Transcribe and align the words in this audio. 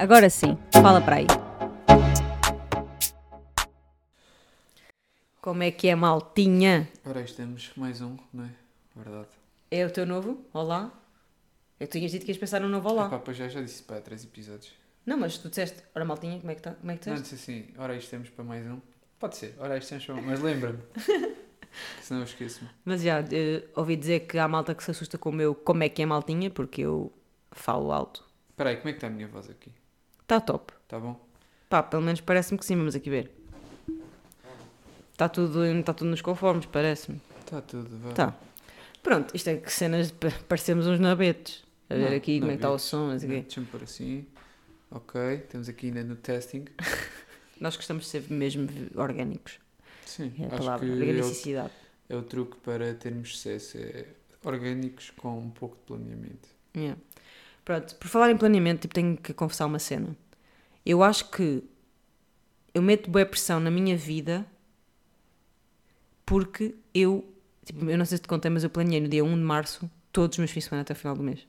Agora 0.00 0.30
sim, 0.30 0.56
fala 0.82 0.98
para 0.98 1.16
aí. 1.16 1.26
Como 5.42 5.62
é 5.62 5.70
que 5.70 5.88
é, 5.88 5.94
maltinha? 5.94 6.88
Ora, 7.04 7.18
aí 7.18 7.24
estamos 7.26 7.70
mais 7.76 8.00
um, 8.00 8.16
não 8.32 8.44
é? 8.44 8.50
Verdade. 8.96 9.28
É 9.70 9.84
o 9.84 9.90
teu 9.90 10.06
novo? 10.06 10.42
Olá? 10.54 10.90
Eu 11.78 11.86
tinhas 11.86 12.12
dito 12.12 12.24
que 12.24 12.30
ias 12.30 12.38
pensar 12.38 12.60
no 12.62 12.68
novo 12.70 12.88
olá. 12.88 13.08
Epá, 13.08 13.18
pois 13.18 13.36
já, 13.36 13.46
já 13.48 13.60
disse 13.60 13.82
para 13.82 14.00
três 14.00 14.24
episódios. 14.24 14.72
Não, 15.04 15.18
mas 15.18 15.36
tu 15.36 15.50
disseste, 15.50 15.82
ora 15.94 16.04
maltinha, 16.04 16.38
como 16.40 16.50
é 16.50 16.54
que, 16.54 16.62
tá? 16.62 16.72
como 16.74 16.90
é 16.92 16.96
que 16.96 17.06
Não, 17.10 17.16
disseste? 17.16 17.36
disse 17.36 17.50
assim, 17.52 17.68
ora, 17.78 17.92
aí 17.92 17.98
estamos 17.98 18.30
para 18.30 18.42
mais 18.44 18.66
um. 18.66 18.80
Pode 19.18 19.36
ser, 19.36 19.54
ora, 19.58 19.74
aí 19.74 19.80
estamos 19.80 20.06
para 20.06 20.14
Mas 20.22 20.40
lembra-me. 20.40 20.78
que 20.78 21.34
senão 22.02 22.20
eu 22.22 22.24
esqueço-me. 22.24 22.70
Mas 22.86 23.02
já, 23.02 23.20
eh, 23.20 23.64
ouvi 23.76 23.96
dizer 23.96 24.20
que 24.20 24.38
há 24.38 24.48
malta 24.48 24.74
que 24.74 24.82
se 24.82 24.90
assusta 24.90 25.18
com 25.18 25.28
o 25.28 25.32
meu 25.32 25.54
como 25.54 25.82
é 25.82 25.90
que 25.90 26.00
é 26.00 26.06
maltinha, 26.06 26.48
porque 26.50 26.80
eu 26.82 27.12
falo 27.52 27.92
alto. 27.92 28.24
Espera 28.50 28.70
aí, 28.70 28.76
como 28.76 28.88
é 28.88 28.92
que 28.92 28.96
está 28.98 29.06
a 29.06 29.10
minha 29.10 29.28
voz 29.28 29.48
aqui? 29.48 29.72
Está 30.30 30.40
top. 30.40 30.72
Está 30.84 30.96
bom? 31.00 31.20
Pá, 31.68 31.82
pelo 31.82 32.02
menos 32.02 32.20
parece-me 32.20 32.56
que 32.56 32.64
sim, 32.64 32.76
vamos 32.76 32.94
aqui 32.94 33.10
ver. 33.10 33.32
Está 35.10 35.28
tudo, 35.28 35.64
está 35.66 35.92
tudo 35.92 36.08
nos 36.08 36.22
conformes, 36.22 36.66
parece-me. 36.66 37.20
Está 37.40 37.60
tudo, 37.60 37.88
vá. 37.98 38.12
Tá. 38.12 38.36
Pronto, 39.02 39.34
isto 39.34 39.48
é 39.50 39.56
que 39.56 39.72
cenas 39.72 40.06
de 40.06 40.12
pa- 40.12 40.30
parecemos 40.48 40.86
uns 40.86 41.00
nabetes. 41.00 41.64
A 41.88 41.94
ver 41.94 42.10
Não, 42.10 42.16
aqui 42.16 42.38
como 42.38 42.52
é 42.52 42.54
que 42.54 42.58
está 42.58 42.70
o 42.70 42.78
som, 42.78 43.08
não 43.10 43.18
sei 43.18 43.28
o 43.28 43.32
quê. 43.32 43.40
Deixa-me 43.40 43.66
pôr 43.66 43.82
assim. 43.82 44.24
Ok, 44.92 45.20
estamos 45.34 45.68
aqui 45.68 45.86
ainda 45.88 46.04
no 46.04 46.14
testing. 46.14 46.64
Nós 47.60 47.74
gostamos 47.74 48.04
de 48.04 48.10
ser 48.10 48.30
mesmo 48.30 48.68
orgânicos. 48.94 49.58
Sim, 50.06 50.32
É 50.38 50.44
a 50.44 50.46
acho 50.46 50.58
palavra, 50.58 50.86
que 50.86 50.92
é 50.92 50.94
o, 50.94 50.98
organicidade. 51.00 51.72
é 52.08 52.14
o 52.16 52.22
truque 52.22 52.56
para 52.58 52.94
termos 52.94 53.32
sucesso. 53.36 53.78
É 53.78 54.06
orgânicos 54.44 55.10
com 55.10 55.36
um 55.40 55.50
pouco 55.50 55.74
de 55.76 55.82
planeamento. 55.82 56.48
Yeah. 56.76 56.96
Pronto, 57.64 57.94
por 57.96 58.08
falar 58.08 58.30
em 58.30 58.36
planeamento, 58.36 58.82
tipo, 58.82 58.94
tenho 58.94 59.16
que 59.16 59.32
confessar 59.32 59.66
uma 59.66 59.78
cena. 59.78 60.16
Eu 60.84 61.02
acho 61.02 61.30
que 61.30 61.62
eu 62.74 62.82
meto 62.82 63.10
boa 63.10 63.26
pressão 63.26 63.60
na 63.60 63.70
minha 63.70 63.96
vida 63.96 64.46
porque 66.24 66.74
eu, 66.94 67.24
tipo, 67.64 67.84
eu 67.90 67.98
não 67.98 68.04
sei 68.04 68.16
se 68.18 68.22
te 68.22 68.28
contei, 68.28 68.50
mas 68.50 68.62
eu 68.62 68.70
planeei 68.70 69.00
no 69.00 69.08
dia 69.08 69.24
1 69.24 69.34
de 69.34 69.42
março 69.42 69.90
todos 70.12 70.34
os 70.34 70.38
meus 70.38 70.50
fins 70.50 70.64
de 70.64 70.68
semana 70.68 70.82
até 70.82 70.92
o 70.92 70.96
final 70.96 71.16
do 71.16 71.22
mês. 71.22 71.46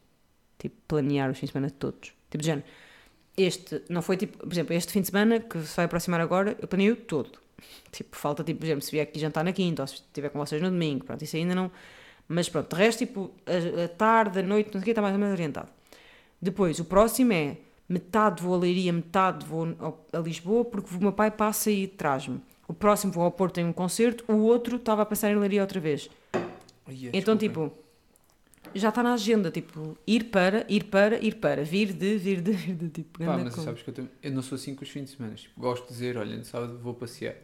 Tipo, 0.58 0.76
planear 0.88 1.30
os 1.30 1.38
fins 1.38 1.48
de 1.48 1.53
semana 1.53 1.70
todos. 1.72 2.14
Tipo, 2.30 2.40
de 2.40 2.46
género, 2.46 2.68
este, 3.38 3.81
não 3.90 4.02
foi 4.02 4.18
tipo, 4.18 4.38
por 4.40 4.52
exemplo, 4.52 4.73
este 4.73 4.92
fim 4.92 5.02
de 5.02 5.08
semana 5.08 5.40
que 5.40 5.59
se 5.62 5.75
vai 5.75 5.86
aproximar 5.86 6.20
agora, 6.20 6.58
eu 6.59 6.68
planeei 6.68 6.96
todo. 6.96 7.40
Tipo, 7.92 8.16
falta, 8.16 8.44
tipo, 8.44 8.59
por 8.59 8.66
exemplo, 8.66 8.81
se 8.81 8.92
vier 8.92 9.03
aqui 9.03 9.20
jantar 9.20 9.44
na 9.44 9.53
quinta 9.53 9.84
ou 9.84 9.88
se 9.88 9.96
estiver 9.96 10.30
com 10.30 10.40
vocês 10.40 10.59
no 10.62 10.72
domingo, 10.72 11.06
pronto, 11.06 11.23
isso 11.23 11.36
ainda 11.36 11.53
não. 11.53 11.72
Mas 12.28 12.50
pronto, 12.50 12.75
de 12.75 12.81
resto, 12.81 13.00
tipo, 13.06 13.31
a, 13.46 13.86
a 13.86 13.88
tarde, 13.88 14.40
a 14.40 14.42
noite, 14.42 14.68
não 14.68 14.73
sei 14.73 14.81
o 14.81 14.84
que, 14.84 14.92
está 14.92 15.02
mais 15.02 15.14
ou 15.14 15.20
menos 15.20 15.34
orientado. 15.34 15.70
Depois, 16.42 16.80
o 16.80 16.86
próximo 16.86 17.34
é 17.34 17.58
metade 17.88 18.42
vou 18.42 18.56
a 18.56 18.58
Leiria, 18.58 18.92
metade 18.94 19.45
vou 19.45 19.67
a 20.14 20.17
Lisboa, 20.20 20.66
porque 20.66 20.95
o 20.95 21.00
meu 21.00 21.11
pai 21.14 21.30
passa 21.31 21.70
e 21.70 21.88
traz-me. 21.88 22.39
O 22.67 22.73
próximo 22.73 23.11
vou 23.11 23.23
ao 23.23 23.31
Porto, 23.31 23.56
tem 23.56 23.66
um 23.66 23.73
concerto, 23.73 24.23
o 24.31 24.38
outro 24.44 24.78
estava 24.78 25.02
a 25.02 25.06
pensar 25.06 25.30
em 25.30 25.36
Leiria 25.36 25.62
outra 25.62 25.80
vez. 25.80 26.09
É, 26.34 26.39
Então, 27.14 27.36
desculpem. 27.36 27.69
tipo, 27.69 27.72
já 28.73 28.89
está 28.89 29.03
na 29.03 29.14
agenda, 29.14 29.52
tipo, 29.52 29.97
ir 30.08 30.25
para, 30.25 30.66
ir 30.69 30.86
para, 30.86 31.17
ir 31.23 31.36
para, 31.36 31.64
vir 31.66 31.92
de, 31.92 32.17
vir 32.17 32.39
de, 32.42 32.52
vir 32.53 32.75
de, 32.75 32.89
tipo, 32.89 33.19
Pá, 33.19 33.38
mas 33.38 33.53
com- 33.56 33.64
sabes 33.64 33.81
que 33.84 33.89
eu, 33.89 33.94
também- 33.94 34.12
eu 34.23 34.31
não 34.31 34.42
sou 34.42 34.56
assim 34.56 34.73
com 34.73 34.84
os 34.84 34.89
fins 34.89 35.06
de 35.09 35.17
semana. 35.17 35.36
Tipo, 35.36 35.59
gosto 35.59 35.84
de 35.88 35.89
dizer, 35.94 36.17
olha, 36.17 36.38
no 36.38 36.45
sábado 36.45 36.78
vou 36.80 36.94
passear. 36.94 37.36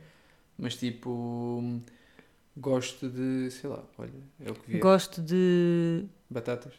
Mas 0.57 0.75
tipo, 0.75 1.81
gosto 2.55 3.09
de, 3.09 3.51
sei 3.51 3.69
lá, 3.69 3.83
olha, 3.97 4.11
é 4.43 4.49
o 4.49 4.55
que 4.55 4.71
vier. 4.71 4.81
Gosto 4.81 5.21
de. 5.21 6.05
Batatas? 6.29 6.73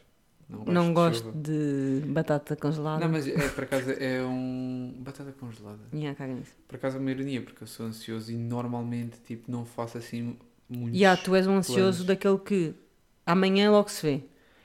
Não 0.49 0.65
não 0.65 0.89
de 0.89 0.95
gosto 0.95 1.33
de 1.33 2.03
batata 2.07 2.57
congelada. 2.57 3.05
Não, 3.05 3.13
mas 3.13 3.29
é, 3.29 3.49
por 3.49 3.65
acaso 3.65 3.91
é 3.91 4.23
um. 4.25 4.95
Batata 4.99 5.33
congelada. 5.33 5.81
Yeah, 5.93 6.17
caga 6.17 6.33
nisso. 6.33 6.53
Por 6.67 6.77
acaso 6.77 6.97
é 6.97 7.01
uma 7.01 7.11
ironia, 7.11 7.43
porque 7.43 7.63
eu 7.63 7.67
sou 7.67 7.87
ansioso 7.87 8.33
e 8.33 8.37
normalmente 8.37 9.19
tipo, 9.27 9.51
não 9.51 9.67
faço 9.67 9.99
assim 9.99 10.37
muitos. 10.69 10.99
Yeah, 10.99 11.21
tu 11.23 11.35
és 11.35 11.47
um 11.47 11.57
ansioso 11.57 12.05
planos. 12.05 12.05
daquele 12.07 12.39
que 12.39 12.75
amanhã 13.27 13.71
logo 13.71 13.91
se 13.91 14.07
vê. 14.07 14.23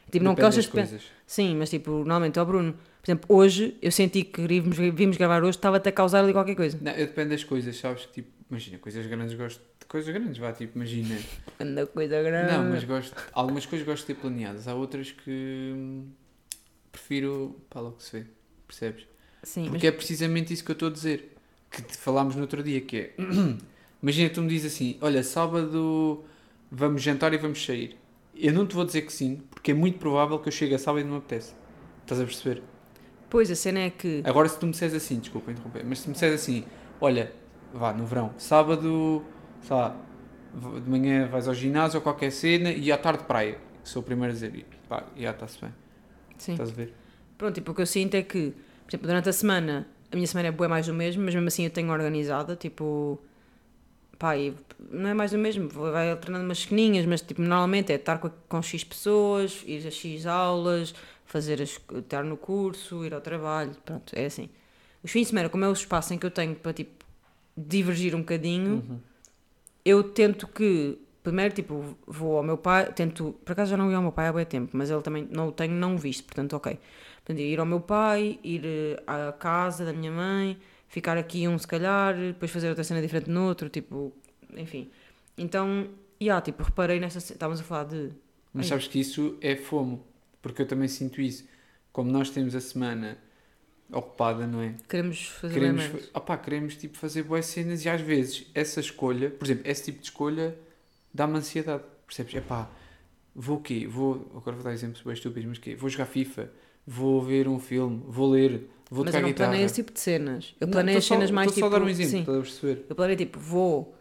Tipo, 0.10 0.26
não 0.26 0.36
gostas 0.36 0.70
de. 0.70 1.00
Sim, 1.26 1.56
mas 1.56 1.70
tipo, 1.70 1.92
normalmente, 1.92 2.40
ó 2.40 2.46
Bruno, 2.46 2.74
por 2.74 3.12
exemplo, 3.12 3.36
hoje 3.36 3.78
eu 3.82 3.92
senti 3.92 4.24
que 4.24 4.46
vimos, 4.48 4.78
vimos 4.78 5.18
gravar 5.18 5.44
hoje, 5.44 5.58
estava-te 5.58 5.90
a 5.90 5.92
causar 5.92 6.24
ali 6.24 6.32
qualquer 6.32 6.56
coisa. 6.56 6.78
Não, 6.82 6.92
eu 6.92 7.08
depende 7.08 7.32
das 7.32 7.44
coisas, 7.44 7.76
sabes? 7.76 8.06
Tipo, 8.06 8.30
imagina, 8.50 8.78
coisas 8.78 9.06
grandes 9.08 9.34
gosto 9.34 9.62
coisas 9.94 10.12
grandes, 10.12 10.40
vá, 10.40 10.52
tipo, 10.52 10.76
imagina. 10.76 11.16
Anda 11.62 11.86
coisa 11.86 12.20
grande. 12.24 12.52
Não, 12.52 12.64
mas 12.64 12.84
gosto. 12.84 13.16
Algumas 13.31 13.64
coisas 13.68 13.86
gosto 13.86 14.08
de 14.08 14.16
ter 14.16 14.20
planeadas, 14.20 14.68
há 14.68 14.74
outras 14.74 15.12
que 15.12 15.72
hum, 15.76 16.08
prefiro 16.92 17.62
para 17.70 17.81
logo 17.81 17.98
se 18.00 18.20
vê, 18.20 18.26
percebes? 18.68 19.06
Sim, 19.44 19.70
Porque 19.70 19.86
é 19.86 19.92
precisamente 19.92 20.52
isso 20.52 20.66
que 20.66 20.72
eu 20.72 20.74
estou 20.74 20.88
a 20.88 20.92
dizer. 20.92 21.36
Que 21.70 21.81
te 21.84 21.96
falámos 21.96 22.36
no 22.36 22.42
outro 22.42 22.64
dia, 22.64 22.81
que 22.81 22.98
é. 22.98 23.14
imagina 24.02 24.30
que 24.30 24.36
tu 24.36 24.42
me 24.42 24.48
dizes 24.48 24.74
assim: 24.74 24.98
olha, 25.00 25.22
sábado 25.22 26.24
vamos 26.72 27.04
jantar 27.04 27.31
e 27.34 27.38
vamos 27.38 27.64
sair. 27.64 27.96
Eu 28.36 28.52
não 28.52 28.66
te 28.66 28.74
vou 28.74 28.84
dizer 28.84 29.04
que 29.04 29.14
sim, 29.14 29.44
porque 29.52 29.72
é 29.72 29.74
muito 29.75 30.00
provável 30.00 30.40
que 30.40 30.48
eu 30.48 30.52
chegue 30.52 30.74
a 30.74 30.80
sábado 30.80 31.02
e 31.02 31.04
não 31.04 31.12
me 31.12 31.18
apetece. 31.20 31.54
Estás 32.02 32.20
a 32.20 32.25
perceber? 32.25 32.64
mas, 32.64 32.64
pois 33.30 33.52
a 33.52 33.56
cena 33.56 33.81
é 33.81 33.90
que. 33.92 34.24
Agora, 34.25 34.50
se 34.50 34.58
tu 34.58 34.66
me 34.66 34.72
disseres 34.72 34.96
assim, 34.96 35.20
desculpa 35.20 35.52
interromper, 35.52 35.84
mas 35.86 36.00
se 36.00 36.08
me 36.08 36.14
disseres 36.14 36.42
assim: 36.42 36.66
olha, 37.00 37.31
vá 37.72 37.94
no 37.94 38.08
verão, 38.08 38.34
sábado, 38.40 39.24
sei 39.63 39.75
lá, 39.75 39.96
de 40.53 40.90
manhã 40.90 41.28
vais 41.28 41.47
ao 41.47 41.53
ginásio 41.53 41.97
ou 41.97 42.03
qualquer 42.03 42.31
cena 42.31 42.72
e 42.72 42.91
à 42.91 42.97
tarde 42.97 43.24
praia. 43.24 43.57
Sou 43.84 44.01
o 44.01 44.06
primeiro 44.06 44.31
a 44.31 44.34
dizer: 44.34 44.56
e, 44.56 44.66
pá, 44.88 45.03
já 45.18 45.31
está-se 45.31 45.59
bem. 45.59 45.74
Sim. 46.38 46.51
Estás 46.53 46.69
a 46.69 46.74
ver? 46.74 46.94
Pronto, 47.38 47.56
tipo, 47.56 47.72
o 47.72 47.75
que 47.75 47.81
eu 47.81 47.85
sinto 47.85 48.16
é 48.16 48.22
que, 48.22 48.51
por 48.84 48.90
exemplo, 48.90 49.07
durante 49.07 49.29
a 49.29 49.34
semana, 49.34 49.88
a 50.12 50.16
minha 50.16 50.28
semana 50.28 50.50
é 50.50 50.51
boa 50.51 50.69
mais 50.69 50.88
do 50.88 50.94
mesmo, 50.94 51.24
mas 51.24 51.34
mesmo 51.34 51.47
assim 51.47 51.66
eu 51.66 51.72
tenho 51.72 51.91
organizada, 51.91 52.56
tipo, 52.56 53.19
pá, 54.18 54.38
e 54.38 54.53
não 54.91 55.09
é 55.09 55.13
mais 55.13 55.31
do 55.31 55.38
mesmo, 55.38 55.68
vai 55.68 56.12
alternando 56.12 56.45
umas 56.45 56.59
esquininhas, 56.59 57.06
mas 57.06 57.22
tipo, 57.22 57.41
normalmente 57.41 57.91
é 57.91 57.95
estar 57.95 58.19
com, 58.19 58.30
com 58.47 58.62
X 58.62 58.84
pessoas, 58.84 59.63
ir 59.66 59.85
a 59.88 59.91
X 59.91 60.25
aulas, 60.25 60.94
fazer 61.25 61.62
as, 61.62 61.80
estar 61.97 62.24
no 62.24 62.38
curso, 62.38 63.03
ir 63.03 63.13
ao 63.13 63.22
trabalho, 63.22 63.72
pronto, 63.84 64.13
é 64.16 64.25
assim. 64.25 64.50
Os 65.03 65.12
fins 65.12 65.24
de 65.24 65.28
semana, 65.30 65.50
como 65.50 65.66
é 65.66 65.68
o 65.69 65.74
espaço 65.74 66.13
em 66.13 66.18
que 66.18 66.25
eu 66.25 66.31
tenho 66.31 66.56
para, 66.56 66.72
tipo, 66.72 67.03
divergir 67.57 68.16
um 68.16 68.19
bocadinho, 68.19 68.75
Uhum. 68.75 69.00
Eu 69.86 70.04
tento 70.04 70.48
que, 70.48 70.98
primeiro, 71.24 71.54
tipo, 71.54 71.98
vou 72.08 72.38
ao 72.38 72.44
meu 72.44 72.58
pai, 72.58 72.92
tento, 72.94 73.34
por 73.46 73.52
acaso 73.54 73.72
já 73.72 73.78
não 73.78 73.90
ia 73.90 73.98
ao 73.98 74.04
meu 74.04 74.12
pai 74.12 74.28
há 74.28 74.34
bem 74.34 74.46
tempo, 74.46 74.72
mas 74.78 74.90
ele 74.90 75.02
também 75.02 75.28
não 75.32 75.50
o 75.50 75.52
tenho 75.52 75.74
não 75.74 75.98
visto, 75.98 76.24
portanto, 76.26 76.54
ok. 76.56 76.80
Portanto, 77.26 77.40
ir 77.40 77.60
ao 77.60 77.66
meu 77.66 77.80
pai, 77.82 78.40
ir 78.44 78.62
eh, 78.66 79.04
à 79.08 79.32
casa 79.34 79.86
da 79.86 79.94
minha 79.94 80.12
mãe, 80.12 80.58
ficar 80.88 81.18
aqui 81.18 81.48
um 81.48 81.58
se 81.58 81.68
calhar, 81.68 82.16
depois 82.16 82.52
fazer 82.52 82.70
outra 82.70 82.84
cena 82.84 83.02
diferente 83.02 83.30
no 83.30 83.48
outro, 83.48 83.70
tipo, 83.70 84.14
enfim. 84.56 84.90
Então, 85.38 85.88
e 86.20 86.26
yeah, 86.26 86.42
tipo, 86.42 86.64
reparei 86.64 87.00
nesta, 87.00 87.20
ce- 87.20 87.34
estávamos 87.34 87.62
a 87.62 87.64
falar 87.64 87.86
de, 87.86 88.12
Mas 88.54 88.68
sabes 88.68 88.88
que 88.88 89.00
isso 89.00 89.38
é 89.42 89.56
fomo, 89.56 90.06
porque 90.42 90.62
eu 90.62 90.68
também 90.68 90.88
sinto 90.88 91.22
isso. 91.22 91.48
Como 91.92 92.12
nós 92.12 92.30
temos 92.30 92.56
a 92.56 92.62
semana 92.62 93.18
ocupada, 93.94 94.46
não 94.48 94.62
é? 94.62 94.74
queremos 94.90 95.28
fazer 95.28 95.54
Queremos, 95.54 95.84
fa- 95.86 95.98
opá, 96.20 96.38
queremos 96.38 96.76
tipo, 96.76 96.98
fazer 96.98 97.24
boas 97.24 97.46
cenas 97.46 97.84
e 97.86 97.90
às 97.90 98.02
vezes 98.02 98.46
essa 98.54 98.80
escolha, 98.80 99.30
por 99.30 99.46
exemplo, 99.46 99.64
esse 99.70 99.84
tipo 99.86 100.00
de 100.00 100.06
escolha 100.06 100.56
dá-me 101.14 101.38
ansiedade. 101.38 101.84
Percebes? 102.08 102.36
Epá, 102.36 102.70
vou 103.36 103.58
o 103.58 103.62
quê? 103.62 103.88
Vou, 103.88 104.30
agora 104.36 104.56
vou 104.56 104.64
dar 104.64 104.74
exemplos 104.74 105.02
bem 105.04 105.14
estúpidos, 105.14 105.48
mas 105.50 105.58
quê? 105.59 105.76
Vou 105.76 105.90
jogar 105.90 106.06
FIFA, 106.06 106.50
vou 106.86 107.22
ver 107.22 107.48
um 107.48 107.59
filme, 107.59 108.04
vou 108.08 108.30
ler, 108.31 108.70
vou 108.90 109.04
Mas 109.06 109.14
tocar 109.14 109.18
eu 109.18 109.22
não 109.22 109.30
guitarra. 109.30 109.50
planeio 109.50 109.66
esse 109.66 109.76
tipo 109.76 109.92
de 109.94 110.00
cenas. 110.00 110.54
Eu 110.60 110.68
planeio 110.68 110.98
as 110.98 111.06
cenas 111.06 111.30
só, 111.30 111.36
mais 111.36 111.52
tipo. 111.52 111.60
só 111.62 111.66
a 111.68 111.70
dar 111.70 111.81
um 111.81 111.90
exemplo, 111.90 112.12
sim. 112.12 112.20
estás 112.20 112.38
a 112.38 112.42
perceber? 112.42 112.86
Eu 112.90 112.96
planei 112.96 113.16
tipo, 113.16 113.40
vou, 113.40 113.96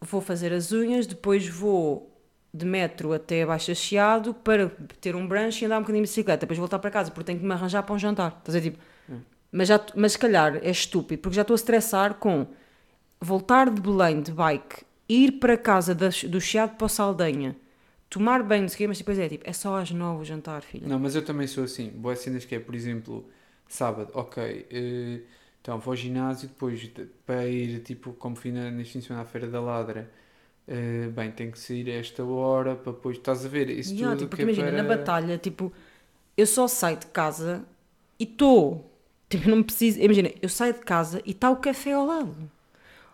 vou 0.00 0.20
fazer 0.20 0.52
as 0.52 0.72
unhas, 0.72 1.06
depois 1.06 1.46
vou 1.48 2.06
de 2.52 2.64
metro 2.66 3.12
até 3.12 3.46
Baixa 3.46 3.74
Chiado 3.76 4.34
para 4.34 4.68
ter 5.00 5.14
um 5.14 5.26
brunch 5.26 5.62
e 5.62 5.66
andar 5.66 5.78
um 5.78 5.82
bocadinho 5.82 6.04
de 6.04 6.08
bicicleta, 6.10 6.40
depois 6.40 6.58
voltar 6.58 6.78
para 6.80 6.90
casa 6.90 7.10
porque 7.10 7.26
tenho 7.26 7.38
que 7.38 7.44
me 7.44 7.52
arranjar 7.52 7.82
para 7.84 7.94
um 7.94 7.98
jantar. 7.98 8.36
Estás 8.38 8.56
a 8.56 8.60
ver? 8.60 8.70
Tipo. 8.70 8.82
Mas, 9.52 9.68
já, 9.68 9.80
mas 9.96 10.12
se 10.12 10.18
calhar 10.18 10.56
é 10.62 10.70
estúpido 10.70 11.22
porque 11.22 11.36
já 11.36 11.42
estou 11.42 11.54
a 11.54 11.56
estressar 11.56 12.14
com 12.14 12.46
voltar 13.20 13.70
de 13.70 13.80
Belém 13.80 14.22
de 14.22 14.32
bike, 14.32 14.84
ir 15.08 15.32
para 15.40 15.56
casa 15.58 15.94
da- 15.94 16.08
do 16.28 16.40
Chiado 16.40 16.76
para 16.76 16.86
o 16.86 16.88
Saldanha, 16.88 17.56
tomar 18.10 18.42
banho, 18.42 18.62
não 18.62 18.68
sei 18.68 18.76
o 18.76 18.78
quê, 18.78 18.88
mas 18.88 18.98
depois 18.98 19.18
é 19.18 19.28
tipo, 19.28 19.44
é 19.48 19.52
só 19.52 19.76
às 19.78 19.90
nove 19.90 20.22
o 20.22 20.24
jantar, 20.24 20.62
filha. 20.62 20.92
Não, 20.92 20.98
mas 20.98 21.14
eu 21.14 21.24
também 21.24 21.46
sou 21.46 21.64
assim. 21.64 21.90
Boas 21.90 22.20
cenas 22.20 22.44
que 22.44 22.54
é, 22.54 22.60
por 22.60 22.74
exemplo, 22.74 23.28
sábado, 23.68 24.10
ok, 24.14 24.66
eh, 24.70 25.22
então 25.60 25.78
vou 25.78 25.92
ao 25.92 25.96
ginásio, 25.96 26.48
depois 26.48 26.80
de- 26.80 27.06
para 27.26 27.46
ir, 27.46 27.82
tipo, 27.82 28.12
como 28.14 28.34
fui 28.36 28.50
na, 28.52 28.70
de 28.70 28.84
semana 29.02 29.22
à 29.22 29.26
Feira 29.26 29.46
da 29.48 29.60
Ladra, 29.60 30.10
eh, 30.66 31.08
bem, 31.08 31.30
tenho 31.32 31.52
que 31.52 31.58
sair 31.58 31.88
a 31.90 31.94
esta 31.94 32.24
hora 32.24 32.76
para 32.76 32.92
depois, 32.92 33.16
estás 33.18 33.44
a 33.44 33.48
ver? 33.48 33.68
Isso 33.70 33.94
Yeah, 33.94 34.14
tudo 34.16 34.16
tipo, 34.16 34.36
que 34.36 34.42
é 34.42 34.46
imagina, 34.46 34.70
para... 34.72 34.72
na 34.72 34.82
batalha, 34.82 35.38
tipo, 35.38 35.72
eu 36.36 36.46
só 36.46 36.68
saio 36.68 36.98
de 36.98 37.06
casa 37.06 37.64
e 38.18 38.24
estou. 38.24 38.89
Tipo, 39.30 39.48
não 39.48 39.62
preciso. 39.62 40.00
Imagina, 40.00 40.30
eu 40.42 40.48
saio 40.48 40.74
de 40.74 40.80
casa 40.80 41.22
e 41.24 41.30
está 41.30 41.50
o 41.50 41.56
café 41.56 41.92
ao 41.92 42.04
lado. 42.04 42.50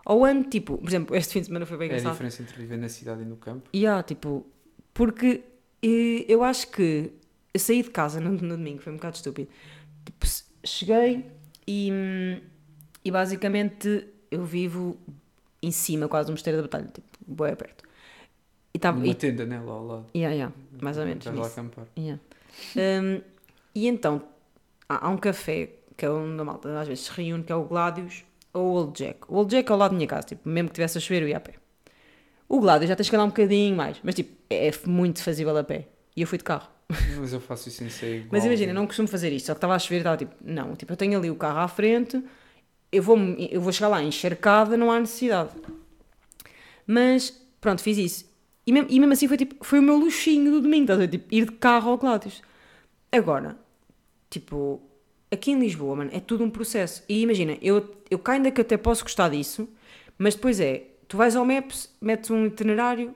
Ou 0.04 0.24
ando, 0.24 0.48
tipo, 0.48 0.78
por 0.78 0.88
exemplo, 0.88 1.14
este 1.14 1.32
fim 1.34 1.40
de 1.40 1.46
semana 1.46 1.66
foi 1.66 1.76
bem 1.76 1.88
É 1.88 1.90
a 1.90 1.94
engraçado. 1.94 2.12
diferença 2.12 2.42
entre 2.42 2.56
viver 2.56 2.76
na 2.78 2.88
cidade 2.88 3.22
e 3.22 3.24
no 3.24 3.36
campo. 3.36 3.68
E 3.72 3.86
há, 3.86 4.02
tipo, 4.02 4.46
porque 4.94 5.42
eh, 5.82 6.24
eu 6.28 6.42
acho 6.42 6.68
que 6.70 7.12
eu 7.52 7.60
saí 7.60 7.82
de 7.82 7.90
casa 7.90 8.18
no, 8.20 8.30
no 8.30 8.56
domingo, 8.56 8.80
foi 8.80 8.92
um 8.92 8.96
bocado 8.96 9.16
estúpido. 9.16 9.48
Tipo, 10.04 10.26
cheguei, 10.64 11.26
E, 11.66 11.90
e 13.04 13.10
basicamente 13.10 14.06
eu 14.30 14.44
vivo 14.44 14.96
em 15.62 15.70
cima, 15.72 16.06
quase 16.08 16.28
do 16.28 16.32
Mosteiro 16.32 16.56
da 16.58 16.62
Batalha, 16.62 16.86
tipo, 16.86 17.06
bem 17.26 17.54
perto. 17.56 17.84
E 18.72 18.78
tava, 18.78 18.98
Numa 18.98 19.08
e, 19.10 19.14
tenda, 19.14 19.44
né? 19.44 19.58
Lá 19.60 19.72
ao 19.72 19.86
lado. 19.86 20.06
yeah, 20.14 20.32
yeah, 20.34 20.54
mais 20.80 20.96
ou 20.98 21.04
menos. 21.04 21.26
Estás 21.26 21.36
lá 21.36 21.46
acampar. 21.46 21.86
Yeah. 21.98 22.20
Um, 22.76 23.20
e 23.74 23.88
então, 23.88 24.22
há, 24.88 25.06
há 25.06 25.10
um 25.10 25.16
café 25.16 25.70
que 25.96 26.04
é 26.04 26.10
onde 26.10 26.40
a 26.40 26.44
malta 26.44 26.80
às 26.80 26.88
vezes 26.88 27.04
se 27.04 27.10
reúne, 27.10 27.42
que 27.42 27.52
é 27.52 27.54
o 27.54 27.64
Gladius 27.64 28.24
ou 28.52 28.66
o 28.66 28.72
Old 28.74 28.98
Jack. 28.98 29.20
O 29.28 29.36
Old 29.36 29.50
Jack 29.50 29.68
é 29.68 29.72
ao 29.72 29.78
lado 29.78 29.90
da 29.92 29.96
minha 29.96 30.08
casa, 30.08 30.26
tipo, 30.26 30.48
mesmo 30.48 30.68
que 30.68 30.74
tivesse 30.74 30.98
a 30.98 31.00
chover, 31.00 31.22
eu 31.22 31.28
ia 31.28 31.36
a 31.36 31.40
pé. 31.40 31.54
O 32.48 32.60
Gladius 32.60 32.88
já 32.88 32.96
tens 32.96 33.08
que 33.08 33.16
andar 33.16 33.24
um 33.24 33.28
bocadinho 33.28 33.76
mais, 33.76 33.98
mas 34.02 34.14
tipo, 34.14 34.36
é 34.48 34.70
muito 34.86 35.22
fazível 35.22 35.56
a 35.56 35.64
pé. 35.64 35.88
E 36.14 36.20
eu 36.22 36.26
fui 36.26 36.38
de 36.38 36.44
carro. 36.44 36.68
Mas 37.18 37.32
eu 37.32 37.40
faço 37.40 37.68
isso 37.68 37.78
sem 37.78 37.90
ser 37.90 38.16
igual. 38.16 38.28
Mas 38.32 38.44
imagina, 38.44 38.70
eu 38.70 38.74
não 38.74 38.86
costumo 38.86 39.08
fazer 39.08 39.32
isto, 39.32 39.46
só 39.46 39.54
que 39.54 39.58
estava 39.58 39.74
a 39.74 39.78
chover 39.78 39.96
e 39.96 39.98
estava 39.98 40.16
tipo, 40.16 40.34
não, 40.40 40.76
tipo, 40.76 40.92
eu 40.92 40.96
tenho 40.96 41.18
ali 41.18 41.30
o 41.30 41.34
carro 41.34 41.58
à 41.58 41.68
frente, 41.68 42.22
eu 42.92 43.02
vou, 43.02 43.18
eu 43.18 43.60
vou 43.60 43.72
chegar 43.72 43.88
lá 43.88 44.02
encharcada, 44.02 44.76
não 44.76 44.90
há 44.90 45.00
necessidade. 45.00 45.50
Mas, 46.86 47.30
pronto, 47.60 47.82
fiz 47.82 47.98
isso. 47.98 48.36
E 48.64 48.72
mesmo, 48.72 48.88
e 48.90 49.00
mesmo 49.00 49.12
assim 49.12 49.28
foi, 49.28 49.36
tipo, 49.36 49.64
foi 49.64 49.78
o 49.80 49.82
meu 49.82 49.96
luxinho 49.96 50.50
do 50.52 50.60
domingo, 50.60 50.84
estás 50.84 50.98
a 50.98 51.02
ver? 51.02 51.08
Tipo, 51.08 51.34
ir 51.34 51.44
de 51.46 51.52
carro 51.52 51.90
ao 51.90 51.98
Gladius. 51.98 52.42
Agora, 53.10 53.56
tipo, 54.30 54.80
aqui 55.36 55.52
em 55.52 55.58
Lisboa, 55.58 55.96
mano, 55.96 56.10
é 56.12 56.20
tudo 56.20 56.42
um 56.44 56.50
processo. 56.50 57.02
E 57.08 57.20
imagina, 57.22 57.56
eu, 57.62 57.94
eu 58.10 58.18
cá 58.18 58.32
ainda 58.32 58.50
que 58.50 58.60
até 58.60 58.76
posso 58.76 59.02
gostar 59.04 59.28
disso, 59.30 59.68
mas 60.18 60.34
depois 60.34 60.58
é, 60.60 60.84
tu 61.06 61.16
vais 61.16 61.36
ao 61.36 61.44
Maps, 61.44 61.90
metes 62.00 62.30
um 62.30 62.46
itinerário, 62.46 63.14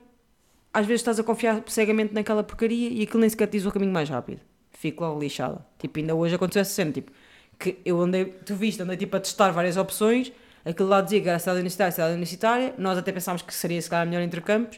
às 0.73 0.85
vezes 0.85 1.01
estás 1.01 1.19
a 1.19 1.23
confiar 1.23 1.61
cegamente 1.67 2.13
naquela 2.13 2.43
porcaria 2.43 2.89
e 2.89 3.01
aquilo 3.03 3.19
nem 3.19 3.29
sequer 3.29 3.47
te 3.47 3.53
diz 3.53 3.65
o 3.65 3.71
caminho 3.71 3.91
mais 3.91 4.09
rápido. 4.09 4.39
Fico 4.71 5.03
logo 5.03 5.19
lixada. 5.19 5.65
Tipo, 5.77 5.99
ainda 5.99 6.15
hoje 6.15 6.33
aconteceu 6.35 6.61
essa 6.61 6.71
cena, 6.71 6.91
tipo, 6.91 7.11
que 7.59 7.77
eu 7.85 7.99
andei, 8.01 8.25
tu 8.25 8.55
viste, 8.55 8.81
andei 8.81 8.95
tipo 8.97 9.15
a 9.17 9.19
testar 9.19 9.51
várias 9.51 9.75
opções, 9.77 10.31
aquilo 10.65 10.87
lá 10.89 11.01
dizia 11.01 11.21
que 11.21 11.27
era 11.29 11.37
cidade 11.39 11.57
universitária, 11.59 11.91
cidade 11.91 12.13
universitária, 12.13 12.73
nós 12.77 12.97
até 12.97 13.11
pensámos 13.11 13.41
que 13.41 13.53
seria 13.53 13.81
se 13.81 13.89
calhar 13.89 14.07
melhor 14.07 14.21
entre 14.23 14.41
campos, 14.41 14.77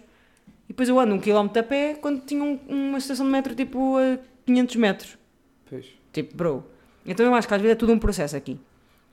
e 0.66 0.70
depois 0.70 0.90
eu 0.90 1.00
ando 1.00 1.14
um 1.14 1.20
quilómetro 1.20 1.60
a 1.60 1.64
pé 1.64 1.94
quando 1.94 2.22
tinha 2.26 2.44
um- 2.44 2.60
uma 2.68 2.98
estação 2.98 3.26
de 3.26 3.32
metro 3.32 3.54
tipo 3.56 3.98
a 3.98 4.18
500 4.46 4.76
metros. 4.78 5.18
Pois. 5.70 5.86
Tipo, 6.12 6.36
bro. 6.36 6.64
Então 7.06 7.26
eu 7.26 7.34
acho 7.36 7.48
que 7.48 7.54
às 7.54 7.62
vezes 7.62 7.74
é 7.74 7.78
tudo 7.78 7.94
um 7.94 8.00
processo 8.00 8.36
aqui. 8.36 8.60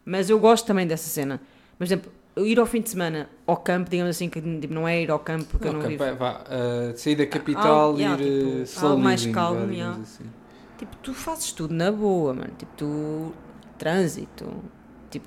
Mas 0.04 0.30
eu 0.30 0.38
gosto 0.38 0.66
também 0.66 0.86
dessa 0.86 1.08
cena. 1.08 1.40
Por 1.76 1.84
exemplo, 1.84 2.10
ir 2.36 2.58
ao 2.58 2.66
fim 2.66 2.80
de 2.80 2.90
semana 2.90 3.28
ao 3.46 3.56
campo, 3.56 3.90
digamos 3.90 4.10
assim, 4.10 4.28
que 4.28 4.40
tipo, 4.40 4.72
não 4.72 4.86
é 4.86 5.02
ir 5.02 5.10
ao 5.10 5.18
campo 5.18 5.44
porque 5.46 5.68
eu 5.68 5.72
não 5.72 5.80
Ok, 5.80 5.90
vivo. 5.90 6.04
pá, 6.04 6.12
vá, 6.12 6.44
ah, 6.48 6.92
sair 6.96 7.16
da 7.16 7.26
capital 7.26 7.94
e 7.96 8.02
yeah, 8.02 8.22
ir 8.22 8.26
tipo, 8.26 8.56
uh, 8.56 8.62
slow 8.62 8.90
algo 8.90 9.02
mais 9.02 9.20
living, 9.20 9.34
calmo, 9.34 9.66
vá, 9.66 9.72
yeah. 9.72 9.98
assim. 10.00 10.24
Tipo, 10.78 10.96
tu 10.96 11.12
fazes 11.12 11.52
tudo 11.52 11.74
na 11.74 11.92
boa, 11.92 12.32
mano. 12.32 12.52
Tipo, 12.56 12.72
tu. 12.76 13.32
Trânsito. 13.76 14.46
Tipo, 15.10 15.26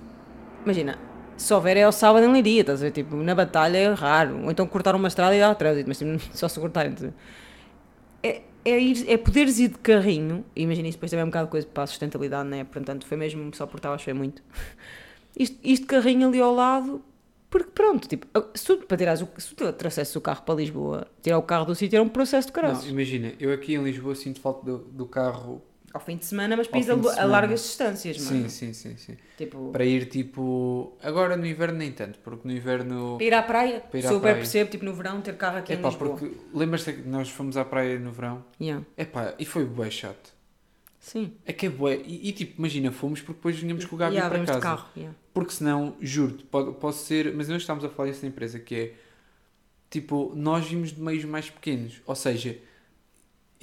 imagina, 0.64 0.98
se 1.38 1.54
houver 1.54 1.78
é 1.78 1.84
ao 1.84 1.92
sábado 1.92 2.26
em 2.26 2.32
Leiria, 2.32 2.62
estás 2.62 2.82
a 2.82 2.86
ver? 2.86 2.92
Tipo, 2.92 3.16
na 3.18 3.36
batalha 3.36 3.78
é 3.78 3.94
raro. 3.94 4.44
Ou 4.44 4.52
então 4.52 4.66
cortar 4.66 4.96
uma 4.96 5.08
estrada 5.08 5.36
e 5.36 5.40
dar 5.40 5.54
trânsito, 5.56 5.88
mas 5.88 5.98
tipo, 5.98 6.20
só 6.36 6.48
se 6.48 6.60
a 6.60 6.64
ver? 6.64 7.14
É, 8.24 8.42
é, 8.66 8.80
ir, 8.80 9.10
é 9.10 9.18
poderes 9.18 9.60
ir 9.60 9.70
de 9.70 9.78
carrinho. 9.78 10.44
Imagina 10.56 10.88
isso 10.88 10.98
depois 10.98 11.12
também 11.12 11.22
é 11.22 11.26
um 11.26 11.30
bocado 11.30 11.48
coisa 11.48 11.68
para 11.68 11.84
a 11.84 11.88
sustentabilidade, 11.88 12.48
né? 12.50 12.64
Portanto, 12.64 13.06
foi 13.06 13.18
mesmo 13.18 13.54
só 13.56 13.66
por 13.66 13.78
estava 13.78 13.96
a 13.96 13.98
chover 13.98 14.14
muito. 14.14 14.42
Isto, 15.36 15.58
isto 15.64 15.82
de 15.82 15.88
carrinho 15.88 16.28
ali 16.28 16.40
ao 16.40 16.54
lado. 16.54 17.02
Porque 17.50 17.70
pronto, 17.70 18.08
tipo, 18.08 18.28
se 18.56 18.66
tu, 18.66 18.78
para 18.78 18.98
tirares 18.98 19.22
o, 19.22 19.28
se 19.38 19.54
tu 19.56 19.72
trouxesses 19.74 20.16
o 20.16 20.22
carro 20.22 20.42
para 20.44 20.56
Lisboa, 20.56 21.08
tirar 21.22 21.38
o 21.38 21.42
carro 21.44 21.66
do 21.66 21.76
sítio 21.76 21.98
era 21.98 22.04
um 22.04 22.10
processo 22.10 22.48
de 22.48 22.54
Não, 22.56 22.62
caralho. 22.62 22.88
imagina, 22.88 23.34
eu 23.40 23.52
aqui 23.54 23.76
em 23.76 23.84
Lisboa 23.84 24.16
sinto 24.16 24.40
falta 24.40 24.66
do, 24.66 24.78
do 24.80 25.06
carro. 25.06 25.62
Ao 25.94 26.00
fim 26.00 26.18
de 26.18 26.26
semana, 26.26 26.58
mas 26.58 26.66
fim 26.66 26.82
de 26.82 26.90
a, 26.90 27.24
largas 27.24 27.62
distâncias, 27.62 28.18
mano. 28.18 28.50
Sim, 28.50 28.74
sim, 28.74 28.74
sim, 28.74 28.98
sim. 28.98 29.18
Tipo, 29.38 29.70
Para 29.72 29.86
ir 29.86 30.08
tipo. 30.10 30.98
Agora 31.04 31.38
no 31.38 31.46
inverno 31.46 31.78
nem 31.78 31.92
tanto, 31.92 32.18
porque 32.20 32.48
no 32.48 32.52
inverno. 32.54 33.16
Para 33.18 33.26
ir 33.28 33.34
à 33.36 33.44
praia, 33.44 33.80
Para 33.82 34.00
ir 34.00 34.06
à 34.06 34.10
super 34.10 34.22
praia. 34.22 34.36
percebo, 34.38 34.72
tipo 34.72 34.86
no 34.86 34.94
verão, 34.96 35.22
ter 35.22 35.38
carro 35.38 35.58
aqui 35.60 35.72
É 35.72 35.76
em 35.76 35.82
pá, 35.82 35.90
Lisboa. 35.90 36.18
porque 36.18 36.36
lembras-te 36.52 36.94
que 36.94 37.08
nós 37.08 37.30
fomos 37.30 37.56
à 37.58 37.64
praia 37.64 38.00
no 38.00 38.12
verão? 38.12 38.44
Yeah. 38.60 38.84
É 38.98 39.06
pá, 39.06 39.36
e 39.38 39.46
foi 39.46 39.66
bué 39.66 39.92
chato. 39.92 40.34
Sim. 41.00 41.34
É 41.46 41.54
que 41.54 41.68
é 41.68 41.70
bué. 41.70 41.98
E, 42.04 42.30
e, 42.30 42.32
tipo, 42.32 42.56
imagina, 42.58 42.92
fomos 42.92 43.22
porque 43.22 43.38
depois 43.38 43.56
vinhamos 43.60 43.86
com 43.86 43.96
o 43.96 44.00
Gabi 44.00 44.16
Yeah, 44.16 44.34
para 44.36 44.46
casa. 44.46 44.60
de 44.60 44.64
carro. 44.64 44.88
yeah. 44.98 45.16
Porque 45.32 45.52
senão, 45.52 45.96
juro-te, 46.02 46.44
posso 46.46 47.06
ser. 47.06 47.32
Mas 47.36 47.48
nós 47.50 47.62
estamos 47.62 47.84
a 47.86 47.90
falar 47.90 48.10
disso 48.10 48.24
na 48.24 48.30
empresa, 48.30 48.58
que 48.60 48.74
é. 48.76 48.94
Tipo, 49.92 50.32
nós 50.36 50.66
vimos 50.66 50.92
de 50.92 51.00
meios 51.00 51.24
mais 51.26 51.50
pequenos. 51.52 52.02
Ou 52.08 52.16
seja, 52.16 52.58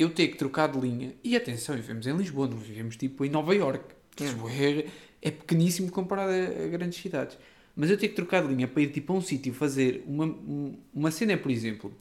eu 0.01 0.11
ter 0.11 0.29
que 0.29 0.37
trocar 0.37 0.69
de 0.73 0.79
linha. 0.81 1.15
E 1.23 1.37
atenção, 1.37 1.75
vivemos 1.77 2.07
em 2.07 2.17
Lisboa, 2.17 2.49
não 2.49 2.57
vivemos 2.57 2.97
tipo 2.97 3.25
em 3.25 3.31
Nova 3.31 3.55
York. 3.55 3.85
Lisboa 4.19 4.51
é, 4.53 4.87
é 5.23 5.31
pequeníssimo 5.31 5.91
comparado 5.91 6.31
a, 6.33 6.65
a 6.65 6.69
grandes 6.69 6.99
cidades. 7.01 7.37
Mas 7.77 7.91
eu 7.91 7.97
ter 7.99 8.09
que 8.09 8.15
trocar 8.15 8.43
de 8.43 8.49
linha 8.49 8.67
para 8.69 8.83
ir 8.83 8.91
tipo 8.91 9.13
a 9.13 9.17
um 9.17 9.21
sítio 9.21 9.55
fazer 9.55 10.03
uma, 10.07 10.25
um- 10.27 10.77
uma 10.93 11.11
cena, 11.11 11.37
por 11.37 11.51
exemplo, 11.51 11.93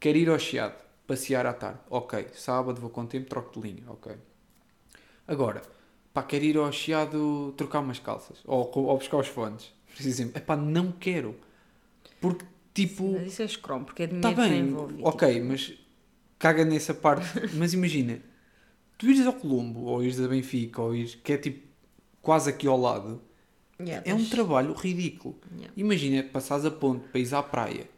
quero 0.00 0.18
ir 0.18 0.28
ao 0.28 0.38
Chiado, 0.38 0.74
passear 1.06 1.46
à 1.46 1.52
tarde. 1.52 1.80
Ok, 1.90 2.26
sábado 2.34 2.80
vou 2.80 2.90
com 2.90 3.06
tempo, 3.06 3.28
troco 3.28 3.60
de 3.60 3.68
linha. 3.68 3.82
Ok. 3.88 4.12
Agora, 5.26 5.62
pá, 6.12 6.22
quero 6.22 6.44
ir 6.44 6.56
ao 6.56 6.70
Chiado 6.72 7.54
trocar 7.56 7.80
umas 7.80 7.98
calças 7.98 8.38
ou, 8.44 8.70
ou 8.74 8.96
buscar 8.98 9.18
os 9.18 9.28
fones, 9.28 9.72
por 9.96 10.06
exemplo. 10.06 10.32
É 10.36 10.40
pá, 10.40 10.56
não 10.56 10.92
quero. 10.92 11.34
Porque, 12.20 12.44
tipo, 12.74 13.12
Mas 13.12 13.32
isso 13.32 13.42
é 13.42 13.44
escromo, 13.46 13.84
porque 13.84 14.02
é 14.02 14.06
está 14.06 14.32
dinheiro 14.32 14.40
está 14.42 14.48
bem, 14.48 14.60
envolvido. 14.60 15.08
ok, 15.08 15.40
mas 15.42 15.72
caga 16.42 16.64
nessa 16.64 16.92
parte. 16.92 17.26
mas 17.54 17.72
imagina, 17.72 18.18
tu 18.98 19.06
ires 19.08 19.26
ao 19.26 19.32
Colombo 19.32 19.84
ou 19.84 20.02
ires 20.02 20.20
a 20.20 20.26
Benfica 20.28 20.82
ou 20.82 20.94
ires, 20.94 21.14
que 21.14 21.32
é 21.32 21.38
tipo 21.38 21.66
quase 22.20 22.50
aqui 22.50 22.66
ao 22.66 22.78
lado, 22.78 23.20
Yeah, 23.80 24.08
é 24.08 24.14
um 24.14 24.18
tens- 24.18 24.30
trabalho 24.30 24.74
ridículo. 24.74 25.36
Yeah. 25.56 25.72
Imagina, 25.76 26.22
passares 26.22 26.64
a 26.64 26.70
ponte 26.70 27.04
para 27.08 27.38
à 27.38 27.42
praia. 27.42 27.88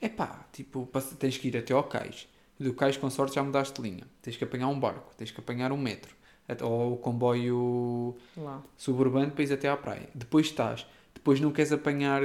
É 0.00 0.08
pá, 0.08 0.46
tipo, 0.52 0.88
tens 1.18 1.36
que 1.36 1.48
ir 1.48 1.56
até 1.56 1.72
ao 1.74 1.82
cais. 1.82 2.28
Do 2.60 2.72
cais, 2.74 2.96
com 2.96 3.10
sorte, 3.10 3.34
já 3.34 3.42
mudaste 3.42 3.80
de 3.82 3.88
linha. 3.88 4.04
Tens 4.22 4.36
que 4.36 4.44
apanhar 4.44 4.68
um 4.68 4.78
barco, 4.78 5.12
tens 5.16 5.32
que 5.32 5.40
apanhar 5.40 5.72
um 5.72 5.76
metro. 5.76 6.14
Ou 6.62 6.92
o 6.92 6.96
comboio 6.96 8.16
Lá. 8.36 8.62
suburbano 8.76 9.32
para 9.32 9.42
ir 9.42 9.52
até 9.52 9.68
à 9.68 9.76
praia. 9.76 10.08
Depois 10.14 10.46
estás. 10.46 10.86
Depois 11.12 11.40
não 11.40 11.50
queres 11.50 11.72
apanhar. 11.72 12.22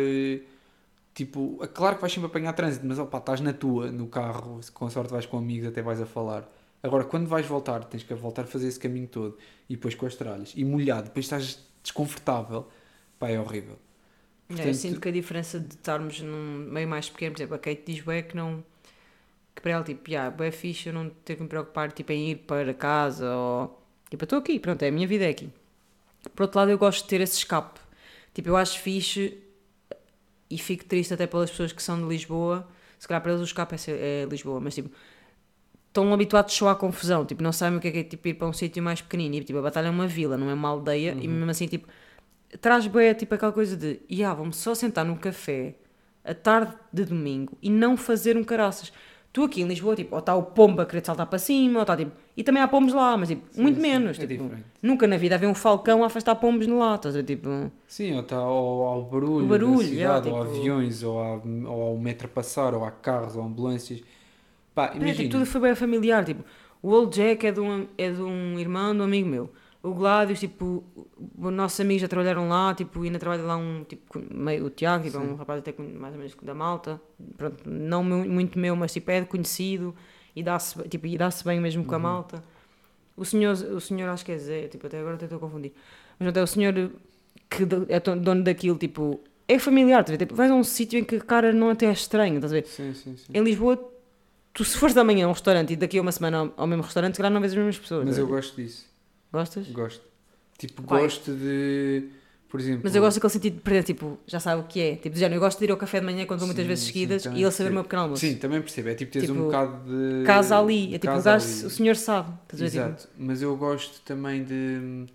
Tipo, 1.14 1.60
é 1.62 1.68
claro 1.68 1.96
que 1.96 2.02
vais 2.02 2.14
sempre 2.14 2.28
apanhar 2.28 2.54
trânsito, 2.54 2.86
mas 2.86 2.98
opá, 2.98 3.18
estás 3.18 3.42
na 3.42 3.52
tua, 3.52 3.92
no 3.92 4.08
carro, 4.08 4.62
com 4.74 4.90
sorte 4.90 5.12
vais 5.12 5.26
com 5.26 5.38
amigos, 5.38 5.68
até 5.68 5.82
vais 5.82 6.00
a 6.02 6.06
falar. 6.06 6.50
Agora, 6.82 7.04
quando 7.04 7.28
vais 7.28 7.46
voltar, 7.46 7.84
tens 7.84 8.02
que 8.04 8.14
voltar 8.14 8.44
a 8.44 8.48
fazer 8.48 8.68
esse 8.68 8.80
caminho 8.80 9.08
todo 9.08 9.38
e 9.70 9.76
depois 9.76 9.94
com 9.94 10.06
as 10.06 10.16
tralhas 10.16 10.54
e 10.56 10.64
molhado, 10.64 11.04
depois 11.10 11.26
estás 11.26 11.60
desconfortável, 11.84 12.68
pá, 13.20 13.30
é 13.30 13.40
horrível. 13.40 13.78
Eu 14.50 14.56
Portanto- 14.56 14.74
sinto 14.76 15.00
que 15.00 15.10
a 15.10 15.12
diferença 15.12 15.60
de 15.60 15.76
estarmos 15.76 16.22
num 16.22 16.68
meio 16.72 16.88
mais 16.88 17.10
pequeno, 17.10 17.34
por 17.34 17.40
exemplo, 17.40 17.56
a 17.56 17.60
Kate 17.60 17.84
diz 17.86 18.02
bué 18.04 18.22
que 18.22 18.36
não. 18.36 18.64
Que 19.56 19.62
para 19.62 19.72
ela, 19.72 19.84
tipo, 19.84 20.10
yeah, 20.10 20.30
bué 20.30 20.50
fixe 20.50 20.88
eu 20.90 20.94
não 20.94 21.10
ter 21.10 21.36
que 21.36 21.42
me 21.44 21.48
preocupar 21.50 21.92
tipo, 21.92 22.12
em 22.12 22.32
ir 22.32 22.36
para 22.38 22.74
casa 22.74 23.34
ou. 23.36 23.82
Tipo, 24.10 24.24
eu 24.24 24.26
estou 24.26 24.40
aqui, 24.40 24.60
pronto, 24.60 24.82
é 24.84 24.88
a 24.88 24.92
minha 24.92 25.08
vida 25.08 25.26
é 25.26 25.30
aqui. 25.30 25.50
Por 26.36 26.44
outro 26.44 26.60
lado, 26.60 26.72
eu 26.72 26.78
gosto 26.78 27.04
de 27.04 27.10
ter 27.10 27.22
esse 27.22 27.38
escape. 27.38 27.80
Tipo, 28.34 28.50
eu 28.50 28.58
acho 28.58 28.80
fixe 28.80 29.38
e 30.52 30.58
fico 30.58 30.86
triste 30.86 31.14
até 31.14 31.26
pelas 31.26 31.50
pessoas 31.50 31.72
que 31.72 31.82
são 31.82 32.00
de 32.00 32.08
Lisboa. 32.08 32.68
Se 33.00 33.08
calhar 33.08 33.22
para 33.22 33.32
eles 33.32 33.42
o 33.42 33.46
escape 33.46 33.76
é, 33.76 34.24
é 34.24 34.26
Lisboa, 34.30 34.60
mas 34.60 34.76
tipo, 34.76 34.92
estão 35.88 36.14
habituados 36.14 36.54
só 36.54 36.70
à 36.70 36.76
confusão. 36.76 37.26
Tipo, 37.26 37.42
não 37.42 37.52
sabem 37.52 37.78
o 37.78 37.82
que 37.82 37.88
é, 37.88 37.92
que 37.92 37.98
é 38.00 38.04
tipo, 38.04 38.28
ir 38.28 38.34
para 38.36 38.48
um 38.48 38.54
sítio 38.54 38.82
mais 38.84 39.02
pequenino. 39.02 39.36
E, 39.36 39.44
tipo, 39.44 39.60
a 39.60 39.62
batalha 39.62 39.88
é 39.88 39.90
uma 39.90 40.08
vila, 40.08 40.38
não 40.38 40.50
é 40.50 40.54
uma 40.54 40.70
aldeia. 40.70 41.16
E 41.20 41.28
mesmo 41.28 41.50
assim, 41.50 41.68
tipo, 41.68 41.88
traz 42.60 42.88
bem 42.88 43.14
tipo 43.14 43.34
aquela 43.36 43.52
coisa 43.52 43.78
de, 43.78 44.00
yeah, 44.12 44.38
vamos 44.38 44.58
só 44.58 44.76
sentar 44.76 45.06
num 45.06 45.16
café 45.16 45.76
a 46.24 46.34
tarde 46.34 46.74
de 46.92 47.06
domingo 47.06 47.58
e 47.62 47.70
não 47.70 47.98
fazer 47.98 48.38
um 48.38 48.44
caraças. 48.44 48.92
Tu 49.34 49.44
aqui 49.44 49.62
em 49.62 49.68
Lisboa, 49.68 49.96
tipo, 49.96 50.14
ou 50.16 50.20
está 50.20 50.36
o 50.36 50.44
pombo 50.44 50.82
a 50.82 50.86
querer 50.86 51.06
saltar 51.06 51.26
para 51.26 51.40
cima, 51.40 51.80
ou 51.80 51.84
está 51.84 51.96
tipo. 51.96 52.12
E 52.36 52.44
também 52.44 52.62
há 52.62 52.68
pombos 52.68 52.94
lá, 52.94 53.16
mas 53.16 53.30
tipo, 53.30 53.44
muito 53.62 53.76
sim, 53.78 53.82
menos. 53.82 54.20
é 54.20 54.28
tipo, 54.28 54.44
diferente. 54.44 54.66
nunca 54.82 55.08
na 55.08 55.16
vida 55.18 55.36
havia 55.36 55.48
um 55.50 55.56
falcão 55.56 56.04
a 56.04 56.08
afastar 56.08 56.36
pombos 56.36 56.68
no 56.68 56.80
lá, 56.80 56.96
estás 56.96 57.16
a 57.16 57.24
tipo. 57.24 57.72
Sim, 57.88 58.14
ou 58.16 58.20
está 58.22 58.36
ao, 58.38 58.84
ao 58.84 59.04
barulho, 59.04 59.48
barulho, 59.48 59.78
da 59.78 59.84
cidade, 59.84 59.96
yeah, 59.96 60.16
ou 60.18 60.22
tipo- 60.24 60.38
aviões, 60.60 61.04
ou, 61.04 61.22
a, 61.22 61.42
ou 61.70 61.82
ao 61.90 61.98
metro 61.98 62.28
a 62.28 62.30
passar, 62.30 62.74
ou 62.74 62.84
há 62.84 62.92
carros, 62.92 63.36
ou 63.38 63.44
ambulâncias. 63.44 64.02
Pá, 64.76 64.92
É, 65.00 65.00
tipo, 65.00 65.04
imagina. 65.06 65.30
tudo 65.30 65.46
foi 65.46 65.62
bem 65.62 65.76
familiar. 65.76 66.26
Tipo, 66.26 66.44
o 66.82 66.90
Old 66.92 67.16
Jack 67.16 67.46
é 67.48 67.52
de, 67.52 67.60
um, 67.60 67.88
é 67.98 68.12
de 68.12 68.22
um 68.22 68.60
irmão 68.60 68.94
de 68.96 69.02
um 69.02 69.04
amigo 69.06 69.30
meu. 69.30 69.50
O 69.84 69.94
Gladius, 69.96 70.40
tipo, 70.40 70.84
os 71.38 71.52
nossos 71.52 71.80
amigos 71.80 72.02
já 72.04 72.08
trabalharam 72.08 72.48
lá, 72.48 72.74
tipo, 72.76 73.02
ainda 73.02 73.18
trabalha 73.18 73.42
lá 73.42 73.58
um, 73.58 73.84
tipo, 73.84 74.22
meio, 74.32 74.66
o 74.66 74.70
Tiago, 74.70 75.04
tipo, 75.06 75.18
é 75.18 75.20
um 75.20 75.36
rapaz 75.36 75.60
até 75.60 75.74
mais 75.82 76.14
ou 76.14 76.20
menos 76.20 76.36
da 76.44 76.54
malta. 76.54 77.02
Pronto, 77.36 77.68
não 77.68 78.04
mu- 78.04 78.26
muito 78.30 78.60
meu, 78.60 78.76
mas 78.76 78.94
tipo, 78.94 79.10
é 79.10 79.24
conhecido 79.26 79.96
e 80.36 80.44
dá-se 80.44 80.80
tipo, 80.88 81.08
e 81.08 81.18
dá-se 81.18 81.44
bem 81.44 81.60
mesmo 81.60 81.82
Uhum. 81.82 81.88
com 81.88 81.96
a 81.96 82.00
malta. 82.00 82.44
O 83.18 83.26
senhor, 83.26 83.54
o 83.54 83.82
senhor 83.82 84.08
acho 84.10 84.24
que 84.24 84.32
é 84.32 84.38
Zé, 84.38 84.68
tipo, 84.68 84.86
até 84.86 85.00
agora 85.00 85.16
até 85.16 85.26
estou 85.26 85.38
a 85.38 85.40
confundir. 85.42 85.72
Mas 86.20 86.28
até 86.30 86.44
o 86.44 86.48
senhor 86.48 86.74
que 87.50 87.64
é 87.90 88.00
dono 88.00 88.44
daquilo, 88.44 88.78
tipo, 88.78 89.20
é 89.48 89.58
familiar, 89.58 90.04
ver? 90.08 90.18
Tipo, 90.18 90.36
vais 90.36 90.52
a 90.52 90.54
um 90.56 90.64
sítio 90.64 91.00
em 91.00 91.04
que 91.04 91.20
cara 91.20 91.52
não 91.52 91.70
até 91.72 91.88
é 91.88 91.92
estranho, 91.92 92.36
estás 92.36 92.52
a 92.54 92.56
ver? 92.56 92.66
Sim, 92.68 92.94
sim, 92.94 93.18
sim. 93.18 93.26
Em 93.34 93.44
Lisboa, 93.44 93.78
tu 94.54 94.64
se 94.64 94.78
fores 94.78 94.96
amanhã 94.96 95.26
a 95.26 95.30
um 95.30 95.34
restaurante 95.34 95.74
e 95.74 95.76
daqui 95.76 95.98
a 95.98 96.02
uma 96.04 96.12
semana 96.12 96.38
ao, 96.38 96.54
ao 96.56 96.68
mesmo 96.68 96.84
restaurante, 96.84 97.16
se 97.16 97.18
calhar 97.18 97.34
não 97.34 97.42
vês 97.42 97.52
as 97.52 97.58
mesmas 97.58 97.80
pessoas. 97.80 98.06
Mas 98.06 98.18
não 98.18 98.24
eu 98.26 98.30
gosto 98.30 98.56
disso. 98.56 98.91
Gostas? 99.32 99.68
Gosto. 99.68 100.04
Tipo, 100.58 100.84
Vai. 100.84 101.04
gosto 101.04 101.34
de. 101.34 102.10
Por 102.50 102.60
exemplo. 102.60 102.82
Mas 102.84 102.96
eu 102.96 103.02
gosto 103.02 103.16
daquele 103.18 103.34
sentido 103.34 103.54
de 103.56 103.62
perder, 103.62 103.84
tipo, 103.84 104.20
já 104.28 104.40
sabe 104.40 104.62
o 104.62 104.66
que 104.66 104.80
é. 104.82 104.96
Tipo, 104.98 105.16
género, 105.18 105.36
eu 105.36 105.40
gosto 105.40 105.58
de 105.60 105.66
ir 105.66 105.72
ao 105.72 105.78
café 105.78 106.00
de 106.00 106.06
manhã 106.06 106.26
quando 106.26 106.40
vou 106.40 106.48
muitas 106.48 106.66
Sim, 106.66 106.68
vezes 106.68 106.84
sim, 106.84 106.92
seguidas 106.92 107.24
também 107.24 107.40
e 107.40 107.42
ele 107.44 107.52
saber 107.52 107.70
o 107.70 107.74
meu 107.74 107.84
pequeno 107.84 108.02
almoço. 108.04 108.28
Sim, 108.28 108.36
também 108.38 108.62
percebo. 108.62 108.90
É 108.90 108.96
tipo 108.96 109.12
teres 109.12 109.30
Tipo, 109.30 109.40
um 109.40 109.44
bocado 109.44 109.84
de. 109.86 110.24
Casa 110.26 110.58
ali. 110.60 110.94
É 110.94 111.00
tipo, 111.00 111.18
o, 111.18 111.22
gajo, 111.22 111.46
o 111.66 111.70
senhor 111.70 111.96
sabe. 111.96 112.34
Estás 112.44 112.62
a 112.62 112.66
ver? 112.66 112.72
Tipo, 112.72 112.90
Exato. 112.90 113.10
Mas 113.18 113.42
eu 113.42 113.56
gosto 113.56 114.02
também 114.02 114.44
de, 114.44 115.08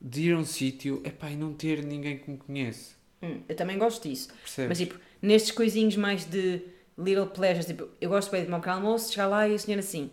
de 0.00 0.22
ir 0.30 0.34
a 0.34 0.38
um 0.38 0.44
sítio 0.44 1.00
epá, 1.04 1.30
e 1.30 1.36
não 1.36 1.52
ter 1.54 1.82
ninguém 1.84 2.18
que 2.18 2.30
me 2.30 2.36
conhece. 2.38 2.94
hum, 3.22 3.42
eu 3.48 3.56
também 3.56 3.78
gosto 3.78 4.08
disso. 4.08 4.28
Percebes? 4.42 4.68
Mas 4.68 4.78
tipo, 4.78 4.98
nestes 5.20 5.52
coisinhos 5.52 5.96
mais 5.96 6.24
de 6.24 6.62
little 6.98 7.26
pleasures, 7.26 7.66
tipo, 7.66 7.88
eu 8.00 8.08
gosto 8.10 8.30
bem 8.30 8.40
de 8.42 8.46
tomar 8.50 8.66
um 8.66 8.70
almoço, 8.72 9.10
chegar 9.12 9.26
lá 9.26 9.48
e 9.48 9.54
o 9.54 9.58
senhor 9.58 9.78
assim, 9.78 10.10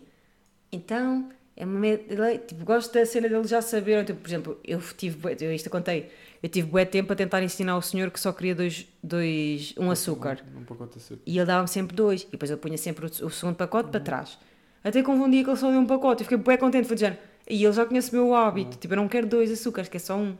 então, 0.72 1.30
é 1.60 1.64
uma 1.64 1.78
me- 1.78 2.00
ele- 2.08 2.38
tipo, 2.38 2.64
gosto 2.64 2.92
da 2.94 3.04
cena 3.04 3.28
dele 3.28 3.46
já 3.46 3.60
saber, 3.62 3.98
ou, 3.98 4.04
tipo, 4.04 4.20
por 4.20 4.28
exemplo, 4.28 4.58
eu 4.64 4.80
tive, 4.96 5.18
eu 5.40 5.52
isto 5.54 5.66
eu 5.66 5.70
contei, 5.70 6.10
eu 6.42 6.48
tive 6.48 6.68
bué 6.68 6.84
tempo 6.84 7.12
a 7.12 7.16
tentar 7.16 7.42
ensinar 7.42 7.72
ao 7.72 7.82
senhor 7.82 8.10
que 8.10 8.18
só 8.18 8.32
queria 8.32 8.54
dois, 8.54 8.86
dois 9.02 9.74
um 9.78 9.90
açúcar, 9.90 10.42
Um, 10.56 10.60
um 10.60 10.64
pacote 10.64 10.92
de 10.92 10.98
açúcar. 10.98 11.20
e 11.26 11.36
ele 11.36 11.46
dava-me 11.46 11.68
sempre 11.68 11.94
dois, 11.94 12.22
e 12.22 12.28
depois 12.30 12.50
eu 12.50 12.58
punha 12.58 12.78
sempre 12.78 13.04
o, 13.06 13.08
o 13.26 13.30
segundo 13.30 13.54
pacote 13.56 13.90
para 13.90 14.00
trás. 14.00 14.38
Até 14.82 15.02
que 15.02 15.10
houve 15.10 15.22
um 15.22 15.30
dia 15.30 15.44
que 15.44 15.50
ele 15.50 15.56
só 15.58 15.70
deu 15.70 15.78
um 15.80 15.86
pacote, 15.86 16.22
e 16.22 16.24
fiquei 16.24 16.38
bué 16.38 16.56
contente, 16.56 16.86
foi 16.86 16.94
dizendo, 16.96 17.18
e 17.48 17.62
ele 17.64 17.72
já 17.72 17.84
conhece 17.84 18.10
o 18.10 18.14
meu 18.14 18.34
hábito, 18.34 18.78
tipo, 18.78 18.94
eu 18.94 18.96
não 18.96 19.08
quero 19.08 19.26
dois 19.26 19.50
açúcares, 19.52 19.88
que 19.90 19.96
é 19.98 20.00
só 20.00 20.16
um. 20.16 20.34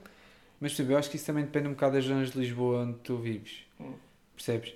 Mas 0.61 0.73
percebe, 0.73 0.93
eu 0.95 0.99
acho 0.99 1.11
que 1.11 1.17
isso 1.17 1.27
também 1.27 1.45
depende 1.45 1.69
um 1.69 1.73
bocado 1.73 1.95
das 1.95 2.05
zonas 2.05 2.31
de 2.31 2.39
Lisboa 2.39 2.81
onde 2.85 2.99
tu 3.05 3.17
vives. 3.17 3.65
Hum. 3.79 3.93
Percebes? 4.37 4.75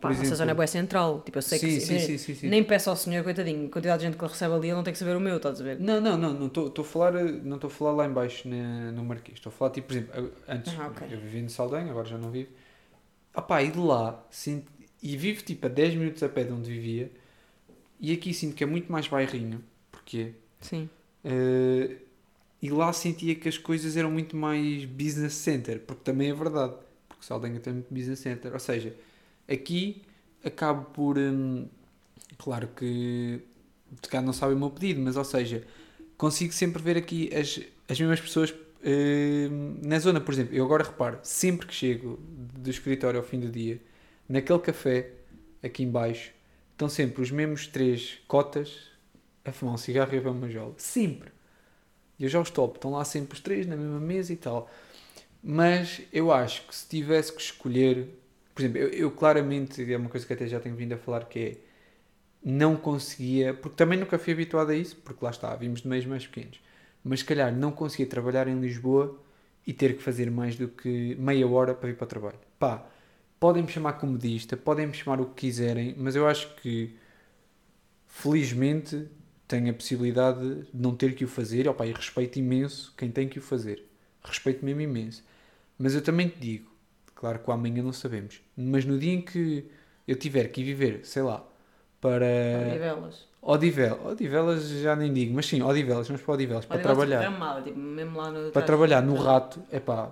Pá, 0.00 0.10
a 0.10 0.14
nossa 0.14 0.34
zona 0.34 0.50
é 0.50 0.54
bué 0.54 0.66
central, 0.66 1.22
tipo, 1.24 1.38
eu 1.38 1.42
sei 1.42 1.58
sim, 1.58 1.68
que... 1.68 1.80
sim, 1.80 1.98
sim, 1.98 2.18
sim, 2.18 2.34
sim. 2.34 2.48
Nem 2.48 2.62
peço 2.62 2.90
ao 2.90 2.96
senhor, 2.96 3.24
coitadinho, 3.24 3.66
a 3.66 3.70
quantidade 3.70 4.00
de 4.00 4.06
gente 4.06 4.16
que 4.18 4.24
ele 4.24 4.30
recebe 4.32 4.54
ali, 4.54 4.68
ele 4.68 4.74
não 4.76 4.82
tem 4.82 4.92
que 4.92 4.98
saber 4.98 5.16
o 5.16 5.20
meu, 5.20 5.36
estás 5.38 5.60
a 5.60 5.64
ver? 5.64 5.80
Não, 5.80 6.00
não, 6.00 6.16
não, 6.18 6.34
não 6.34 6.46
estou 6.46 6.70
a 6.78 6.84
falar, 6.84 7.12
não 7.12 7.56
estou 7.56 7.68
a 7.68 7.70
falar 7.70 7.92
lá 7.92 8.06
em 8.06 8.12
baixo 8.12 8.48
na- 8.48 8.92
no 8.92 9.04
Marquês. 9.04 9.38
Estou 9.38 9.50
a 9.50 9.52
falar 9.54 9.70
tipo, 9.70 9.88
por 9.88 9.94
exemplo, 9.94 10.32
antes 10.48 10.74
Ah, 10.78 10.88
ok. 10.88 11.08
eu 11.10 11.18
vivia 11.20 11.42
no 11.42 11.50
Saldanha, 11.50 11.90
agora 11.90 12.06
já 12.06 12.18
não 12.18 12.30
vivo. 12.30 12.50
Ah 13.34 13.42
pá, 13.42 13.62
e 13.62 13.70
de 13.70 13.78
lá 13.78 14.24
sinto, 14.30 14.70
e 15.02 15.16
vivo 15.16 15.42
tipo 15.42 15.66
a 15.66 15.68
10 15.68 15.94
minutos 15.94 16.22
a 16.22 16.28
pé 16.28 16.44
de 16.44 16.52
onde 16.52 16.70
vivia. 16.70 17.10
E 18.00 18.12
aqui 18.12 18.34
sinto 18.34 18.54
que 18.54 18.64
é 18.64 18.66
muito 18.66 18.90
mais 18.92 19.08
bairrinho. 19.08 19.62
Porquê? 19.90 20.32
Sim. 20.60 20.88
Eh, 21.24 21.96
e 22.62 22.70
lá 22.70 22.92
sentia 22.92 23.34
que 23.34 23.48
as 23.48 23.58
coisas 23.58 23.96
eram 23.96 24.10
muito 24.10 24.36
mais 24.36 24.84
business 24.84 25.34
center, 25.34 25.80
porque 25.80 26.02
também 26.04 26.30
é 26.30 26.34
verdade, 26.34 26.74
porque 27.08 27.24
Saldanha 27.24 27.60
tem 27.60 27.72
muito 27.74 27.92
business 27.92 28.20
center. 28.20 28.52
Ou 28.52 28.58
seja, 28.60 28.94
aqui 29.48 30.02
acabo 30.44 30.86
por. 30.86 31.18
hum, 31.18 31.66
claro 32.38 32.68
que 32.68 33.40
de 34.02 34.08
cá 34.08 34.20
não 34.20 34.32
sabem 34.32 34.56
o 34.56 34.58
meu 34.58 34.70
pedido, 34.70 35.00
mas 35.00 35.16
ou 35.16 35.24
seja, 35.24 35.64
consigo 36.16 36.52
sempre 36.52 36.82
ver 36.82 36.96
aqui 36.96 37.30
as, 37.34 37.60
as 37.88 37.98
mesmas 37.98 38.20
pessoas 38.20 38.54
hum, 38.84 39.78
na 39.82 39.98
zona. 39.98 40.20
Por 40.20 40.32
exemplo, 40.32 40.54
eu 40.54 40.64
agora 40.64 40.84
reparo, 40.84 41.18
sempre 41.22 41.66
que 41.66 41.74
chego 41.74 42.18
do 42.20 42.70
escritório 42.70 43.18
ao 43.18 43.26
fim 43.26 43.40
do 43.40 43.48
dia, 43.50 43.80
naquele 44.28 44.58
café 44.60 45.10
aqui 45.62 45.82
em 45.82 45.90
baixo, 45.90 46.32
estão 46.72 46.88
sempre 46.88 47.22
os 47.22 47.30
mesmos 47.30 47.66
três 47.66 48.18
cotas 48.28 48.90
a 49.44 49.52
fumar 49.52 49.74
um 49.74 49.78
cigarro 49.78 50.12
e 50.12 50.18
a 50.18 50.20
beber 50.20 50.30
uma 50.30 50.50
jola. 50.50 50.74
Sempre. 50.76 51.30
E 52.18 52.24
eu 52.24 52.28
já 52.28 52.40
os 52.40 52.50
topo. 52.50 52.76
Estão 52.76 52.92
lá 52.92 53.04
sempre 53.04 53.34
os 53.34 53.40
três 53.40 53.66
na 53.66 53.76
mesma 53.76 54.00
mesa 54.00 54.32
e 54.32 54.36
tal. 54.36 54.70
Mas 55.42 56.00
eu 56.12 56.32
acho 56.32 56.66
que 56.66 56.74
se 56.74 56.88
tivesse 56.88 57.32
que 57.32 57.40
escolher... 57.40 58.08
Por 58.56 58.62
exemplo, 58.62 58.78
eu, 58.78 58.88
eu 58.88 59.10
claramente... 59.12 59.92
É 59.92 59.96
uma 59.96 60.08
coisa 60.08 60.26
que 60.26 60.32
até 60.32 60.48
já 60.48 60.58
tenho 60.58 60.74
vindo 60.74 60.94
a 60.94 60.98
falar 60.98 61.26
que 61.26 61.38
é... 61.38 61.56
Não 62.42 62.76
conseguia... 62.76 63.54
Porque 63.54 63.76
também 63.76 63.98
nunca 63.98 64.18
fui 64.18 64.32
habituado 64.32 64.70
a 64.70 64.74
isso. 64.74 64.96
Porque 64.96 65.24
lá 65.24 65.30
está, 65.30 65.54
vimos 65.54 65.82
de 65.82 65.88
meios 65.88 66.06
mais 66.06 66.26
pequenos. 66.26 66.60
Mas 67.04 67.20
se 67.20 67.26
calhar 67.26 67.54
não 67.54 67.70
conseguia 67.70 68.06
trabalhar 68.06 68.48
em 68.48 68.58
Lisboa 68.58 69.16
e 69.66 69.72
ter 69.72 69.96
que 69.96 70.02
fazer 70.02 70.30
mais 70.30 70.56
do 70.56 70.68
que 70.68 71.14
meia 71.16 71.46
hora 71.46 71.74
para 71.74 71.88
vir 71.88 71.96
para 71.96 72.04
o 72.04 72.08
trabalho. 72.08 72.38
Pá, 72.58 72.86
podem-me 73.38 73.68
chamar 73.68 73.94
comedista, 73.94 74.56
podem-me 74.56 74.94
chamar 74.94 75.20
o 75.20 75.26
que 75.26 75.46
quiserem, 75.46 75.94
mas 75.98 76.16
eu 76.16 76.26
acho 76.26 76.54
que 76.56 76.96
felizmente 78.06 79.06
tenho 79.46 79.70
a 79.70 79.74
possibilidade 79.74 80.62
de 80.62 80.68
não 80.72 80.96
ter 80.96 81.14
que 81.14 81.24
o 81.24 81.28
fazer. 81.28 81.68
Opa, 81.68 81.86
e 81.86 81.92
respeito 81.92 82.38
imenso 82.38 82.94
quem 82.96 83.10
tem 83.10 83.28
que 83.28 83.38
o 83.38 83.42
fazer. 83.42 83.84
Respeito 84.22 84.64
mesmo 84.64 84.80
imenso. 84.80 85.24
Mas 85.78 85.94
eu 85.94 86.02
também 86.02 86.28
te 86.28 86.38
digo, 86.38 86.70
claro 87.16 87.40
que 87.40 87.50
o 87.50 87.52
amanhã 87.52 87.82
não 87.82 87.92
sabemos, 87.92 88.40
mas 88.56 88.84
no 88.84 88.96
dia 88.98 89.12
em 89.14 89.20
que 89.20 89.64
eu 90.06 90.14
tiver 90.16 90.44
que 90.48 90.60
ir 90.60 90.64
viver, 90.64 91.00
sei 91.04 91.22
lá, 91.22 91.44
para 92.00 92.24
Odivelas. 92.70 93.26
Odivelas, 93.42 94.06
Odivelas 94.12 94.68
já 94.68 94.94
nem 94.96 95.12
digo, 95.12 95.34
mas 95.34 95.46
sim, 95.46 95.62
Odivelas, 95.62 96.06
vamos 96.06 96.22
para 96.22 96.34
Odivelas, 96.34 96.64
para 96.66 96.78
trabalhar. 96.78 97.20
Tipo, 97.20 97.30
gramada, 97.32 97.62
tipo, 97.62 97.78
mesmo 97.78 98.16
lá 98.18 98.30
no 98.30 98.50
Para 98.52 98.62
trabalhar 98.62 99.02
no 99.02 99.14
rato, 99.16 99.60
é 99.70 99.80
pá, 99.80 100.10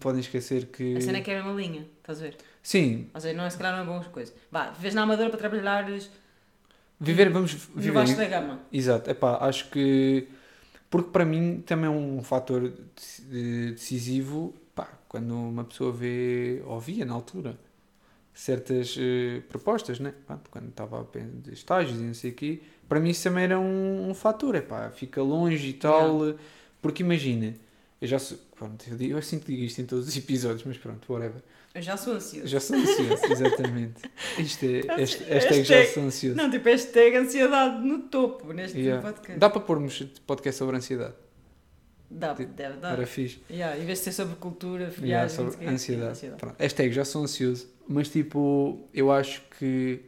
podem 0.00 0.20
esquecer 0.20 0.66
que. 0.66 0.96
A 0.96 1.00
cena 1.00 1.18
é 1.18 1.20
que 1.20 1.30
é 1.30 1.40
uma 1.42 1.52
linha, 1.52 1.86
estás 1.98 2.18
a 2.20 2.22
ver? 2.22 2.36
Sim, 2.62 3.08
Ou 3.14 3.20
seja, 3.20 3.36
não 3.36 3.44
é, 3.44 3.50
se 3.50 3.58
calhar 3.58 3.74
não 3.76 3.82
é 3.82 3.86
boas 3.86 4.06
coisas. 4.08 4.34
Vá, 4.50 4.70
vês 4.70 4.94
na 4.94 5.02
Amadora 5.02 5.28
para 5.30 5.38
trabalhares 5.38 6.10
viver, 6.98 7.30
vamos 7.30 7.52
viver. 7.74 7.92
baixo 7.92 8.12
em- 8.12 8.16
da 8.16 8.26
gama. 8.26 8.60
Exato, 8.72 9.10
é 9.10 9.14
pá, 9.14 9.38
acho 9.40 9.68
que. 9.70 10.28
Porque 10.90 11.10
para 11.10 11.24
mim 11.24 11.62
também 11.66 11.86
é 11.86 11.90
um 11.90 12.22
fator 12.22 12.62
dec- 12.62 13.28
de- 13.28 13.72
decisivo, 13.72 14.54
quando 15.14 15.32
uma 15.32 15.62
pessoa 15.62 15.92
vê, 15.92 16.60
ou 16.66 16.80
via 16.80 17.04
na 17.04 17.14
altura, 17.14 17.56
certas 18.32 18.96
eh, 18.98 19.42
propostas, 19.48 20.00
né? 20.00 20.12
Quando 20.50 20.70
estava 20.70 21.00
a 21.00 21.04
pensar 21.04 21.28
de 21.40 21.52
estágios 21.52 22.00
e 22.00 22.02
não 22.02 22.14
sei 22.14 22.32
o 22.32 22.34
quê, 22.34 22.60
para 22.88 22.98
mim 22.98 23.10
isso 23.10 23.22
também 23.22 23.44
era 23.44 23.60
um, 23.60 24.10
um 24.10 24.12
fator, 24.14 24.56
é 24.56 24.60
pá, 24.60 24.90
fica 24.90 25.22
longe 25.22 25.68
e 25.68 25.72
tal, 25.74 26.28
eh, 26.30 26.34
porque 26.82 27.04
imagina, 27.04 27.54
eu 28.00 28.08
já 28.08 28.18
sou, 28.18 28.36
pronto, 28.56 28.84
eu, 28.90 28.96
digo, 28.96 29.16
eu 29.16 29.22
sinto 29.22 29.46
que 29.46 29.52
digo 29.52 29.62
isto 29.64 29.80
em 29.80 29.86
todos 29.86 30.08
os 30.08 30.16
episódios, 30.18 30.64
mas 30.64 30.76
pronto, 30.78 31.12
whatever. 31.12 31.40
Eu 31.72 31.82
já 31.82 31.96
sou 31.96 32.14
ansioso. 32.14 32.46
Já 32.48 32.58
sou 32.60 32.76
ansioso, 32.76 33.24
exatamente. 33.32 34.02
Isto 34.38 34.64
é, 34.64 35.06
sei. 35.06 35.26
hashtag 35.26 35.64
já 35.64 35.74
Hashtag- 35.76 35.86
sou 35.94 36.02
ansioso. 36.04 36.36
Não, 36.36 36.48
tipo, 36.48 36.68
hashtag 36.68 37.16
ansiedade 37.16 37.84
no 37.86 37.98
topo 38.02 38.52
neste 38.52 38.78
Yeah. 38.80 39.02
podcast. 39.02 39.38
Dá 39.40 39.50
para 39.50 39.60
pormos 39.60 40.00
podcast 40.24 40.56
sobre 40.58 40.76
ansiedade, 40.76 41.14
Dá, 42.14 42.32
deve 42.32 42.76
dar. 42.78 42.92
era 42.92 43.06
fixe. 43.06 43.40
Yeah, 43.50 43.76
em 43.76 43.84
vez 43.84 43.98
de 43.98 44.04
ser 44.04 44.12
sobre 44.12 44.36
cultura, 44.36 44.84
Yeah, 44.84 45.00
viagens, 45.00 45.32
sobre 45.32 45.52
não 45.52 45.58
quê, 45.58 45.66
ansiedade. 45.66 46.20
Pronto, 46.38 46.54
hashtag 46.58 46.92
já 46.92 47.04
sou 47.04 47.22
ansioso, 47.24 47.68
mas 47.88 48.08
tipo, 48.08 48.88
eu 48.94 49.10
acho 49.10 49.42
que, 49.58 50.00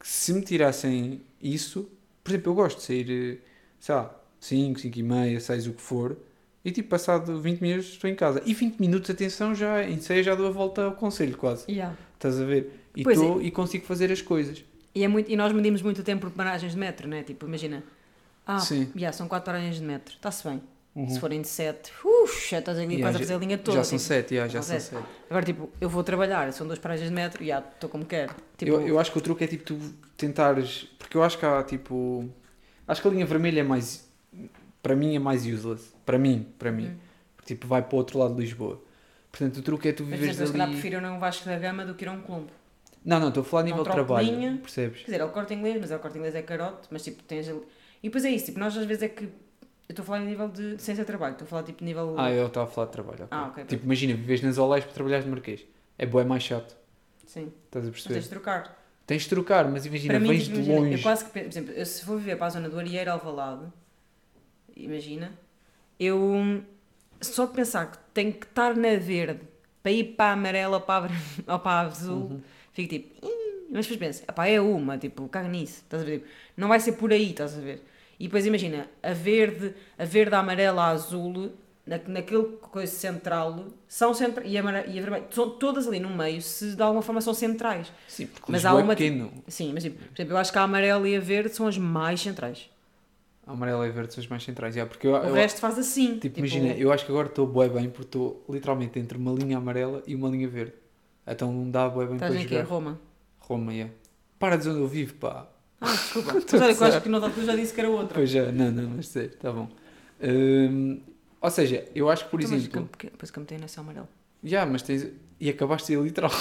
que 0.00 0.06
se 0.08 0.32
me 0.32 0.42
tirassem 0.42 1.22
isso, 1.40 1.88
por 2.22 2.32
exemplo, 2.32 2.50
eu 2.50 2.54
gosto 2.54 2.78
de 2.78 2.82
sair, 2.82 3.10
eh, 3.10 3.38
sei 3.78 3.94
lá, 3.94 4.20
5, 4.40 4.80
5 4.80 4.98
e 4.98 5.02
meia, 5.02 5.40
6, 5.40 5.68
o 5.68 5.72
que 5.74 5.82
for, 5.82 6.16
e 6.64 6.72
tipo, 6.72 6.88
passado 6.88 7.40
20 7.40 7.60
minutos 7.60 7.90
estou 7.90 8.10
em 8.10 8.16
casa. 8.16 8.42
E 8.44 8.52
20 8.52 8.80
minutos, 8.80 9.10
atenção, 9.10 9.54
já 9.54 9.84
em 9.88 10.00
ceia 10.00 10.22
já 10.22 10.34
dou 10.34 10.46
a 10.46 10.50
volta 10.50 10.84
ao 10.84 10.92
conselho 10.92 11.36
quase. 11.36 11.70
Yeah. 11.70 11.96
Estás 12.14 12.40
a 12.40 12.44
ver? 12.44 12.70
E, 12.96 13.04
tô, 13.04 13.40
e 13.40 13.50
consigo 13.50 13.84
fazer 13.84 14.10
as 14.10 14.22
coisas. 14.22 14.64
E, 14.94 15.04
é 15.04 15.08
muito, 15.08 15.30
e 15.30 15.36
nós 15.36 15.52
medimos 15.52 15.82
muito 15.82 16.00
o 16.00 16.04
tempo 16.04 16.22
por 16.22 16.30
paragens 16.30 16.72
de 16.72 16.78
metro, 16.78 17.06
né? 17.06 17.22
Tipo, 17.22 17.46
imagina. 17.46 17.84
Ah, 18.46 18.58
Sim. 18.58 18.90
yeah, 18.94 19.12
são 19.16 19.26
4 19.28 19.44
paragens 19.44 19.76
de 19.76 19.82
metro. 19.82 20.14
Está-se 20.14 20.46
bem. 20.48 20.62
Uhum. 20.94 21.08
Se 21.08 21.18
forem 21.18 21.40
de 21.42 21.48
7, 21.48 21.92
ux, 22.04 22.48
já 22.50 22.60
estás 22.60 22.78
ali 22.78 23.00
quase 23.00 23.08
a 23.08 23.12
já- 23.12 23.18
fazer 23.18 23.34
a 23.34 23.38
linha 23.38 23.58
toda. 23.58 23.78
já 23.78 23.84
são 23.84 23.98
tipo. 23.98 24.08
7, 24.08 24.34
já, 24.36 24.46
já 24.48 24.62
são 24.62 24.78
são 24.78 25.00
7. 25.00 25.08
Agora, 25.28 25.44
tipo, 25.44 25.70
eu 25.80 25.88
vou 25.88 26.04
trabalhar, 26.04 26.52
são 26.52 26.66
duas 26.66 26.78
paragens 26.78 27.08
de 27.08 27.14
metro 27.14 27.42
e 27.42 27.48
já 27.48 27.58
estou 27.58 27.90
como 27.90 28.04
quero. 28.04 28.32
Tipo, 28.56 28.70
eu, 28.72 28.86
eu 28.86 28.98
acho 29.00 29.10
que 29.10 29.18
o 29.18 29.20
truque 29.20 29.42
é 29.42 29.46
tipo 29.48 29.64
tu 29.64 29.78
tentares. 30.16 30.86
Porque 30.98 31.16
eu 31.16 31.22
acho 31.24 31.36
que 31.38 31.44
há 31.44 31.62
tipo. 31.64 32.28
Acho 32.86 33.02
que 33.02 33.08
a 33.08 33.10
linha 33.10 33.26
vermelha 33.26 33.60
é 33.60 33.64
mais. 33.64 34.08
Para 34.82 34.94
mim 34.94 35.16
é 35.16 35.18
mais 35.18 35.44
useless. 35.46 35.92
Para 36.06 36.18
mim, 36.18 36.46
para 36.58 36.70
mim. 36.70 36.86
Uhum. 36.86 36.96
Porque 37.36 37.54
tipo 37.54 37.66
vai 37.66 37.82
para 37.82 37.94
o 37.94 37.98
outro 37.98 38.18
lado 38.18 38.34
de 38.36 38.42
Lisboa. 38.42 38.80
Portanto, 39.32 39.56
o 39.56 39.62
truque 39.62 39.88
é 39.88 39.92
tu 39.92 40.04
Mas, 40.04 40.12
viveres 40.12 40.36
exemplo, 40.36 40.42
eu 40.42 40.46
se 40.46 40.52
calhar 40.52 40.66
ali. 40.68 40.76
prefiro 40.76 41.02
ir 41.02 41.04
a 41.04 41.12
um 41.12 41.18
Vasco 41.18 41.44
da 41.46 41.58
Gama 41.58 41.84
do 41.84 41.94
que 41.94 42.04
ir 42.04 42.08
a 42.08 42.12
um 42.12 42.20
Colombo. 42.20 42.50
Não, 43.04 43.18
não, 43.18 43.28
estou 43.28 43.40
a 43.40 43.44
falar 43.44 43.62
a 43.62 43.64
Não 43.64 43.70
nível 43.70 43.84
de 43.84 43.90
trabalho. 43.90 44.26
linha. 44.28 44.58
Percebes? 44.62 44.98
Quer 45.00 45.04
dizer, 45.06 45.20
é 45.20 45.24
o 45.24 45.30
corte 45.30 45.52
inglês, 45.54 45.76
mas 45.80 45.90
é 45.90 45.96
o 45.96 45.98
corte 45.98 46.16
inglês 46.16 46.34
é 46.36 46.42
carote, 46.42 46.86
mas 46.90 47.02
tipo, 47.02 47.20
tens 47.24 47.48
ali. 47.48 47.60
E 48.04 48.08
depois 48.08 48.24
é 48.26 48.30
isso, 48.30 48.44
tipo, 48.46 48.58
nós 48.58 48.76
às 48.76 48.84
vezes 48.84 49.02
é 49.02 49.08
que. 49.08 49.24
Eu 49.24 49.30
estou 49.92 50.02
a 50.02 50.06
falar 50.06 50.20
em 50.20 50.26
nível 50.26 50.48
de 50.48 50.76
ciência 50.80 51.04
de 51.04 51.06
trabalho, 51.06 51.32
estou 51.32 51.46
a 51.46 51.48
falar 51.48 51.62
tipo 51.62 51.82
nível. 51.82 52.14
Ah, 52.18 52.30
eu 52.30 52.46
estava 52.46 52.66
a 52.68 52.70
falar 52.70 52.86
de 52.88 52.92
trabalho. 52.92 53.24
ok. 53.24 53.28
Ah, 53.30 53.46
ok, 53.48 53.64
Tipo, 53.64 53.84
imagina, 53.84 54.14
vives 54.14 54.42
nas 54.42 54.58
Olés 54.58 54.84
para 54.84 54.92
trabalhares 54.92 55.24
no 55.24 55.32
Marquês. 55.32 55.64
É 55.98 56.04
boa, 56.04 56.22
é 56.22 56.26
mais 56.26 56.42
chato. 56.42 56.76
Sim, 57.26 57.50
Estás 57.66 57.84
a 57.86 57.88
mas 57.88 57.92
perceber? 58.02 58.14
tens 58.14 58.24
de 58.24 58.30
trocar. 58.30 58.84
Tens 59.06 59.22
de 59.22 59.28
trocar, 59.30 59.70
mas 59.70 59.86
imagina, 59.86 60.18
mim, 60.18 60.28
vens 60.28 60.44
tipo, 60.44 60.54
de 60.56 60.60
imagina, 60.70 60.78
eu 60.80 60.90
longe. 60.90 61.02
quase 61.02 61.24
que, 61.24 61.30
por 61.30 61.42
exemplo, 61.46 61.72
eu 61.72 61.86
se 61.86 62.04
for 62.04 62.18
viver 62.18 62.36
para 62.36 62.46
a 62.46 62.50
zona 62.50 62.68
do 62.68 62.78
Arieiro 62.78 63.10
Alvalade, 63.10 63.64
imagina, 64.76 65.32
eu 65.98 66.62
só 67.20 67.46
de 67.46 67.52
pensar 67.52 67.90
que 67.90 67.98
tenho 68.12 68.32
que 68.32 68.46
estar 68.46 68.76
na 68.76 68.96
verde 68.96 69.40
para 69.82 69.92
ir 69.92 70.04
para 70.16 70.26
a 70.30 70.32
amarela 70.32 70.76
ou 70.76 70.80
para 70.82 71.06
a, 71.06 71.10
ou 71.52 71.58
para 71.58 71.70
a 71.72 71.80
azul, 71.82 72.16
Uhum. 72.30 72.40
fico 72.72 72.88
tipo, 72.88 73.26
mas 73.70 73.86
depois 73.86 73.98
penso, 73.98 74.22
"Epá, 74.28 74.46
é 74.46 74.60
uma, 74.60 74.98
tipo, 74.98 75.28
caga 75.28 75.48
nisso, 75.48 75.82
estás 75.82 76.02
a 76.02 76.06
ver? 76.06 76.18
Tipo, 76.20 76.30
não 76.56 76.68
vai 76.68 76.80
ser 76.80 76.92
por 76.92 77.12
aí, 77.12 77.30
estás 77.30 77.56
a 77.56 77.60
ver? 77.60 77.82
E 78.18 78.24
depois 78.24 78.46
imagina, 78.46 78.88
a 79.02 79.12
verde, 79.12 79.74
a 79.98 80.04
verde, 80.04 80.34
a 80.34 80.38
amarela, 80.38 80.82
a 80.84 80.88
azul, 80.88 81.52
na, 81.86 81.98
naquele 82.06 82.44
coisa 82.60 82.90
central, 82.92 83.66
são 83.88 84.14
centrais, 84.14 84.50
e 84.50 84.56
a, 84.56 84.62
e 84.86 84.98
a 84.98 85.02
vermelha, 85.02 85.24
são 85.30 85.50
todas 85.50 85.86
ali 85.88 86.00
no 86.00 86.10
meio, 86.10 86.40
se 86.40 86.74
de 86.76 86.82
alguma 86.82 87.02
forma 87.02 87.20
são 87.20 87.34
centrais. 87.34 87.92
Sim, 88.08 88.26
porque 88.26 88.50
Mas 88.50 88.62
Lisboa 88.62 88.80
há 88.80 88.84
uma- 88.84 88.92
é 88.92 88.96
pequeno. 88.96 89.32
Sim, 89.48 89.72
mas 89.74 89.82
tipo, 89.82 89.98
por 89.98 90.14
exemplo, 90.14 90.32
eu 90.34 90.38
acho 90.38 90.52
que 90.52 90.58
a 90.58 90.62
amarela 90.62 91.08
e 91.08 91.16
a 91.16 91.20
verde 91.20 91.54
são 91.54 91.66
as 91.66 91.76
mais 91.76 92.20
centrais. 92.20 92.70
Amarelo 93.46 93.84
e 93.84 93.90
verde 93.90 94.14
são 94.14 94.22
os 94.22 94.28
mais 94.28 94.42
centrais. 94.42 94.74
Yeah, 94.74 94.88
porque 94.88 95.06
eu, 95.06 95.12
O 95.12 95.16
eu- 95.16 95.34
resto 95.34 95.60
faz 95.60 95.78
assim. 95.78 96.18
tipo, 96.18 96.38
imagina, 96.38 96.68
eu 96.68 96.90
acho 96.90 97.04
que 97.04 97.10
agora 97.12 97.28
estou 97.28 97.46
bué 97.46 97.68
bem 97.68 97.90
porque 97.90 98.04
estou 98.06 98.42
literalmente 98.48 98.98
entre 98.98 99.18
uma 99.18 99.32
linha 99.32 99.58
amarela 99.58 100.02
e 100.06 100.14
uma 100.14 100.28
linha 100.30 100.48
verde. 100.48 100.72
Então 101.26 101.52
não 101.52 101.70
dá 101.70 101.86
bué 101.88 102.06
bem 102.06 102.14
Estás 102.14 102.32
para 102.32 102.40
em 102.42 102.46
quê? 102.46 102.54
jogar. 102.56 102.68
Roma. 102.70 102.98
Roma, 103.40 103.72
yeah. 103.74 103.92
Para 104.38 104.56
de 104.56 104.66
onde 104.70 104.80
eu 104.80 104.88
vivo, 104.88 105.14
pá. 105.16 105.46
Ah, 105.84 105.92
desculpa. 105.92 106.32
Mas 106.52 106.60
olha, 106.62 106.74
que 106.74 106.82
eu 106.82 106.86
acho 106.86 107.00
que 107.00 107.08
dá, 107.08 107.26
eu 107.36 107.44
já 107.46 107.56
disse 107.56 107.74
que 107.74 107.80
era 107.80 107.88
outra. 107.90 108.14
Pois 108.14 108.30
já, 108.30 108.50
não, 108.52 108.70
não, 108.70 108.88
mas 108.90 109.08
sério, 109.08 109.30
tá 109.40 109.52
bom. 109.52 109.68
Hum, 110.22 111.00
ou 111.40 111.50
seja, 111.50 111.84
eu 111.94 112.08
acho 112.08 112.24
que, 112.24 112.30
por 112.30 112.40
Então, 112.40 112.52
mas 112.52 112.62
exemplo. 112.62 112.80
Campo- 112.82 112.98
Depois 113.12 113.30
Campo 113.30 113.54
nesse 113.60 113.78
amarelo. 113.80 114.08
Já, 114.42 114.64
mas 114.66 114.82
tens. 114.82 115.06
E 115.40 115.48
acabaste 115.50 115.88
de 115.92 115.96
ser 115.98 116.02
literal. 116.02 116.30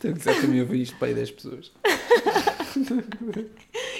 Tenho 0.00 0.14
que 0.14 0.20
dizer 0.20 0.40
também 0.40 0.60
ouvir 0.62 0.82
isto 0.82 0.96
para 0.96 1.08
aí 1.08 1.14
10 1.14 1.30
pessoas. 1.32 1.72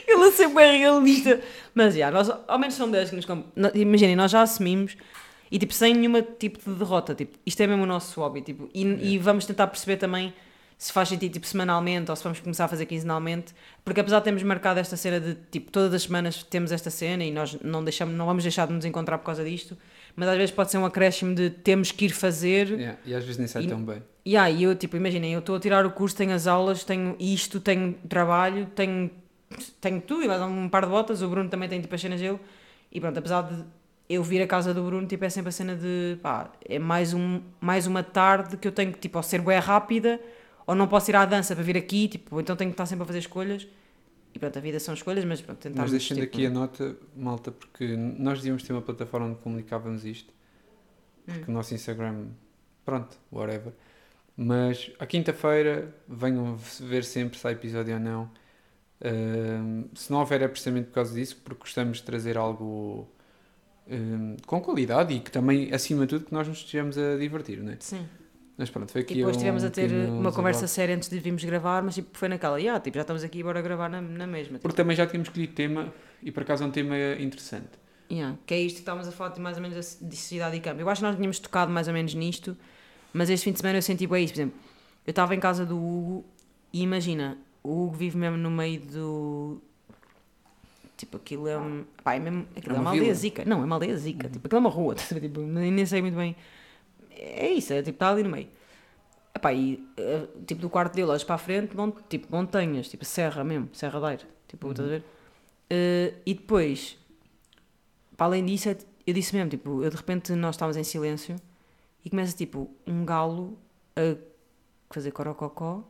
Ele 0.09 0.25
é 0.25 0.31
sempre 0.33 0.63
é 0.65 0.77
realista. 0.79 1.41
Mas, 1.75 1.95
já, 1.95 2.11
nós, 2.11 2.31
ao 2.49 2.59
menos 2.59 2.75
são 2.75 2.91
10 2.91 3.11
que 3.11 3.17
nos... 3.17 3.27
Imaginem, 3.75 4.17
nós 4.17 4.31
já 4.31 4.41
assumimos 4.43 4.97
e, 5.51 5.59
tipo, 5.59 5.75
sem 5.75 5.93
nenhuma 5.95 6.23
tipo 6.23 6.59
de 6.59 6.77
derrota. 6.79 7.15
Tipo, 7.15 7.37
isto 7.45 7.61
é 7.63 7.67
mesmo 7.67 7.83
o 7.83 7.87
nosso 7.87 8.19
hobby. 8.21 8.41
Tipo, 8.41 8.69
e, 8.73 8.83
e 9.15 9.19
vamos 9.19 9.45
tentar 9.45 9.67
perceber 9.67 9.99
também 9.99 10.33
se 10.83 10.91
faz 10.95 11.11
sentido, 11.11 11.33
tipo, 11.35 11.47
semanalmente 11.47 12.11
ou 12.11 12.17
se 12.17 12.25
vamos 12.25 12.41
começar 12.41 12.65
a 12.65 12.69
fazer 12.69 12.87
quinzenalmente. 12.87 13.53
Porque 13.85 14.01
apesar 14.01 14.21
de 14.21 14.25
termos 14.25 14.43
marcado 14.43 14.81
esta 14.81 14.97
cena 14.97 15.21
de, 15.21 15.35
tipo, 15.51 15.71
todas 15.71 15.93
as 15.93 16.05
semanas 16.05 16.43
temos 16.43 16.73
esta 16.73 16.89
cena 16.89 17.23
e 17.23 17.31
nós 17.31 17.55
não, 17.63 17.85
deixamos, 17.85 18.15
não 18.15 18.25
vamos 18.25 18.43
deixar 18.45 18.67
de 18.67 18.73
nos 18.73 18.87
encontrar 18.87 19.19
por 19.19 19.27
causa 19.27 19.45
disto. 19.45 19.77
Mas 20.17 20.27
às 20.27 20.37
vezes 20.39 20.51
pode 20.51 20.71
ser 20.71 20.79
um 20.79 20.87
acréscimo 20.87 21.35
de 21.35 21.51
temos 21.51 21.93
que 21.93 22.07
ir 22.07 22.09
fazer 22.11 22.69
Yeah, 22.71 22.99
e 23.05 23.15
às 23.15 23.23
vezes 23.25 23.37
nem 23.37 23.47
sai 23.47 23.65
E- 23.65 23.69
tão 23.69 23.85
bem. 23.85 24.03
e 24.25 24.39
aí 24.39 24.63
eu, 24.63 24.75
tipo, 24.75 24.97
imaginem, 24.97 25.35
eu 25.35 25.41
estou 25.41 25.55
a 25.57 25.61
tirar 25.61 25.85
o 25.85 25.91
curso, 25.91 26.17
tenho 26.17 26.33
as 26.33 26.47
aulas, 26.47 26.83
tenho 26.83 27.15
isto, 27.21 27.61
tenho 27.61 27.93
trabalho, 28.09 28.65
tenho, 28.75 29.11
tenho 29.83 30.01
tudo, 30.01 30.25
e 30.25 30.29
mais 30.29 30.41
um 30.41 30.67
par 30.71 30.85
de 30.87 30.91
botas, 30.91 31.21
o 31.21 31.29
Bruno 31.29 31.51
também 31.51 31.69
tem 31.69 31.79
tipo 31.83 31.95
as 31.95 32.01
cenas 32.01 32.19
dele, 32.19 32.39
e 32.91 32.99
pronto, 32.99 33.19
apesar 33.19 33.43
de 33.43 33.65
eu 34.09 34.23
vir 34.25 34.41
a 34.43 34.47
casa 34.47 34.73
do 34.75 34.83
Bruno, 34.83 35.07
tipo, 35.07 35.25
é 35.25 35.29
sempre 35.29 35.51
a 35.51 35.53
cena 35.53 35.77
de, 35.77 36.17
pá, 36.23 36.51
é 36.69 36.79
mais, 36.79 37.13
um, 37.15 37.41
mais 37.61 37.87
uma 37.87 38.03
tarde 38.03 38.57
que 38.57 38.67
eu 38.67 38.73
tenho 38.73 38.93
que, 38.93 38.99
tipo, 38.99 39.19
ou 39.19 39.23
ser 39.23 39.41
bué 39.43 39.59
rápida, 39.59 40.19
ou 40.71 40.77
não 40.77 40.87
posso 40.89 41.11
ir 41.11 41.17
à 41.17 41.25
dança 41.25 41.55
para 41.55 41.65
vir 41.65 41.77
aqui, 41.77 42.09
tipo, 42.09 42.41
então 42.41 42.55
tenho 42.57 42.71
que 42.71 42.75
estar 42.75 42.87
sempre 42.87 43.03
a 43.05 43.07
fazer 43.07 43.19
escolhas, 43.21 43.67
e 44.35 44.39
pronto, 44.39 44.57
a 44.57 44.61
vida 44.63 44.79
são 44.79 44.95
escolhas, 44.95 45.25
mas 45.25 45.41
pronto, 45.41 45.59
tentar 45.59 45.83
Mas 45.83 45.91
deixando 45.91 46.23
aqui 46.23 46.47
a 46.47 46.51
nota, 46.51 46.97
malta, 47.17 47.51
porque 47.51 47.97
nós 47.97 48.39
devíamos 48.39 48.63
ter 48.63 48.73
uma 48.73 48.83
plataforma 48.83 49.27
onde 49.27 49.41
comunicávamos 49.41 50.05
isto. 50.05 50.33
Porque 51.27 51.51
Hum. 51.51 51.53
o 51.53 51.53
nosso 51.53 51.75
Instagram, 51.75 52.29
pronto, 52.85 53.17
whatever. 53.33 53.73
Mas 54.37 54.91
à 54.99 55.07
quinta-feira 55.07 55.95
venham 56.09 56.57
ver 56.81 57.05
sempre 57.05 57.39
se 57.39 57.47
há 57.47 57.53
episódio 57.53 57.95
ou 57.95 58.01
não. 58.01 58.31
Ahm, 59.05 59.85
se 59.95 60.11
não 60.13 60.21
houver 60.21 60.43
é 60.43 60.49
precisamente 60.49 60.87
por 60.87 60.95
causa 60.95 61.15
disso, 61.15 61.37
porque 61.45 61.61
gostamos 61.61 61.99
de 61.99 62.05
trazer 62.05 62.37
algo 62.39 63.09
ahm, 63.91 64.37
com 64.47 64.61
qualidade 64.61 65.15
e 65.15 65.21
que 65.21 65.31
também, 65.31 65.73
acima 65.75 66.03
de 66.07 66.11
tudo, 66.19 66.27
que 66.27 66.33
nós 66.35 66.47
nos 66.49 66.59
estejamos 66.59 66.97
a 66.99 67.17
divertir, 67.17 67.63
não 67.63 67.73
é? 67.73 67.79
Sim. 67.81 68.09
Mas 68.61 68.69
pronto, 68.69 68.93
foi 68.93 69.01
aqui 69.01 69.15
E 69.15 69.17
depois 69.17 69.35
um 69.35 69.39
estivemos 69.39 69.65
a 69.65 69.71
ter 69.71 69.91
uma 69.91 70.31
conversa 70.31 70.67
séria 70.67 70.95
antes 70.95 71.09
de 71.09 71.19
virmos 71.19 71.43
gravar, 71.43 71.83
mas 71.83 71.95
tipo, 71.95 72.11
foi 72.13 72.29
naquela, 72.29 72.59
ah, 72.59 72.79
tipo, 72.79 72.95
já 72.95 73.01
estamos 73.01 73.25
aqui, 73.25 73.43
bora 73.43 73.63
gravar 73.63 73.89
na, 73.89 74.03
na 74.03 74.27
mesma. 74.27 74.59
tipo. 74.59 74.61
Porque 74.61 74.77
também 74.77 74.95
já 74.95 75.07
tínhamos 75.07 75.29
escolhido 75.29 75.55
tema 75.55 75.91
e 76.23 76.31
por 76.31 76.43
acaso 76.43 76.63
é 76.63 76.67
um 76.67 76.71
tema 76.71 76.95
interessante. 77.19 77.71
Yeah, 78.13 78.37
que 78.45 78.53
é 78.53 78.61
isto 78.61 78.77
que 78.77 78.81
estávamos 78.83 79.09
a 79.09 79.13
falar 79.13 79.31
de 79.31 79.41
mais 79.41 79.57
ou 79.57 79.63
menos 79.63 79.99
de 79.99 80.17
cidade 80.17 80.57
e 80.57 80.61
campo. 80.61 80.79
Eu 80.79 80.91
acho 80.91 81.01
que 81.01 81.07
nós 81.07 81.17
tínhamos 81.17 81.39
tocado 81.39 81.73
mais 81.73 81.89
ou 81.89 81.95
menos 81.95 82.13
nisto, 82.13 82.55
mas 83.15 83.31
este 83.31 83.45
fim 83.45 83.53
de 83.53 83.61
semana 83.61 83.79
eu 83.79 83.83
senti 83.83 84.07
bem 84.07 84.25
isso. 84.25 84.35
Por 84.35 84.41
exemplo, 84.41 84.59
eu 85.07 85.11
estava 85.11 85.35
em 85.35 85.41
casa 85.41 85.65
do 85.65 85.77
Hugo 85.79 86.25
e 86.71 86.83
imagina, 86.83 87.39
o 87.63 87.85
Hugo 87.85 87.97
vive 87.97 88.19
mesmo 88.19 88.37
no 88.37 88.51
meio 88.51 88.81
do. 88.81 89.63
Tipo, 90.99 91.17
aquilo 91.17 91.49
é 91.49 91.57
um. 91.57 91.85
Pá, 92.05 92.15
é 92.15 92.19
mesmo. 92.19 92.47
Aquilo 92.55 92.75
É 92.75 92.77
é 92.77 92.81
uma 92.81 92.91
uma 92.91 92.91
aldeia 92.91 93.15
zica. 93.15 93.45
Não, 93.47 93.63
é 93.63 93.65
uma 93.65 93.77
aldeia 93.77 93.97
zica. 93.97 94.29
Tipo, 94.29 94.47
aquilo 94.47 94.59
é 94.59 94.61
uma 94.61 94.71
rua. 94.71 94.95
Tipo, 95.01 95.41
nem 95.41 95.71
nem 95.71 95.87
sei 95.87 96.03
muito 96.03 96.17
bem. 96.17 96.37
É 97.23 97.51
isso, 97.51 97.73
é 97.73 97.83
tipo, 97.83 97.97
está 97.97 98.11
ali 98.11 98.23
no 98.23 98.31
meio. 98.31 98.49
Epá, 99.35 99.53
e 99.53 99.87
eh, 99.97 100.27
tipo 100.47 100.61
do 100.63 100.71
quarto 100.71 100.95
dele, 100.95 101.09
olhas 101.09 101.23
para 101.25 101.35
a 101.35 101.39
frente, 101.39 101.77
mon- 101.77 101.93
tipo 102.09 102.35
montanhas, 102.35 102.89
tipo 102.89 103.05
serra 103.05 103.45
mesmo, 103.45 103.69
serra 103.73 104.01
de 104.01 104.07
aire. 104.07 104.25
Tipo, 104.49 104.71
estás 104.71 104.89
a 104.89 104.91
ver? 104.93 105.05
Eh, 105.69 106.15
e 106.27 106.35
depois, 106.35 106.97
para 108.17 108.27
além 108.27 108.45
disso, 108.45 108.69
é- 108.71 108.77
eu 109.07 109.15
disse 109.15 109.35
mesmo, 109.35 109.51
tipo, 109.51 109.83
eu, 109.85 109.91
de 109.91 109.97
repente 109.97 110.33
nós 110.33 110.55
estávamos 110.57 110.77
em 110.77 110.85
silêncio 110.85 111.37
e 112.05 112.11
começa 112.11 112.37
tipo 112.37 112.71
um 112.87 113.05
galo 113.05 113.59
a 113.97 114.17
fazer 114.93 115.11
corococó 115.13 115.85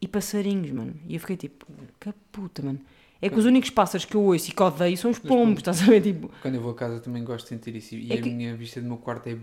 e 0.00 0.06
passarinhos, 0.08 0.70
mano. 0.70 0.94
E 1.08 1.14
eu 1.14 1.20
fiquei 1.20 1.36
tipo, 1.36 1.66
que 2.00 2.12
puta, 2.32 2.62
mano. 2.62 2.80
É 3.22 3.30
que 3.30 3.38
os 3.38 3.46
únicos 3.46 3.70
pássaros 3.70 4.04
que 4.04 4.14
eu 4.14 4.22
ouço 4.22 4.50
e 4.50 4.52
que 4.52 4.62
odeio 4.62 4.98
são 4.98 5.10
os 5.10 5.18
pombos, 5.18 5.60
estás 5.60 5.80
a 5.82 5.86
ver? 5.86 6.02
Tipo, 6.02 6.30
Quando 6.42 6.56
eu 6.56 6.60
vou 6.60 6.72
a 6.72 6.74
casa 6.74 7.00
também 7.00 7.24
gosto 7.24 7.44
de 7.44 7.48
sentir 7.50 7.74
isso. 7.74 7.94
E 7.94 8.12
É 8.12 8.18
a 8.18 8.20
que- 8.22 8.28
minha 8.30 8.54
vista 8.54 8.80
do 8.82 8.86
meu 8.86 8.98
quarto 8.98 9.28
é. 9.28 9.38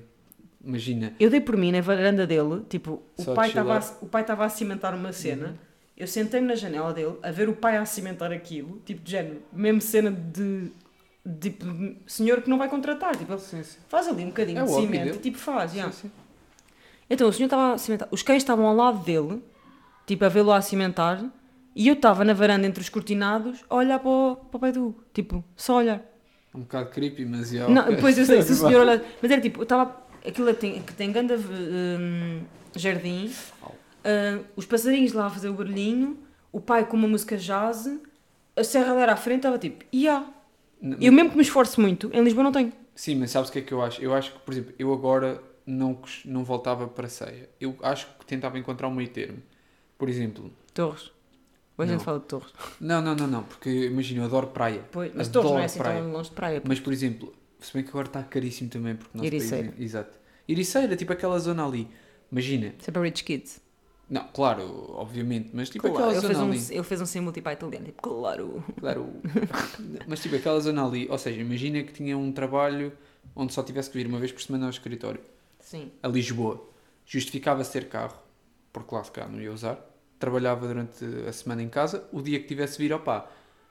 Imagina, 0.63 1.13
eu 1.19 1.29
dei 1.29 1.41
por 1.41 1.57
mim 1.57 1.71
na 1.71 1.81
varanda 1.81 2.27
dele, 2.27 2.63
tipo, 2.69 3.01
o 3.17 3.25
pai, 3.25 3.35
Uhum. 3.35 3.45
estava 3.47 3.77
a, 3.77 3.81
o 4.01 4.05
pai 4.07 4.21
estava 4.21 4.45
a 4.45 4.49
cimentar 4.49 4.93
uma 4.93 5.11
cena, 5.11 5.55
eu 5.97 6.05
sentei-me 6.07 6.47
na 6.47 6.55
janela 6.55 6.93
dele 6.93 7.15
a 7.23 7.31
ver 7.31 7.49
o 7.49 7.53
pai 7.53 7.77
a 7.77 7.85
cimentar 7.85 8.31
aquilo, 8.31 8.79
tipo, 8.85 9.01
de 9.03 9.11
género, 9.11 9.41
mesmo 9.51 9.81
cena 9.81 10.11
de, 10.11 10.71
tipo, 11.39 11.65
senhor 12.05 12.41
que 12.41 12.49
não 12.49 12.57
vai 12.59 12.69
contratar, 12.69 13.15
tipo, 13.15 13.31
ele 13.33 13.39
sim, 13.41 13.63
sim. 13.63 13.79
faz 13.89 14.07
ali 14.07 14.23
um 14.23 14.27
bocadinho 14.27 14.59
É 14.59 14.63
de 14.63 14.69
cimento, 14.71 15.03
dele. 15.05 15.17
tipo, 15.17 15.37
faz, 15.39 15.73
já. 15.73 15.85
Sim, 15.91 16.03
sim. 16.03 16.11
Então 17.09 17.27
o 17.27 17.33
senhor 17.33 17.47
estava 17.47 17.73
a 17.73 17.77
cimentar, 17.77 18.07
os 18.11 18.21
cães 18.23 18.37
estavam 18.43 18.65
ao 18.67 18.75
lado 18.75 18.99
dele, 19.03 19.43
tipo, 20.05 20.23
a 20.23 20.29
vê-lo 20.29 20.51
a 20.51 20.61
cimentar, 20.61 21.23
e 21.75 21.87
eu 21.87 21.93
estava 21.95 22.23
na 22.23 22.33
varanda 22.33 22.67
entre 22.67 22.81
os 22.81 22.89
cortinados 22.89 23.63
a 23.69 23.75
olhar 23.75 23.97
para 23.99 24.09
o, 24.09 24.35
para 24.35 24.57
o 24.57 24.59
pai 24.59 24.71
do 24.71 24.87
Hugo, 24.87 25.03
tipo, 25.13 25.43
só 25.55 25.77
olhar. 25.77 26.01
Um 26.53 26.59
bocado 26.61 26.89
creepy, 26.89 27.25
mas 27.25 27.49
já. 27.49 27.69
Não, 27.69 27.87
depois 27.89 28.17
eu 28.17 28.25
sei, 28.25 28.41
se 28.41 28.51
o 28.51 28.55
senhor 28.67 28.81
olhar. 28.81 29.01
Mas 29.21 29.31
era 29.31 29.39
tipo, 29.39 29.59
eu 29.61 29.63
estava. 29.63 30.00
Aquilo 30.25 30.49
é 30.49 30.53
que 30.53 30.59
tem, 30.59 30.81
que 30.81 30.93
tem 30.93 31.11
ganda 31.11 31.35
hum, 31.37 32.41
jardim, 32.75 33.31
hum, 33.63 34.43
os 34.55 34.65
passarinhos 34.65 35.13
lá 35.13 35.25
a 35.27 35.29
fazer 35.29 35.49
o 35.49 35.53
barulhinho, 35.53 36.17
o 36.51 36.59
pai 36.59 36.85
com 36.85 36.95
uma 36.97 37.07
música 37.07 37.37
jazz, 37.37 37.89
a 38.55 38.63
serra 38.63 38.93
era 38.99 39.13
à 39.13 39.15
frente, 39.15 39.37
estava 39.39 39.57
tipo, 39.57 39.83
ia. 39.91 40.23
N- 40.81 40.97
Eu 40.99 41.11
mesmo 41.11 41.31
que 41.31 41.35
me 41.37 41.41
esforço 41.43 41.79
muito, 41.81 42.09
em 42.13 42.23
Lisboa 42.23 42.43
não 42.43 42.51
tenho. 42.51 42.71
Sim, 42.93 43.15
mas 43.15 43.31
sabes 43.31 43.49
o 43.49 43.53
que 43.53 43.59
é 43.59 43.61
que 43.61 43.71
eu 43.73 43.81
acho? 43.81 44.01
Eu 44.01 44.13
acho 44.13 44.33
que, 44.33 44.39
por 44.39 44.51
exemplo, 44.53 44.73
eu 44.77 44.93
agora 44.93 45.41
não, 45.65 45.99
não 46.25 46.43
voltava 46.43 46.87
para 46.87 47.05
a 47.07 47.09
ceia. 47.09 47.49
Eu 47.59 47.75
acho 47.81 48.07
que 48.19 48.25
tentava 48.25 48.59
encontrar 48.59 48.87
um 48.87 48.93
meio 48.93 49.09
termo. 49.09 49.39
Por 49.97 50.09
exemplo, 50.09 50.51
Torres. 50.73 51.11
Hoje 51.77 51.89
a 51.89 51.93
gente 51.93 52.03
fala 52.03 52.19
de 52.19 52.25
Torres. 52.25 52.53
não, 52.79 53.01
não, 53.01 53.15
não, 53.15 53.27
não, 53.27 53.43
porque 53.43 53.69
imagina, 53.85 54.21
eu 54.21 54.25
adoro 54.25 54.47
praia. 54.47 54.83
Pois, 54.91 55.11
mas 55.15 55.29
Adoro 55.29 55.47
Torres 55.47 55.51
não 55.55 55.61
é 55.61 55.65
assim 55.65 55.79
praia. 55.79 56.01
tão 56.01 56.11
longe 56.11 56.29
de 56.29 56.35
praia. 56.35 56.61
Mas, 56.67 56.79
por 56.79 56.93
exemplo, 56.93 57.33
se 57.65 57.73
bem 57.73 57.83
que 57.83 57.89
agora 57.89 58.07
está 58.07 58.23
caríssimo 58.23 58.69
também, 58.69 58.95
porque 58.95 59.17
nosso 59.17 59.25
Ericeira. 59.27 59.67
país. 59.69 59.79
é- 59.79 59.83
Exato. 59.83 60.19
Ericeira, 60.47 60.95
tipo 60.95 61.13
aquela 61.13 61.37
zona 61.39 61.65
ali. 61.65 61.87
Imagina, 62.31 62.73
Sempre 62.79 63.01
Rich 63.03 63.23
Kids. 63.23 63.61
não, 64.09 64.25
claro, 64.29 64.91
obviamente, 64.95 65.49
mas 65.53 65.69
tipo 65.69 65.87
Claro, 65.89 66.05
aquela 66.09 66.19
zona 66.33 66.43
um, 66.45 66.49
ali. 66.51 66.65
ele 66.71 66.83
fez 66.83 67.01
um 67.01 67.05
símbolo 67.05 67.31
tipo 67.33 67.47
à 67.49 67.53
italiana. 67.53 67.85
Tipo, 67.85 68.01
claro. 68.01 68.63
Claro. 68.79 69.09
Mas 70.07 70.19
tipo, 70.21 70.35
aquela 70.35 70.59
zona 70.59 70.85
ali, 70.85 71.07
ou 71.09 71.17
seja, 71.17 71.39
imagina 71.41 71.83
que 71.83 71.91
tinha 71.93 72.17
um 72.17 72.31
trabalho 72.31 72.91
onde 73.35 73.53
só 73.53 73.61
tivesse 73.63 73.89
que 73.89 73.97
vir 73.97 74.07
uma 74.07 74.19
vez 74.19 74.31
por 74.31 74.41
semana 74.41 74.65
ao 74.65 74.69
escritório, 74.69 75.19
Sim. 75.59 75.91
a 76.01 76.07
Lisboa. 76.07 76.67
Justificava-se 77.05 77.71
ter 77.71 77.87
carro, 77.89 78.17
porque 78.71 78.93
lá 78.95 79.03
se 79.03 79.11
cá 79.11 79.27
não 79.27 79.41
ia 79.41 79.51
usar. 79.51 79.77
Trabalhava 80.19 80.67
durante 80.67 81.03
a 81.27 81.33
semana 81.33 81.61
em 81.63 81.69
casa, 81.69 82.07
o 82.11 82.21
dia 82.21 82.39
que 82.39 82.45
tivesse 82.47 82.77
vir 82.77 82.93
ao 82.93 82.99
pá. 82.99 83.29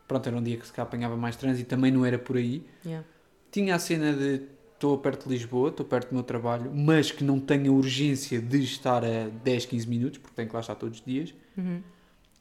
Pronto, 0.08 0.26
era 0.26 0.36
um 0.36 0.42
dia 0.42 0.56
que 0.56 0.66
se 0.66 0.72
cá 0.72 0.82
apanhava 0.82 1.16
mais 1.16 1.36
trânsito, 1.36 1.68
também 1.70 1.90
não 1.92 2.04
era 2.04 2.18
por 2.18 2.36
aí. 2.36 2.66
Yeah. 2.84 3.06
Tinha 3.50 3.74
a 3.74 3.78
cena 3.78 4.12
de 4.12 4.42
estou 4.80 4.96
perto 4.96 5.28
de 5.28 5.34
Lisboa, 5.34 5.68
estou 5.68 5.84
perto 5.84 6.08
do 6.08 6.14
meu 6.14 6.22
trabalho, 6.22 6.72
mas 6.74 7.12
que 7.12 7.22
não 7.22 7.38
tenho 7.38 7.70
a 7.70 7.76
urgência 7.76 8.40
de 8.40 8.62
estar 8.64 9.04
a 9.04 9.28
10, 9.28 9.66
15 9.66 9.86
minutos, 9.88 10.18
porque 10.18 10.34
tenho 10.34 10.48
que 10.48 10.54
lá 10.54 10.60
estar 10.60 10.74
todos 10.74 10.98
os 10.98 11.04
dias. 11.04 11.34
Uhum. 11.56 11.82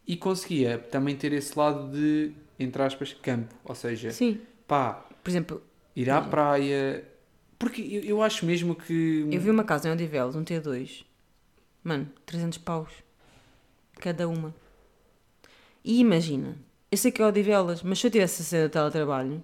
E 0.08 0.15
conseguia 0.15 0.78
também 0.80 1.15
ter 1.15 1.34
esse 1.34 1.58
lado 1.60 1.91
de, 1.91 2.32
entre 2.58 2.82
aspas, 2.82 3.13
campo. 3.13 3.54
Ou 3.65 3.76
seja, 3.76 4.10
Sim. 4.12 4.39
pá, 4.65 5.06
Por 5.22 5.30
exemplo, 5.30 5.62
ir 5.95 6.10
à 6.10 6.22
praia. 6.22 7.04
Porque 7.60 7.82
eu, 7.82 8.04
eu 8.04 8.24
acho 8.24 8.45
mesmo 8.45 8.74
que. 8.74 9.28
Eu 9.30 9.41
vi 9.41 9.50
uma 9.50 9.65
casa 9.65 9.89
em 9.89 9.91
Odivelos, 9.91 10.36
um 10.36 10.43
T2. 10.43 11.04
Mano, 11.84 12.10
300 12.26 12.58
paus. 12.60 12.89
Cada 14.00 14.28
uma. 14.30 14.56
E 15.84 16.00
imagina, 16.00 16.58
eu 16.89 16.98
sei 16.98 17.12
que 17.12 17.22
é 17.22 17.26
Odivelas, 17.26 17.84
mas 17.84 18.00
se 18.00 18.08
eu 18.08 18.12
tivesse 18.12 18.41
a 18.41 18.45
ser 18.45 18.67
de 18.67 18.74
teletrabalho, 18.74 19.43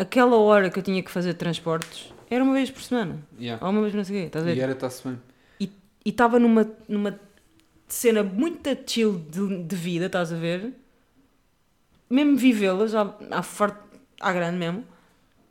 aquela 0.00 0.36
hora 0.36 0.70
que 0.70 0.78
eu 0.78 0.82
tinha 0.82 1.02
que 1.02 1.10
fazer 1.10 1.34
transportes 1.34 2.12
era 2.30 2.42
uma 2.42 2.54
vez 2.54 2.70
por 2.70 2.82
semana. 2.82 3.18
Yeah. 3.38 3.64
Ou 3.64 3.72
uma 3.72 3.80
vez 3.80 3.92
por 3.92 3.98
não 3.98 4.04
sei 4.04 4.16
o 4.16 4.20
quê, 4.20 4.26
estás 4.26 4.44
a 4.44 4.48
ver? 4.48 4.56
E 4.56 4.60
era 4.60 4.72
está-se 4.72 5.06
bem. 5.06 5.20
E 5.60 6.08
estava 6.08 6.38
numa, 6.38 6.66
numa 6.88 7.20
cena 7.86 8.22
muito 8.22 8.70
chill 8.86 9.18
de, 9.18 9.64
de 9.64 9.76
vida, 9.76 10.06
estás 10.06 10.32
a 10.32 10.36
ver? 10.36 10.72
Mesmo 12.08 12.36
vivê-las 12.36 12.94
à, 12.94 13.14
à, 13.30 13.42
forte, 13.42 13.78
à 14.18 14.32
grande 14.32 14.56
mesmo. 14.56 14.84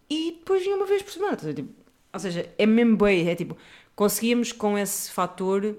E 0.10 0.32
depois 0.32 0.64
vinha 0.64 0.76
uma 0.76 0.88
vez 0.88 1.04
por 1.04 1.12
semana. 1.12 1.34
estás 1.34 1.52
a 1.52 1.54
ver? 1.54 1.62
Tipo, 1.62 1.74
ou 2.12 2.20
seja, 2.20 2.50
é 2.58 2.66
mesmo 2.66 2.98
bem. 2.98 3.30
É 3.30 3.36
tipo, 3.36 3.56
conseguíamos 3.96 4.52
com 4.52 4.78
esse 4.78 5.12
fator 5.12 5.76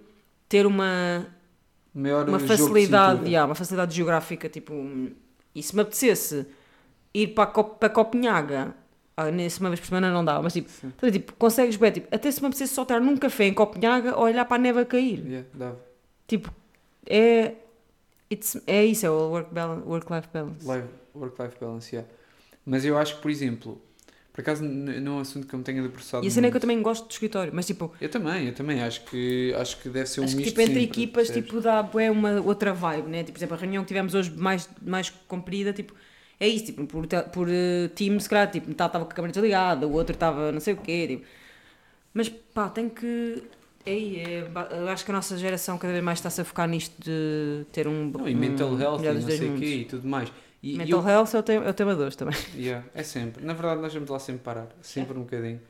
ter 0.49 0.67
uma, 0.67 1.27
Maior 1.93 2.29
uma 2.29 2.39
facilidade, 2.39 3.27
yeah, 3.27 3.47
uma 3.47 3.57
facilidade 3.57 3.95
geográfica, 3.95 4.49
tipo, 4.49 4.73
E 5.53 5.63
se 5.63 5.75
me 5.75 5.83
apetecesse 5.83 6.47
ir 7.14 7.29
para, 7.29 7.46
Cop 7.51 7.79
para 7.79 7.88
Copenhaga, 7.88 8.75
ah, 9.16 9.31
nesse 9.31 9.61
uma 9.61 9.68
vez 9.70 9.81
por 9.81 9.87
semana 9.87 10.11
não 10.12 10.25
dá, 10.25 10.40
mas 10.40 10.53
tipo, 10.53 10.70
então, 10.85 11.11
tipo 11.11 11.33
consegues 11.35 11.77
ver, 11.77 11.92
tipo, 11.92 12.14
até 12.14 12.31
se 12.31 12.40
me 12.40 12.46
apetecesse 12.46 12.75
só 12.75 12.83
estar 12.83 13.01
num 13.01 13.16
café 13.16 13.44
em 13.46 13.55
Copenhaga 13.55 14.16
ou 14.16 14.25
olhar 14.25 14.44
para 14.44 14.57
a 14.57 14.59
neve 14.59 14.81
a 14.81 14.85
cair. 14.85 15.25
Yeah. 15.27 15.77
Tipo, 16.27 16.53
é. 17.07 17.55
é 18.66 18.85
isso, 18.85 19.07
é 19.07 19.11
o 19.11 19.31
work 19.31 19.53
balance- 19.53 19.87
work-life 19.87 20.29
balance. 20.33 20.66
Life- 20.66 20.88
Work-life 21.14 21.57
balance, 21.61 21.94
yeah. 21.94 22.09
Mas 22.64 22.85
eu 22.85 22.96
acho 22.96 23.16
que, 23.16 23.23
por 23.23 23.31
exemplo, 23.33 23.83
por 24.33 24.42
acaso 24.42 24.62
não 24.62 25.14
é 25.14 25.16
um 25.16 25.20
assunto 25.20 25.44
que 25.46 25.53
eu 25.55 25.59
me 25.59 25.64
tenha 25.64 25.83
debruçado 25.83 26.25
E 26.25 26.29
a 26.29 26.31
cena 26.31 26.46
é 26.46 26.51
que 26.51 26.57
eu 26.57 26.61
também 26.61 26.81
gosto 26.81 27.07
do 27.07 27.11
escritório, 27.11 27.53
mas 27.53 27.66
tipo, 27.66 27.92
Eu 28.01 28.09
também, 28.09 28.46
eu 28.46 28.55
também. 28.55 28.81
Acho 28.81 29.05
que, 29.07 29.53
acho 29.59 29.77
que 29.79 29.88
deve 29.88 30.07
ser 30.09 30.20
um 30.20 30.25
acho 30.25 30.35
que 30.35 30.37
misto 30.38 30.51
tipo, 30.51 30.61
entre 30.61 30.75
sempre, 30.81 30.85
equipas 30.88 31.27
percebes? 31.27 31.49
tipo, 31.51 31.61
dá 31.61 31.83
bué, 31.83 32.11
uma 32.12 32.40
outra 32.40 32.73
vibe, 32.73 33.09
né? 33.09 33.18
Tipo, 33.25 33.33
por 33.33 33.38
exemplo, 33.38 33.57
a 33.57 33.59
reunião 33.59 33.83
que 33.83 33.88
tivemos 33.88 34.14
hoje 34.14 34.31
mais, 34.31 34.68
mais 34.81 35.11
comprida, 35.27 35.73
tipo, 35.73 35.92
é 36.40 36.48
isso, 36.48 36.66
tipo, 36.66 36.87
por, 36.87 37.07
por 37.07 37.48
eh, 37.50 37.88
time, 37.94 38.18
se 38.20 38.29
calhar, 38.29 38.50
tipo, 38.50 38.66
metade 38.68 38.88
estava 38.88 39.05
com 39.05 39.12
a 39.12 39.14
câmera 39.14 39.33
desligada, 39.33 39.87
o 39.87 39.92
outro 39.92 40.14
estava 40.14 40.50
não 40.50 40.61
sei 40.61 40.74
o 40.74 40.79
quê, 40.79 41.07
tipo. 41.07 41.26
Mas 42.14 42.29
pá, 42.29 42.68
tem 42.68 42.88
que. 42.88 43.42
Aí, 43.87 44.16
é, 44.20 44.48
eu 44.72 44.88
acho 44.88 45.05
que 45.05 45.11
a 45.11 45.14
nossa 45.14 45.37
geração 45.38 45.79
cada 45.79 45.92
vez 45.92 46.05
mais 46.05 46.18
está-se 46.18 46.40
a 46.40 46.44
focar 46.44 46.68
nisto 46.68 46.94
de 47.03 47.64
ter 47.72 47.87
um. 47.87 48.11
Não, 48.11 48.29
e 48.29 48.35
um 48.35 48.38
mental 48.38 48.79
health 48.79 49.00
e 49.03 49.12
não 49.12 49.22
sei 49.22 49.48
o 49.50 49.59
quê 49.59 49.74
e 49.76 49.85
tudo 49.85 50.09
mais. 50.09 50.33
E, 50.62 50.76
Mental 50.76 51.00
eu- 51.00 51.09
health 51.09 51.35
é 51.35 51.38
o, 51.38 51.42
tema, 51.42 51.64
é 51.64 51.70
o 51.70 51.74
tema 51.74 51.94
2 51.94 52.14
também. 52.16 52.37
Yeah, 52.55 52.87
é 52.94 53.03
sempre. 53.03 53.42
Na 53.42 53.55
verdade, 53.55 53.81
nós 53.81 53.94
vamos 53.94 54.11
lá 54.11 54.18
sempre 54.18 54.42
parar. 54.42 54.68
Sempre 54.83 55.16
um 55.16 55.22
bocadinho. 55.22 55.61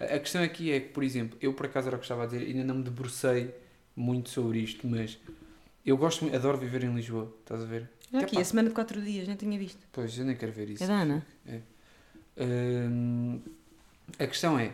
A 0.00 0.18
questão 0.18 0.42
aqui 0.42 0.72
é 0.72 0.80
que, 0.80 0.88
por 0.88 1.04
exemplo, 1.04 1.38
eu 1.40 1.52
por 1.52 1.66
acaso 1.66 1.86
era 1.86 1.96
o 1.96 2.00
que 2.00 2.04
estava 2.04 2.24
a 2.24 2.26
dizer, 2.26 2.44
ainda 2.44 2.64
não 2.64 2.74
me 2.76 2.82
debrucei 2.82 3.54
muito 3.94 4.30
sobre 4.30 4.58
isto, 4.58 4.86
mas 4.88 5.16
eu 5.86 5.96
gosto 5.96 6.26
adoro 6.34 6.58
viver 6.58 6.82
em 6.82 6.92
Lisboa, 6.92 7.32
estás 7.42 7.62
a 7.62 7.66
ver? 7.66 7.88
Olha 8.14 8.24
aqui, 8.24 8.36
Epá. 8.36 8.42
a 8.42 8.44
semana 8.44 8.68
de 8.68 8.74
4 8.74 9.00
dias, 9.02 9.26
nem 9.28 9.36
tinha 9.36 9.58
visto. 9.58 9.86
Pois, 9.92 10.16
eu 10.18 10.24
nem 10.24 10.36
quero 10.36 10.52
ver 10.52 10.70
isso. 10.70 10.84
É 10.84 10.86
da 10.86 10.94
Ana. 11.00 11.26
Hum, 12.36 13.40
a 14.18 14.26
questão 14.26 14.58
é. 14.58 14.72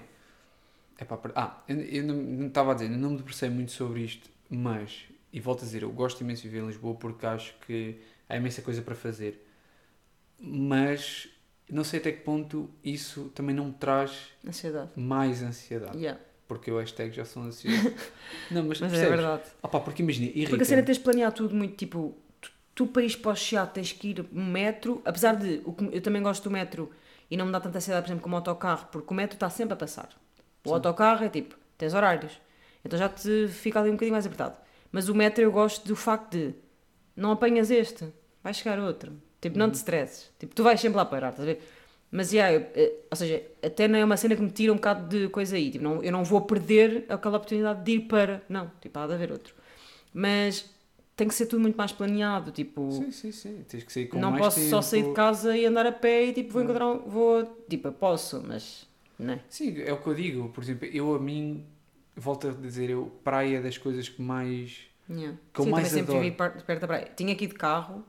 epá, 1.00 1.16
per- 1.16 1.32
ah, 1.34 1.62
eu, 1.68 1.76
eu 1.80 2.04
não, 2.04 2.14
não 2.16 2.46
estava 2.48 2.72
a 2.72 2.74
dizer, 2.74 2.88
não 2.88 3.10
me 3.10 3.16
debrucei 3.18 3.48
muito 3.50 3.72
sobre 3.72 4.02
isto, 4.02 4.28
mas, 4.48 5.04
e 5.32 5.40
volto 5.40 5.62
a 5.62 5.64
dizer, 5.64 5.82
eu 5.82 5.90
gosto 5.90 6.20
imenso 6.22 6.42
de 6.42 6.48
viver 6.48 6.62
em 6.64 6.66
Lisboa 6.68 6.94
porque 6.94 7.26
acho 7.26 7.54
que 7.66 7.96
há 8.28 8.36
imensa 8.36 8.62
coisa 8.62 8.82
para 8.82 8.94
fazer. 8.94 9.46
Mas 10.42 11.28
não 11.68 11.84
sei 11.84 12.00
até 12.00 12.12
que 12.12 12.22
ponto 12.22 12.70
isso 12.82 13.30
também 13.34 13.54
não 13.54 13.66
me 13.66 13.72
traz 13.74 14.28
Ansiedade. 14.46 14.90
mais 14.96 15.42
ansiedade. 15.42 15.96
Yeah. 15.98 16.18
Porque 16.48 16.70
eu 16.70 16.78
hashtag 16.78 17.14
já 17.14 17.24
sou 17.24 17.42
ansioso. 17.42 17.76
não, 18.50 18.64
mas, 18.64 18.80
Mas 18.80 18.92
é 18.94 19.08
verdade. 19.08 19.44
Pá, 19.62 19.78
porque 19.80 20.02
imagina, 20.02 20.26
irrita 20.26 20.50
Porque 20.50 20.62
a 20.62 20.66
cena 20.66 20.80
é 20.80 20.84
tens 20.84 20.96
de 20.98 21.04
planear 21.04 21.30
tudo 21.32 21.54
muito, 21.54 21.76
tipo, 21.76 22.16
tu, 22.80 22.86
para 22.86 23.02
ir 23.02 23.14
para 23.18 23.32
o 23.32 23.36
Chiado 23.36 23.74
tens 23.74 23.92
que 23.92 24.08
ir 24.08 24.26
um 24.32 24.42
metro, 24.42 25.02
apesar 25.04 25.36
de, 25.36 25.62
eu 25.92 26.00
também 26.00 26.22
gosto 26.22 26.44
do 26.44 26.50
metro 26.50 26.90
e 27.30 27.36
não 27.36 27.44
me 27.44 27.52
dá 27.52 27.60
tanta 27.60 27.76
ansiedade, 27.76 28.04
por 28.04 28.08
exemplo, 28.08 28.22
como 28.22 28.34
o 28.36 28.38
autocarro, 28.38 28.88
porque 28.90 29.12
o 29.12 29.14
metro 29.14 29.36
está 29.36 29.50
sempre 29.50 29.74
a 29.74 29.76
passar. 29.76 30.08
O 30.64 30.68
Sim. 30.70 30.74
autocarro 30.74 31.22
é 31.22 31.28
tipo, 31.28 31.56
tens 31.76 31.92
horários, 31.92 32.40
então 32.82 32.98
já 32.98 33.06
te 33.06 33.48
fica 33.48 33.78
ali 33.78 33.90
um 33.90 33.92
bocadinho 33.92 34.14
mais 34.14 34.24
apertado. 34.24 34.56
Mas 34.90 35.10
o 35.10 35.14
metro 35.14 35.44
eu 35.44 35.52
gosto 35.52 35.86
do 35.86 35.94
facto 35.94 36.32
de, 36.32 36.54
não 37.14 37.32
apanhas 37.32 37.70
este, 37.70 38.08
vai 38.42 38.54
chegar 38.54 38.78
outro. 38.78 39.12
Tipo, 39.42 39.58
não 39.58 39.70
te 39.70 39.74
stresses. 39.74 40.30
Tipo, 40.38 40.54
tu 40.54 40.62
vais 40.62 40.80
sempre 40.80 40.96
lá 40.96 41.04
parar, 41.04 41.30
estás 41.30 41.46
a 41.46 41.52
ver? 41.52 41.62
Mas, 42.10 42.32
yeah, 42.32 42.54
eu, 42.54 42.66
eh, 42.74 42.92
ou 43.10 43.16
seja, 43.16 43.42
até 43.62 43.86
não 43.88 43.98
é 43.98 44.04
uma 44.04 44.16
cena 44.16 44.34
que 44.34 44.42
me 44.42 44.50
tira 44.50 44.72
um 44.72 44.76
bocado 44.76 45.06
de 45.06 45.28
coisa 45.28 45.56
aí. 45.56 45.70
Tipo, 45.70 45.84
não, 45.84 46.02
eu 46.02 46.10
não 46.10 46.24
vou 46.24 46.40
perder 46.40 47.04
aquela 47.08 47.36
oportunidade 47.36 47.84
de 47.84 47.92
ir 47.92 48.00
para. 48.00 48.42
Não, 48.48 48.70
tipo, 48.80 48.98
há 48.98 49.06
de 49.06 49.12
haver 49.14 49.30
outro. 49.30 49.54
Mas 50.12 50.68
tem 51.20 51.28
que 51.28 51.34
ser 51.34 51.44
tudo 51.46 51.60
muito 51.60 51.76
mais 51.76 51.92
planeado. 51.92 52.50
Tipo, 52.50 52.90
Sim, 52.90 53.10
sim, 53.12 53.30
sim. 53.30 53.64
Tens 53.68 53.84
que 53.84 53.92
sair 53.92 54.06
com 54.06 54.18
não 54.18 54.30
mais 54.30 54.42
posso 54.42 54.60
só 54.70 54.80
sair 54.80 55.00
de 55.00 55.04
tempo. 55.08 55.16
casa 55.16 55.54
e 55.56 55.66
andar 55.66 55.84
a 55.86 55.92
pé 55.92 56.24
e 56.24 56.32
tipo, 56.32 56.50
vou 56.52 56.62
encontrar 56.62 56.86
um. 56.88 56.98
Vou. 57.00 57.44
Tipo, 57.68 57.88
eu 57.88 57.92
posso, 57.92 58.42
mas. 58.46 58.88
Não 59.18 59.34
é? 59.34 59.40
Sim, 59.50 59.82
é 59.82 59.92
o 59.92 59.98
que 59.98 60.06
eu 60.06 60.14
digo. 60.14 60.48
Por 60.48 60.64
exemplo, 60.64 60.86
eu 60.86 61.14
a 61.14 61.18
mim, 61.18 61.64
volto 62.16 62.48
a 62.48 62.52
dizer, 62.52 62.88
eu, 62.88 63.12
praia 63.22 63.58
é 63.58 63.60
das 63.60 63.76
coisas 63.76 64.08
que 64.08 64.22
mais. 64.22 64.78
Yeah. 65.10 65.36
Que 65.52 65.60
eu 65.60 65.64
Sim, 65.64 65.70
mais 65.70 65.88
também 65.88 65.98
sempre 66.04 66.12
adoro. 66.16 66.24
vivi 66.24 66.36
perto 66.66 66.80
da 66.80 66.86
praia. 66.86 67.10
Tinha 67.14 67.32
aqui 67.34 67.46
de 67.46 67.54
carro, 67.54 68.02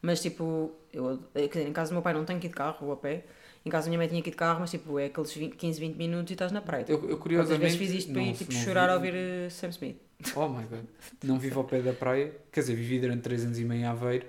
mas 0.00 0.22
tipo, 0.22 0.70
eu, 0.92 1.18
quer 1.34 1.48
dizer, 1.48 1.68
em 1.68 1.72
casa 1.72 1.90
do 1.90 1.94
meu 1.94 2.02
pai 2.02 2.14
não 2.14 2.24
tenho 2.24 2.38
ir 2.38 2.42
de 2.42 2.48
carro 2.50 2.86
ou 2.86 2.92
a 2.92 2.96
pé. 2.96 3.24
Em 3.66 3.70
casa 3.70 3.86
da 3.86 3.88
minha 3.90 3.98
mãe 3.98 4.06
tinha 4.08 4.20
ir 4.20 4.22
de 4.22 4.30
carro, 4.32 4.60
mas 4.60 4.70
tipo, 4.70 4.98
é 4.98 5.06
aqueles 5.06 5.34
20, 5.34 5.56
15, 5.56 5.80
20 5.80 5.96
minutos 5.96 6.30
e 6.30 6.34
estás 6.34 6.52
na 6.52 6.60
praia. 6.60 6.84
Eu, 6.86 7.08
eu 7.08 7.16
curiosamente. 7.18 7.62
vezes 7.62 7.78
fiz 7.78 7.90
isto 7.90 8.12
para 8.12 8.22
ir 8.22 8.34
tipo, 8.34 8.52
chorar 8.52 8.90
a 8.90 8.98
vivo- 8.98 9.06
ouvir 9.06 9.14
eh, 9.46 9.50
Sam 9.50 9.70
Smith? 9.70 9.96
Oh 10.34 10.48
my 10.48 10.64
god. 10.64 10.84
Não 11.22 11.38
vivo 11.38 11.60
ao 11.60 11.64
pé 11.64 11.80
da 11.80 11.92
praia. 11.92 12.34
Quer 12.52 12.60
dizer, 12.60 12.74
vivi 12.74 13.00
durante 13.00 13.22
3 13.22 13.44
anos 13.46 13.58
e 13.58 13.64
meio 13.64 13.80
em 13.80 13.84
Aveiro. 13.84 14.26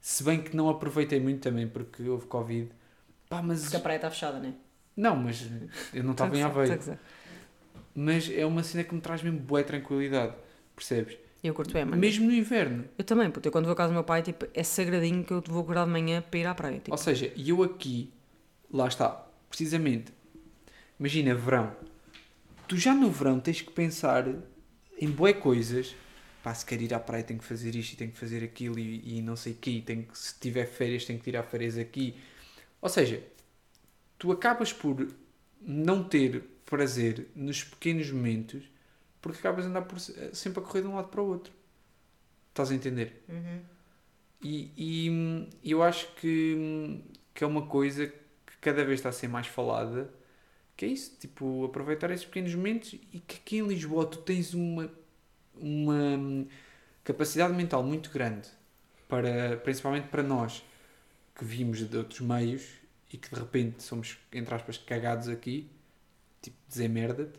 Se 0.00 0.22
bem 0.22 0.40
que 0.40 0.56
não 0.56 0.68
aproveitei 0.68 1.20
muito 1.20 1.40
também 1.40 1.68
porque 1.68 2.08
houve 2.08 2.26
Covid. 2.26 2.70
Pá, 3.28 3.42
mas. 3.42 3.62
Porque 3.62 3.76
a 3.76 3.80
praia 3.80 3.96
está 3.96 4.10
fechada, 4.10 4.38
não 4.38 4.48
é? 4.48 4.52
Não, 4.96 5.16
mas 5.16 5.46
eu 5.92 6.02
não 6.02 6.12
estava 6.12 6.36
em 6.36 6.42
a 6.42 6.46
Aveiro. 6.46 6.76
gozar. 6.76 6.98
Mas 7.94 8.30
é 8.30 8.46
uma 8.46 8.62
cena 8.62 8.84
que 8.84 8.94
me 8.94 9.00
traz 9.00 9.22
mesmo 9.22 9.40
boa 9.40 9.62
tranquilidade. 9.62 10.34
Percebes? 10.74 11.16
Eu 11.42 11.54
curto 11.54 11.72
bem, 11.72 11.84
mano. 11.84 11.96
Mesmo 11.96 12.26
no 12.26 12.32
inverno. 12.32 12.84
Eu 12.96 13.04
também, 13.04 13.30
puto. 13.30 13.46
Eu 13.46 13.52
quando 13.52 13.64
vou 13.64 13.72
à 13.72 13.76
casa 13.76 13.88
do 13.90 13.94
meu 13.94 14.04
pai, 14.04 14.22
tipo, 14.22 14.46
é 14.52 14.62
sagradinho 14.62 15.24
que 15.24 15.32
eu 15.32 15.42
vou 15.46 15.62
acordar 15.62 15.84
de 15.84 15.90
manhã 15.90 16.22
para 16.22 16.38
ir 16.38 16.46
à 16.46 16.54
praia. 16.54 16.78
Tipo, 16.78 16.90
Ou 16.90 16.98
seja, 16.98 17.32
e 17.36 17.50
eu 17.50 17.62
aqui, 17.62 18.12
lá 18.72 18.88
está, 18.88 19.24
precisamente, 19.48 20.12
imagina 20.98 21.34
verão. 21.34 21.72
Tu 22.66 22.76
já 22.76 22.92
no 22.92 23.10
verão 23.10 23.38
tens 23.38 23.60
que 23.62 23.70
pensar 23.70 24.26
em 25.00 25.10
boé 25.10 25.32
coisas. 25.32 25.94
Pá, 26.42 26.54
se 26.54 26.64
quer 26.64 26.80
ir 26.80 26.94
à 26.94 27.00
praia 27.00 27.24
tenho 27.24 27.40
que 27.40 27.44
fazer 27.44 27.74
isto 27.74 27.94
e 27.94 27.96
tenho 27.96 28.12
que 28.12 28.18
fazer 28.18 28.44
aquilo 28.44 28.78
e, 28.78 29.18
e 29.18 29.22
não 29.22 29.36
sei 29.36 29.52
o 29.52 29.56
quê. 29.56 29.82
Tenho 29.84 30.04
que, 30.04 30.16
se 30.16 30.38
tiver 30.38 30.66
férias 30.66 31.04
tenho 31.04 31.18
que 31.18 31.24
tirar 31.24 31.42
férias 31.42 31.76
aqui. 31.76 32.14
Ou 32.80 32.88
seja, 32.88 33.22
tu 34.18 34.30
acabas 34.32 34.72
por 34.72 35.08
não 35.60 36.04
ter 36.04 36.42
prazer 36.64 37.28
nos 37.34 37.64
pequenos 37.64 38.10
momentos 38.10 38.62
porque 39.20 39.38
acabas 39.38 39.64
a 39.64 39.68
andar 39.68 39.82
por, 39.82 39.98
sempre 39.98 40.60
a 40.60 40.62
correr 40.62 40.82
de 40.82 40.88
um 40.88 40.94
lado 40.94 41.08
para 41.08 41.20
o 41.20 41.26
outro. 41.26 41.52
Estás 42.50 42.70
a 42.70 42.74
entender? 42.74 43.22
Uhum. 43.28 43.60
E, 44.42 44.70
e, 44.76 45.10
hum, 45.10 45.48
eu 45.64 45.82
acho 45.82 46.12
que, 46.14 46.54
hum, 46.56 47.02
que 47.34 47.42
é 47.42 47.46
uma 47.46 47.66
coisa 47.66 48.06
que 48.06 48.56
cada 48.60 48.84
vez 48.84 49.00
está 49.00 49.08
a 49.08 49.12
ser 49.12 49.28
mais 49.28 49.46
falada, 49.46 50.12
que 50.78 50.86
é 50.86 50.88
isso, 50.90 51.16
tipo, 51.20 51.66
aproveitar 51.66 52.10
esses 52.12 52.26
pequenos 52.26 52.54
momentos 52.56 52.94
e 52.94 53.20
que 53.20 53.36
aqui 53.38 53.58
em 53.58 53.68
Lisboa 53.68 54.06
tu 54.06 54.20
tens 54.20 54.54
uma, 54.54 54.90
uma 55.56 55.94
hum, 55.94 56.48
capacidade 57.04 57.54
mental 57.54 57.82
muito 57.84 58.10
grande, 58.10 58.48
para, 59.08 59.58
principalmente 59.58 60.08
para 60.08 60.22
nós 60.22 60.64
que 61.36 61.44
vimos 61.44 61.80
de 61.88 61.96
outros 61.96 62.20
meios 62.20 62.66
e 63.12 63.18
que 63.18 63.30
de 63.34 63.40
repente 63.40 63.82
somos, 63.82 64.18
entre 64.32 64.54
aspas, 64.54 64.78
cagados 64.78 65.28
aqui, 65.28 65.70
tipo, 66.42 66.56
dizer 66.68 66.88
merda-te, 66.88 67.38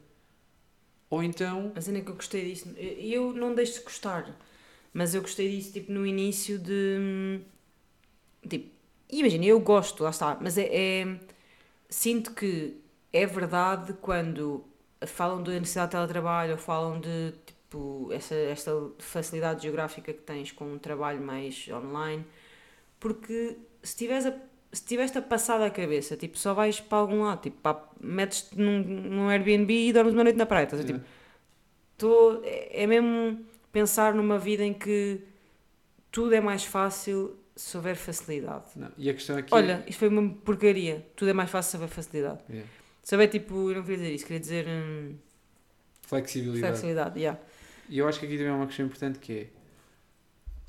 ou 1.10 1.23
então, 1.23 1.71
A 1.75 1.82
cena 1.82 1.99
é 1.99 2.02
que 2.02 2.10
eu 2.10 2.15
gostei 2.15 2.45
disso. 2.45 2.69
Eu 2.78 3.34
não 3.34 3.54
deixo 3.56 3.80
de 3.80 3.84
gostar, 3.86 4.36
mas 4.93 5.15
eu 5.15 5.21
gostei 5.21 5.49
disso 5.49 5.73
tipo 5.73 5.91
no 5.91 6.06
início 6.06 6.60
de. 6.60 6.97
hum, 6.99 7.41
Tipo, 8.47 8.69
imagina, 9.12 9.45
eu 9.45 9.60
gosto, 9.60 10.04
lá 10.04 10.10
está, 10.10 10.38
mas 10.41 10.58
é, 10.58 11.02
é- 11.02 11.19
Sinto 11.89 12.34
que 12.34 12.75
é 13.12 13.26
verdade 13.26 13.93
quando 14.02 14.63
falam 15.08 15.41
da 15.41 15.52
necessidade 15.54 15.91
de 15.91 15.98
teletrabalho 15.98 16.52
ou 16.54 16.58
falam 16.58 17.00
de 17.00 17.34
tipo 17.45 18.10
essa, 18.12 18.36
esta 18.36 18.72
facilidade 19.00 19.63
geográfica 19.63 20.12
que 20.13 20.22
tens 20.22 20.52
com 20.52 20.74
um 20.74 20.78
trabalho 20.78 21.22
mais 21.22 21.67
online, 21.69 22.26
porque 23.00 23.58
se 23.84 23.95
tiveres 23.95 24.26
a 24.26 24.34
se 24.72 24.86
tiveste 24.86 25.17
a 25.17 25.22
passar 25.22 25.58
da 25.58 25.69
cabeça, 25.69 26.15
tipo, 26.15 26.38
só 26.38 26.54
vais 26.54 26.80
para 26.80 27.00
algum 27.00 27.24
lado, 27.24 27.41
tipo, 27.41 27.58
pá, 27.58 27.89
metes-te 28.00 28.56
num, 28.60 28.84
num 28.84 29.28
Airbnb 29.28 29.74
e 29.74 29.91
dormes 29.91 30.13
uma 30.13 30.24
noite 30.24 30.38
na 30.38 30.45
praia, 30.45 30.65
estás 30.65 30.84
ver? 30.84 30.93
Tipo, 30.93 31.06
tô, 31.98 32.41
é, 32.43 32.84
é 32.84 32.88
mesmo 32.88 33.43
pensar 33.72 34.13
numa 34.13 34.38
vida 34.38 34.63
em 34.63 34.74
que 34.74 35.22
tudo 36.12 36.36
é 36.36 36.41
mais 36.41 36.63
fácil 36.63 37.36
se 37.56 37.76
houver 37.76 37.95
facilidade. 37.95 38.65
não, 38.76 38.91
e 38.98 39.10
a 39.10 39.13
questão 39.13 39.38
aqui... 39.38 39.54
Olha, 39.54 39.84
isto 39.88 40.00
foi 40.00 40.08
uma 40.08 40.30
porcaria. 40.30 41.06
Tudo 41.15 41.30
é 41.30 41.34
mais 41.34 41.50
fácil 41.50 41.72
se 41.72 41.78
houver 41.78 41.89
facilidade. 41.89 42.39
Yeah. 42.48 42.69
Houver 43.15 43.28
tipo, 43.30 43.69
eu 43.72 43.76
não 43.76 43.82
queria 43.84 43.98
dizer 43.98 44.13
isso, 44.13 44.26
queria 44.26 44.39
dizer 44.39 44.65
hum, 44.67 45.15
Flexibilidade. 46.02 46.62
flexibilidade. 46.74 47.19
Yeah. 47.19 47.39
E 47.89 47.98
eu 47.98 48.08
acho 48.08 48.19
que 48.19 48.26
aqui 48.26 48.38
também 48.38 48.52
é 48.52 48.56
uma 48.56 48.67
questão 48.67 48.86
importante 48.86 49.19
que 49.19 49.34
é 49.34 49.48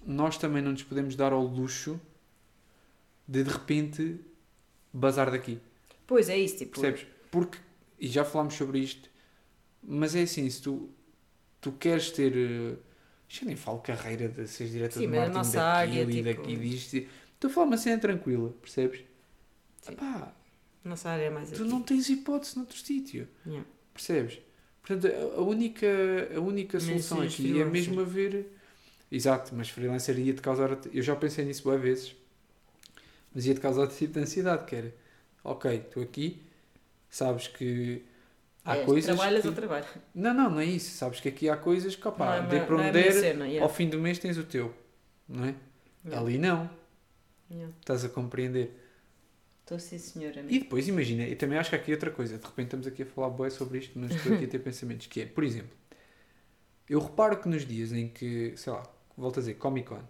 nós 0.07 0.39
também 0.39 0.63
não 0.63 0.73
nos 0.73 0.83
podemos 0.83 1.15
dar 1.17 1.33
ao 1.33 1.43
luxo 1.43 2.01
de 3.29 3.45
de 3.45 3.51
repente 3.51 4.19
bazar 4.93 5.31
daqui. 5.31 5.61
Pois 6.07 6.29
é 6.29 6.37
isso, 6.39 6.57
tipo. 6.59 6.81
Percebes? 6.81 7.07
Porque, 7.31 7.59
e 7.99 8.09
já 8.09 8.25
falámos 8.25 8.55
sobre 8.55 8.79
isto, 8.81 9.09
mas 9.83 10.15
é 10.17 10.23
assim, 10.23 10.49
se 10.51 10.61
tu, 10.63 10.91
tu 11.61 11.73
queres 11.73 12.11
ter. 12.11 12.33
eh, 12.37 12.77
Já 13.29 13.47
nem 13.47 13.55
falo 13.55 13.79
carreira 13.79 14.29
de 14.29 14.49
seres 14.49 14.73
diretor 14.73 14.99
Sim, 14.99 15.09
de 15.11 15.17
a 15.17 15.21
marketing 15.21 15.53
daquilo 15.53 15.63
área, 15.63 16.03
e 16.03 16.07
tipo- 16.07 16.25
daqui 16.25 16.57
disto. 16.57 16.97
Estou 17.35 17.51
a 17.51 17.55
falar 17.55 17.67
uma 17.69 17.77
cena 17.77 17.99
tranquila, 18.01 18.51
percebes? 18.61 19.05
Sim. 19.83 19.93
Epá, 19.93 20.35
Nossa 20.85 21.11
área 21.11 21.25
é 21.25 21.31
mais 21.31 21.51
tu 21.51 21.63
aqui. 21.63 21.71
não 21.71 21.83
tens 21.83 22.09
hipótese 22.09 22.57
noutro 22.57 22.77
sítio. 22.79 23.29
Yeah. 23.47 23.67
Percebes? 23.93 24.39
Portanto, 24.83 25.13
a 25.37 25.41
única, 25.43 25.87
a 26.35 26.41
única 26.41 26.81
solução 26.81 27.21
aqui 27.21 27.61
é 27.61 27.65
mesmo 27.65 28.01
haver. 28.01 28.47
Exato, 29.13 29.55
mas 29.55 29.69
freelancer 29.69 30.19
ia 30.19 30.33
te 30.33 30.41
causar. 30.41 30.79
Eu 30.93 31.03
já 31.03 31.15
pensei 31.17 31.45
nisso 31.45 31.63
boas 31.65 31.81
vezes. 31.81 32.15
Mas 33.35 33.47
ia-te 33.47 33.61
causar 33.61 33.83
outro 33.83 33.97
tipo 33.97 34.15
de 34.15 34.21
ansiedade, 34.21 34.65
que 34.65 34.75
era, 34.75 34.95
ok, 35.45 35.77
estou 35.77 36.03
aqui, 36.03 36.43
sabes 37.09 37.47
que 37.47 38.03
há 38.65 38.77
É, 38.79 38.85
coisas 38.85 39.15
Trabalhas 39.15 39.43
que... 39.43 39.49
ou 39.49 39.55
trabalho? 39.55 39.85
Não, 40.15 40.35
não, 40.35 40.51
não 40.51 40.59
é 40.61 40.65
isso. 40.65 40.97
Sabes 40.97 41.21
que 41.21 41.29
aqui 41.29 41.49
há 41.49 41.57
coisas 41.57 41.95
que, 41.95 42.09
opá, 42.09 42.37
é 42.37 42.41
uma- 42.41 42.49
para 42.49 42.57
é 42.59 42.89
onde 42.89 42.91
der, 42.93 43.37
yeah. 43.37 43.63
ao 43.63 43.69
fim 43.69 43.89
do 43.89 43.99
mês 44.01 44.19
tens 44.19 44.37
o 44.37 44.43
teu, 44.45 44.75
não 45.29 45.45
é? 45.45 45.55
Yeah. 46.05 46.21
Ali 46.27 46.39
não, 46.39 46.69
Yeah. 47.51 47.73
estás 47.81 48.05
a 48.05 48.09
compreender. 48.09 48.71
Estou 49.71 49.79
sim, 49.79 49.99
senhora. 49.99 50.45
E 50.49 50.59
depois, 50.59 50.89
imagina, 50.89 51.23
eu 51.25 51.37
também 51.39 51.57
acho 51.57 51.71
que 51.71 51.77
há 51.77 51.79
aqui 51.79 51.93
outra 51.93 52.11
coisa. 52.11 52.37
De 52.37 52.45
repente 52.45 52.67
estamos 52.67 52.87
aqui 52.89 53.03
a 53.03 53.07
falar 53.07 53.31
bué 53.31 53.51
sobre 53.51 53.79
isto, 53.79 53.97
mas 53.99 54.11
estou 54.17 54.33
aqui 54.33 54.45
a 54.45 54.49
ter 54.49 54.59
pensamentos. 54.69 55.07
Que 55.07 55.21
é, 55.23 55.27
por 55.27 55.45
exemplo, 55.45 55.77
eu 56.89 56.99
reparo 57.01 57.41
que 57.41 57.49
nos 57.49 57.65
dias 57.67 57.93
em 57.93 58.09
que, 58.09 58.55
sei 58.57 58.73
lá, 58.73 58.83
volto 59.17 59.39
a 59.39 59.41
dizer, 59.41 59.55
Comic 59.55 59.89
Con, 59.89 60.01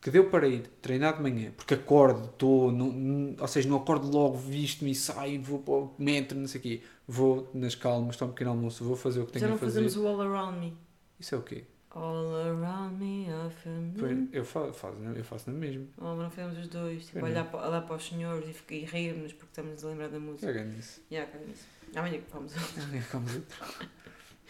que 0.00 0.10
deu 0.10 0.30
para 0.30 0.48
ir 0.48 0.62
treinar 0.82 1.16
de 1.16 1.22
manhã, 1.22 1.52
porque 1.56 1.74
acordo, 1.74 2.26
estou, 2.26 2.72
não- 2.72 2.92
não- 2.92 3.36
ou 3.40 3.48
seja, 3.48 3.68
não 3.68 3.78
acordo 3.78 4.10
logo, 4.10 4.36
visto-me 4.38 4.92
e 4.92 4.94
saio, 4.96 5.42
vou 5.42 5.60
para 5.60 5.74
o 5.74 5.94
metro, 5.98 6.38
não 6.38 6.48
sei 6.48 6.60
o 6.60 6.62
quê. 6.62 6.82
Vou 7.08 7.50
nas 7.54 7.74
calmas, 7.74 8.16
tomo 8.16 8.30
um 8.32 8.34
pequeno 8.34 8.50
almoço, 8.52 8.84
vou 8.84 8.96
fazer 8.96 9.20
o 9.20 9.26
que 9.26 9.32
tenho 9.34 9.44
Já 9.44 9.48
não 9.48 9.56
a 9.56 9.58
fazer. 9.58 9.74
fazemos 9.84 9.96
o 9.96 10.06
All 10.08 10.20
Around 10.22 10.58
Me. 10.60 10.78
Isso 11.20 11.34
é 11.34 11.38
o 11.38 11.42
quê? 11.42 11.64
All 11.92 12.34
Around 12.34 12.98
Me, 12.98 13.26
of 13.32 13.68
a 13.68 13.72
Pois, 13.98 14.12
moon. 14.12 14.28
Eu 14.32 14.44
faço, 14.44 14.86
eu 15.16 15.24
faço 15.24 15.50
na 15.50 15.58
mesma. 15.58 15.86
Oh, 15.98 16.14
não 16.14 16.30
fizemos 16.30 16.56
os 16.58 16.68
dois. 16.68 17.06
Tipo, 17.06 17.24
olhar, 17.24 17.44
para, 17.50 17.68
olhar 17.68 17.82
para 17.82 17.96
os 17.96 18.06
senhores 18.06 18.56
e, 18.70 18.74
e 18.74 18.84
rir-nos 18.84 19.32
porque 19.32 19.50
estamos 19.50 19.84
a 19.84 19.88
lembrar 19.88 20.08
da 20.08 20.20
música. 20.20 20.46
Caga 20.46 20.64
nisso. 20.64 21.02
Yeah, 21.10 21.30
cara, 21.30 21.44
isso. 21.44 21.66
Amanhã 21.96 22.20
que 22.20 22.32
vamos. 22.32 22.54
Ah, 22.56 23.06
vamos 23.12 23.34
outro. 23.34 23.88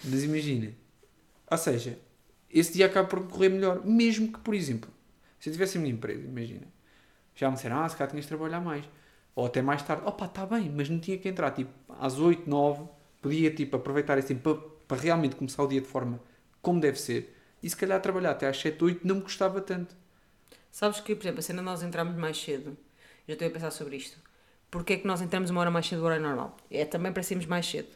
Mas 0.05 0.23
imagina, 0.23 0.73
ou 1.51 1.59
seja, 1.59 1.99
esse 2.51 2.75
dia 2.75 2.87
acaba 2.87 3.09
por 3.09 3.27
correr 3.27 3.49
melhor, 3.49 3.85
mesmo 3.85 4.33
que, 4.33 4.39
por 4.41 4.55
exemplo, 4.55 4.91
se 5.39 5.49
eu 5.49 5.53
tivesse 5.53 5.79
a 5.79 5.81
minha 5.81 5.93
empresa, 5.93 6.23
imagina, 6.23 6.67
já 7.35 7.49
me 7.49 7.57
disseram, 7.57 7.81
ah, 7.81 7.89
se 7.89 7.97
calhar 7.97 8.11
tinhas 8.11 8.25
de 8.25 8.29
trabalhar 8.29 8.61
mais, 8.61 8.85
ou 9.35 9.47
até 9.47 9.63
mais 9.63 9.83
tarde, 9.83 10.03
opa, 10.07 10.27
está 10.27 10.47
bem, 10.47 10.71
mas 10.71 10.89
não 10.89 10.99
tinha 10.99 11.19
que 11.19 11.29
entrar, 11.29 11.51
tipo, 11.53 11.71
às 11.99 12.19
8, 12.19 12.49
9, 12.49 12.85
podia, 13.21 13.51
tipo, 13.55 13.77
aproveitar 13.77 14.19
esse 14.19 14.29
tempo 14.29 14.55
para, 14.55 14.69
para 14.89 15.03
realmente 15.03 15.37
começar 15.37 15.63
o 15.63 15.67
dia 15.67 15.81
de 15.81 15.87
forma 15.87 16.21
como 16.63 16.81
deve 16.81 16.99
ser, 16.99 17.37
e 17.63 17.69
se 17.69 17.77
calhar 17.77 18.01
trabalhar 18.01 18.33
até 18.33 18.49
às 18.49 18.59
7, 18.59 18.83
8 18.83 19.07
não 19.07 19.17
me 19.17 19.23
custava 19.23 19.61
tanto. 19.61 19.95
Sabes 20.71 21.01
que, 21.01 21.15
por 21.15 21.23
exemplo, 21.23 21.41
a 21.41 21.43
cena 21.43 21.59
de 21.61 21.65
nós 21.65 21.83
entrarmos 21.83 22.17
mais 22.17 22.41
cedo, 22.41 22.77
já 23.27 23.35
estou 23.35 23.49
a 23.49 23.51
pensar 23.51 23.71
sobre 23.71 23.97
isto. 23.97 24.19
Porquê 24.71 24.95
é 24.95 24.97
que 24.99 25.07
nós 25.07 25.21
entramos 25.21 25.51
uma 25.51 25.61
hora 25.61 25.71
mais 25.71 25.87
cedo 25.87 26.01
do 26.01 26.05
horário 26.05 26.23
normal? 26.23 26.57
É 26.71 26.85
também 26.85 27.13
para 27.13 27.23
sairmos 27.23 27.47
mais 27.47 27.67
cedo. 27.67 27.89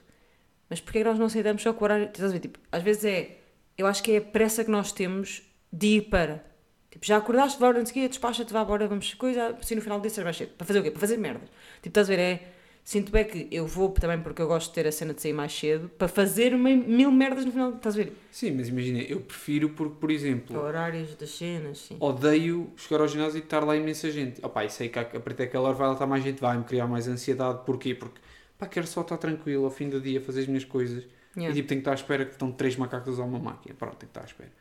Mas 0.69 0.81
porquê 0.81 0.99
é 0.99 1.03
que 1.03 1.09
nós 1.09 1.19
não 1.19 1.29
saímos 1.29 1.63
só 1.63 1.73
com 1.73 1.81
o 1.81 1.85
horário. 1.85 2.07
Estás 2.07 2.31
a 2.31 2.33
ver? 2.33 2.41
Tipo, 2.41 2.59
às 2.73 2.83
vezes 2.83 3.05
é. 3.05 3.39
Eu 3.79 3.87
acho 3.87 4.03
que 4.03 4.13
é 4.13 4.19
a 4.19 4.21
pressa 4.21 4.65
que 4.65 4.71
nós 4.71 4.93
temos 4.93 5.43
de 5.73 5.99
ir 5.99 6.03
para. 6.03 6.45
Tipo, 6.91 7.07
já 7.07 7.17
acordaste, 7.17 7.59
vai, 7.59 7.73
não 7.73 7.85
sei 7.85 7.91
o 7.91 7.95
quê, 7.95 8.09
despacha-te, 8.09 8.53
vá, 8.53 8.65
bora, 8.65 8.87
vamos 8.87 9.13
coisa, 9.15 9.49
assim 9.61 9.75
no 9.75 9.83
final 9.83 10.01
do 10.01 10.09
dia 10.09 10.25
mais 10.25 10.37
cedo. 10.37 10.51
Para 10.57 10.67
fazer 10.67 10.79
o 10.81 10.83
quê? 10.83 10.91
Para 10.91 11.01
fazer 11.01 11.17
merdas. 11.17 11.49
Tipo, 11.77 11.89
estás 11.89 12.09
a 12.09 12.17
ver? 12.17 12.21
É. 12.21 12.54
Sinto 12.87 13.11
bem 13.11 13.25
que 13.25 13.49
eu 13.51 13.67
vou 13.67 13.89
também 13.91 14.21
porque 14.21 14.43
eu 14.43 14.47
gosto 14.47 14.69
de 14.69 14.75
ter 14.75 14.87
a 14.87 14.93
cena 14.93 15.15
de 15.15 15.23
sair 15.23 15.33
mais 15.33 15.53
cedo 15.59 15.89
para 15.97 16.07
fazer 16.07 16.55
uma- 16.55 16.69
mil 16.69 17.11
merdas 17.11 17.45
no 17.47 17.51
final. 17.51 17.73
Estás 17.75 17.95
a 17.95 17.99
ver? 17.99 18.13
Sim, 18.31 18.53
mas 18.53 18.69
imagina, 18.69 19.01
eu 19.01 19.21
prefiro 19.23 19.71
porque, 19.71 19.95
por 19.99 20.11
exemplo, 20.11 20.55
Horários 20.59 21.15
das 21.15 21.31
cenas, 21.31 21.79
sim. 21.79 21.97
odeio 21.99 22.71
chegar 22.77 23.01
ao 23.01 23.09
ginásio 23.09 23.39
e 23.39 23.43
estar 23.43 23.65
lá 23.65 23.75
imensa 23.75 24.11
gente. 24.11 24.45
Opá, 24.45 24.67
e 24.67 24.71
sei 24.71 24.91
que 24.91 24.99
a 24.99 25.05
partir 25.07 25.35
daquela 25.39 25.69
hora 25.69 25.75
vai 25.79 25.87
lá 25.87 25.93
estar 25.95 26.07
mais 26.07 26.23
gente, 26.23 26.41
vai-me 26.43 26.63
criar 26.65 26.87
mais 26.87 27.09
ansiedade. 27.09 27.65
Porquê? 27.65 27.95
Porque 27.95 28.21
pá, 28.59 28.67
quero 28.67 28.87
só 28.87 29.01
estar 29.01 29.17
tranquilo 29.17 29.65
ao 29.65 29.71
fim 29.71 29.89
do 29.89 29.99
dia, 29.99 30.21
fazer 30.21 30.43
as 30.43 30.47
minhas 30.47 30.65
coisas. 30.67 31.05
Yeah. 31.35 31.53
E 31.53 31.55
tipo, 31.57 31.69
tenho 31.69 31.81
que 31.81 31.89
estar 31.89 31.93
à 31.93 31.95
espera 31.95 32.25
que 32.27 32.33
estão 32.33 32.53
três 32.53 32.77
macacos 32.77 33.09
a 33.09 33.13
usar 33.13 33.25
uma 33.25 33.39
máquina. 33.39 33.75
Pronto, 33.79 33.97
tenho 33.97 34.13
que 34.13 34.19
estar 34.19 34.21
à 34.21 34.25
espera. 34.27 34.53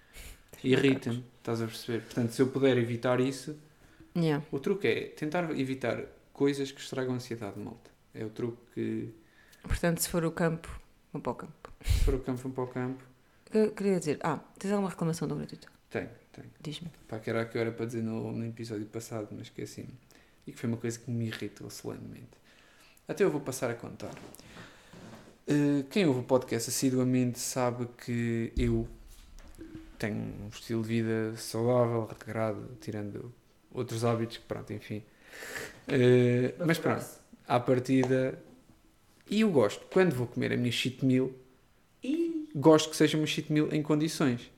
Irrita-me, 0.63 1.25
estás 1.39 1.61
a 1.61 1.65
perceber? 1.65 2.01
Portanto, 2.03 2.29
se 2.31 2.41
eu 2.41 2.47
puder 2.47 2.77
evitar 2.77 3.19
isso, 3.19 3.53
Yeah. 4.15 4.43
o 4.51 4.59
truque 4.59 4.87
é 4.87 5.01
tentar 5.09 5.51
evitar 5.59 6.03
coisas 6.31 6.71
que 6.71 6.79
estragam 6.79 7.11
a 7.13 7.15
ansiedade, 7.17 7.59
malta. 7.59 7.91
É 8.13 8.23
o 8.23 8.29
truque 8.29 8.57
que, 8.73 9.13
Portanto, 9.63 9.99
se 9.99 10.09
for 10.09 10.23
o 10.25 10.31
campo, 10.31 10.69
vou 11.11 11.21
para 11.21 11.31
o 11.31 11.35
campo. 11.35 11.73
se 11.83 12.03
for 12.03 12.13
o 12.15 12.19
campo, 12.19 12.41
vão 12.41 12.51
para 12.51 12.63
o 12.63 12.67
campo. 12.67 13.03
Eu 13.53 13.71
queria 13.71 13.99
dizer, 13.99 14.19
ah, 14.23 14.39
tens 14.59 14.71
alguma 14.71 14.89
reclamação 14.89 15.27
do 15.27 15.35
gratuito? 15.35 15.71
Tenho, 15.89 16.09
tenho. 16.31 16.49
Diz-me. 16.61 16.91
Pá, 17.07 17.19
que 17.19 17.29
era 17.29 17.43
o 17.43 17.49
que 17.49 17.57
eu 17.57 17.61
era 17.61 17.71
para 17.71 17.85
dizer 17.85 18.03
no, 18.03 18.31
no 18.31 18.45
episódio 18.45 18.85
passado, 18.87 19.27
mas 19.31 19.43
esqueci-me. 19.43 19.93
E 20.45 20.51
que 20.51 20.57
foi 20.57 20.67
uma 20.67 20.77
coisa 20.77 20.99
que 20.99 21.09
me 21.09 21.27
irritou 21.27 21.69
solenemente. 21.69 22.31
Até 23.07 23.23
eu 23.23 23.31
vou 23.31 23.41
passar 23.41 23.69
a 23.69 23.75
contar. 23.75 24.11
Uh, 25.47 25.83
quem 25.89 26.05
ouve 26.05 26.21
o 26.21 26.23
podcast 26.23 26.69
assiduamente 26.69 27.39
sabe 27.39 27.87
que 28.03 28.51
eu 28.57 28.87
tenho 29.99 30.15
um 30.15 30.47
estilo 30.47 30.81
de 30.81 30.87
vida 30.87 31.37
saudável, 31.37 32.05
regrado, 32.05 32.77
tirando 32.81 33.33
outros 33.71 34.03
hábitos, 34.03 34.37
que 34.37 34.43
pronto, 34.45 34.73
enfim. 34.73 35.03
Uh, 35.87 36.65
mas 36.65 36.79
pronto, 36.79 37.05
à 37.47 37.59
partida. 37.59 38.39
E 39.29 39.41
eu 39.41 39.51
gosto, 39.51 39.85
quando 39.91 40.13
vou 40.13 40.27
comer 40.27 40.53
a 40.53 40.57
minha 40.57 40.71
cheat 40.71 41.05
meal, 41.05 41.31
gosto 42.55 42.89
que 42.89 42.95
seja 42.95 43.17
uma 43.17 43.25
cheat 43.25 43.51
meal 43.51 43.69
em 43.71 43.81
condições. 43.81 44.51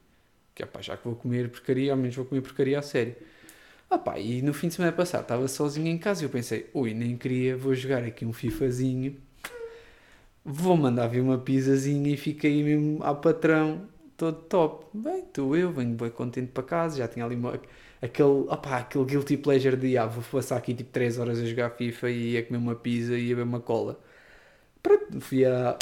Que 0.54 0.64
é 0.64 0.70
já 0.82 0.98
que 0.98 1.06
vou 1.06 1.16
comer 1.16 1.50
porcaria, 1.50 1.92
ao 1.92 1.98
menos 1.98 2.16
vou 2.16 2.26
comer 2.26 2.42
porcaria 2.42 2.80
a 2.80 2.82
sério. 2.82 3.16
Ah 3.90 4.20
e 4.20 4.42
no 4.42 4.54
fim 4.54 4.68
de 4.68 4.74
semana 4.74 4.92
passado 4.92 5.22
estava 5.22 5.48
sozinho 5.48 5.88
em 5.88 5.98
casa 5.98 6.24
e 6.24 6.26
eu 6.26 6.30
pensei, 6.30 6.70
ui, 6.74 6.94
nem 6.94 7.16
queria, 7.16 7.56
vou 7.56 7.74
jogar 7.76 8.04
aqui 8.04 8.26
um 8.26 8.34
FIFAzinho, 8.34 9.16
vou 10.44 10.76
mandar 10.76 11.08
vir 11.08 11.22
uma 11.22 11.38
pizzazinha 11.38 12.12
e 12.12 12.18
fiquei 12.18 12.64
mesmo 12.64 13.04
ao 13.04 13.18
patrão, 13.18 13.88
todo 14.18 14.42
top. 14.44 14.86
Bem, 14.94 15.20
estou 15.20 15.56
eu, 15.56 15.72
venho 15.72 15.96
bem 15.96 16.10
contente 16.10 16.52
para 16.52 16.64
casa, 16.64 16.98
já 16.98 17.08
tinha 17.08 17.24
ali 17.24 17.36
uma, 17.36 17.60
aquele, 18.02 18.46
opá, 18.50 18.80
aquele 18.80 19.06
guilty 19.06 19.38
pleasure 19.38 19.76
de, 19.78 19.98
ah, 19.98 20.06
vou 20.06 20.24
passar 20.24 20.58
aqui 20.58 20.74
tipo 20.74 20.92
3 20.92 21.20
horas 21.20 21.40
a 21.40 21.46
jogar 21.46 21.72
FIFA 21.72 22.10
e 22.10 22.32
ia 22.34 22.44
comer 22.44 22.58
uma 22.58 22.76
pizza 22.76 23.14
e 23.16 23.28
ia 23.30 23.36
beber 23.36 23.48
uma 23.48 23.60
cola. 23.60 24.00
Pronto, 24.82 25.20
fui 25.22 25.46
a, 25.46 25.78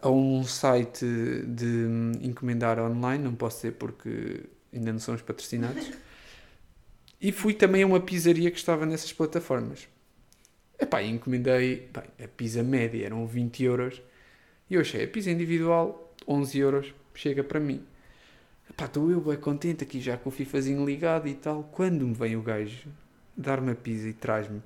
a 0.00 0.10
um 0.10 0.44
site 0.44 1.04
de 1.46 1.66
hum, 1.66 2.12
encomendar 2.22 2.78
online, 2.78 3.24
não 3.24 3.34
posso 3.34 3.60
ser 3.60 3.72
porque 3.72 4.44
ainda 4.72 4.92
não 4.92 5.00
somos 5.00 5.22
patrocinados. 5.22 5.90
E 7.24 7.30
fui 7.30 7.54
também 7.54 7.84
a 7.84 7.86
uma 7.86 8.00
pizzaria 8.00 8.50
que 8.50 8.58
estava 8.58 8.84
nessas 8.84 9.12
plataformas. 9.12 9.86
Epá, 10.76 11.00
e 11.00 11.08
encomendei, 11.08 11.88
bem, 11.92 12.26
a 12.26 12.26
pizza 12.26 12.64
média 12.64 13.06
eram 13.06 13.24
20 13.28 13.62
euros. 13.62 14.02
E 14.68 14.74
eu 14.74 14.80
achei, 14.80 15.04
a 15.04 15.06
pizza 15.08 15.30
individual, 15.30 16.12
11 16.26 16.58
euros, 16.58 16.94
chega 17.14 17.44
para 17.44 17.60
mim. 17.60 17.86
Epá, 18.70 18.86
estou 18.86 19.10
eu 19.10 19.20
bem 19.20 19.36
contente 19.36 19.84
aqui 19.84 20.00
já 20.00 20.16
com 20.16 20.28
o 20.28 20.32
FIFAzinho 20.32 20.84
ligado 20.84 21.28
e 21.28 21.34
tal. 21.34 21.64
Quando 21.72 22.06
me 22.06 22.14
vem 22.14 22.36
o 22.36 22.42
gajo 22.42 22.88
dar-me 23.36 23.72
a 23.72 23.74
pizza 23.74 24.08
e 24.08 24.12
traz-me, 24.12 24.62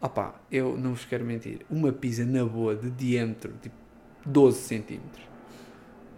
opá, 0.00 0.34
eu 0.50 0.76
não 0.76 0.90
vos 0.94 1.04
quero 1.04 1.24
mentir, 1.24 1.64
uma 1.70 1.92
pizza 1.92 2.24
na 2.24 2.44
boa, 2.44 2.74
de 2.74 2.90
diâmetro, 2.90 3.52
tipo 3.62 3.74
12 4.24 4.58
centímetros. 4.60 5.24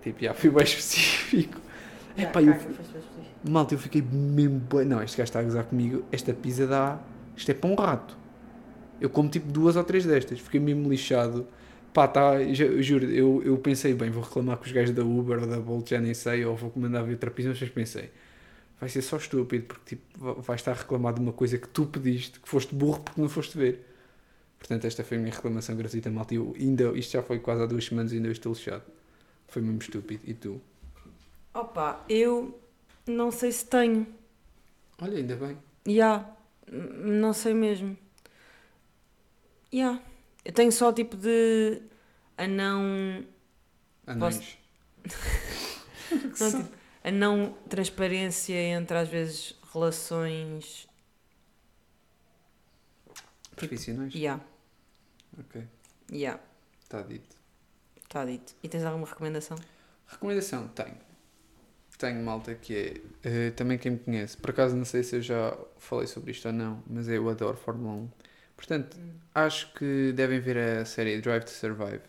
Tipo, 0.03 0.22
já 0.24 0.35
fui 0.35 0.51
bem 0.51 0.62
específico. 0.64 1.61
Epá, 2.16 2.42
eu, 2.42 2.55
Malta, 3.48 3.74
eu 3.74 3.79
fiquei 3.79 4.03
mesmo. 4.03 4.59
bué- 4.61 4.85
Não, 4.85 5.03
este 5.03 5.16
gajo 5.16 5.29
está 5.29 5.40
a 5.40 5.42
gozar 5.42 5.64
comigo. 5.64 6.05
Esta 6.11 6.33
pizza 6.35 6.66
dá. 6.66 6.98
Isto 7.37 7.51
é 7.51 7.55
para 7.55 7.70
um 7.70 7.74
rato. 7.74 8.16
Eu 9.01 9.11
como 9.11 9.29
tipo 9.29 9.51
duas 9.51 9.77
ou 9.77 9.85
três 9.85 10.05
destas. 10.05 10.40
Fiquei 10.40 10.61
mesmo 10.61 10.88
lixado. 10.88 11.46
Pá, 11.92 12.07
tá. 12.09 12.42
já- 12.55 12.64
Eu 12.66 12.83
juro, 12.83 13.05
eu, 13.11 13.42
eu 13.44 13.59
pensei, 13.59 13.94
bem, 13.94 14.11
vou 14.11 14.22
reclamar 14.22 14.57
com 14.59 14.64
os 14.64 14.72
gajos 14.72 14.94
da 14.94 15.03
Uber 15.05 15.40
ou 15.40 15.46
da 15.46 15.59
Bolt, 15.61 15.88
já 15.90 16.01
nem 16.01 16.14
sei, 16.14 16.44
ou 16.44 16.57
vou 16.57 16.72
mandar 16.77 17.03
vir 17.03 17.12
outra 17.12 17.31
pizza, 17.31 17.48
mas 17.51 17.70
pensei. 17.70 18.11
Vai 18.81 18.88
ser 18.90 19.03
só 19.03 19.16
estúpido, 19.18 19.66
porque 19.66 19.96
tipo, 19.96 20.05
va- 20.18 20.35
vais 20.35 20.61
estar 20.61 20.72
a 20.72 20.74
reclamar 20.74 21.14
de 21.14 21.20
uma 21.20 21.33
coisa 21.33 21.59
que 21.59 21.68
tu 21.68 21.87
pediste, 21.87 22.40
que 22.40 22.48
foste 22.48 22.74
burro 22.74 23.01
porque 23.01 23.20
não 23.20 23.29
foste 23.29 23.57
ver. 23.59 23.87
Portanto, 24.59 24.87
esta 24.87 25.05
foi 25.05 25.18
a 25.18 25.20
minha 25.20 25.35
reclamação 25.35 25.77
gratuita, 25.77 26.11
malta. 26.11 26.35
Eu 26.35 26.55
ainda, 26.59 26.85
isto 26.98 27.12
já 27.12 27.22
foi 27.22 27.38
quase 27.40 27.62
há 27.62 27.66
duas 27.66 27.85
semanas 27.87 28.12
e 28.12 28.16
ainda 28.16 28.31
estou 28.31 28.53
lixado. 28.53 28.85
Foi 29.48 29.62
mesmo 29.62 29.81
estúpido. 29.81 30.22
E 30.27 30.35
tu? 30.35 30.61
Opa, 31.55 32.05
eu 32.09 32.59
não 33.07 33.31
sei 33.31 33.53
se 33.53 33.64
tenho. 33.66 34.07
Olha, 35.01 35.16
ainda 35.18 35.37
bem. 35.37 35.57
Ya, 35.87 36.24
n- 36.70 37.20
não 37.20 37.33
sei 37.33 37.55
mesmo. 37.55 37.96
Ya. 39.72 40.01
Eu 40.49 40.53
tenho 40.55 40.73
só 40.73 40.91
tipo 40.91 41.15
de 41.15 41.83
a 42.39 42.47
não, 42.49 43.23
Anões. 44.07 44.57
não 46.41 46.51
tipo, 46.63 46.75
a 47.05 47.11
não 47.11 47.53
transparência 47.69 48.55
entre 48.55 48.97
às 48.97 49.09
vezes 49.11 49.55
relações. 49.75 50.89
Profissionais? 53.55 54.15
Ya, 54.15 54.41
Ok, 55.39 55.63
ya, 56.11 56.41
está 56.83 57.03
dito. 57.03 57.37
está 58.03 58.25
dito. 58.25 58.55
E 58.63 58.69
tens 58.71 58.85
alguma 58.85 59.07
recomendação? 59.07 59.59
Recomendação, 60.07 60.69
tenho. 60.69 60.97
Tenho 61.99 62.25
malta 62.25 62.55
que 62.55 62.75
é. 63.23 63.29
eh, 63.29 63.51
também 63.51 63.77
quem 63.77 63.93
me 63.93 63.99
conhece. 63.99 64.37
Por 64.37 64.51
acaso 64.51 64.75
não 64.77 64.85
sei 64.87 65.03
se 65.05 65.17
eu 65.17 65.21
já 65.23 65.55
falei 65.79 66.07
sobre 66.07 66.31
isto 66.31 66.47
ou 66.47 66.55
não, 66.55 66.83
mas 66.87 67.07
eu 67.09 67.29
adoro 67.29 67.57
Fórmula 67.59 67.93
1. 67.95 68.11
Portanto, 68.59 68.97
acho 69.33 69.73
que 69.73 70.12
devem 70.12 70.40
ver 70.40 70.59
a 70.59 70.85
série 70.85 71.21
Drive 71.21 71.44
to 71.44 71.51
Survive. 71.51 72.01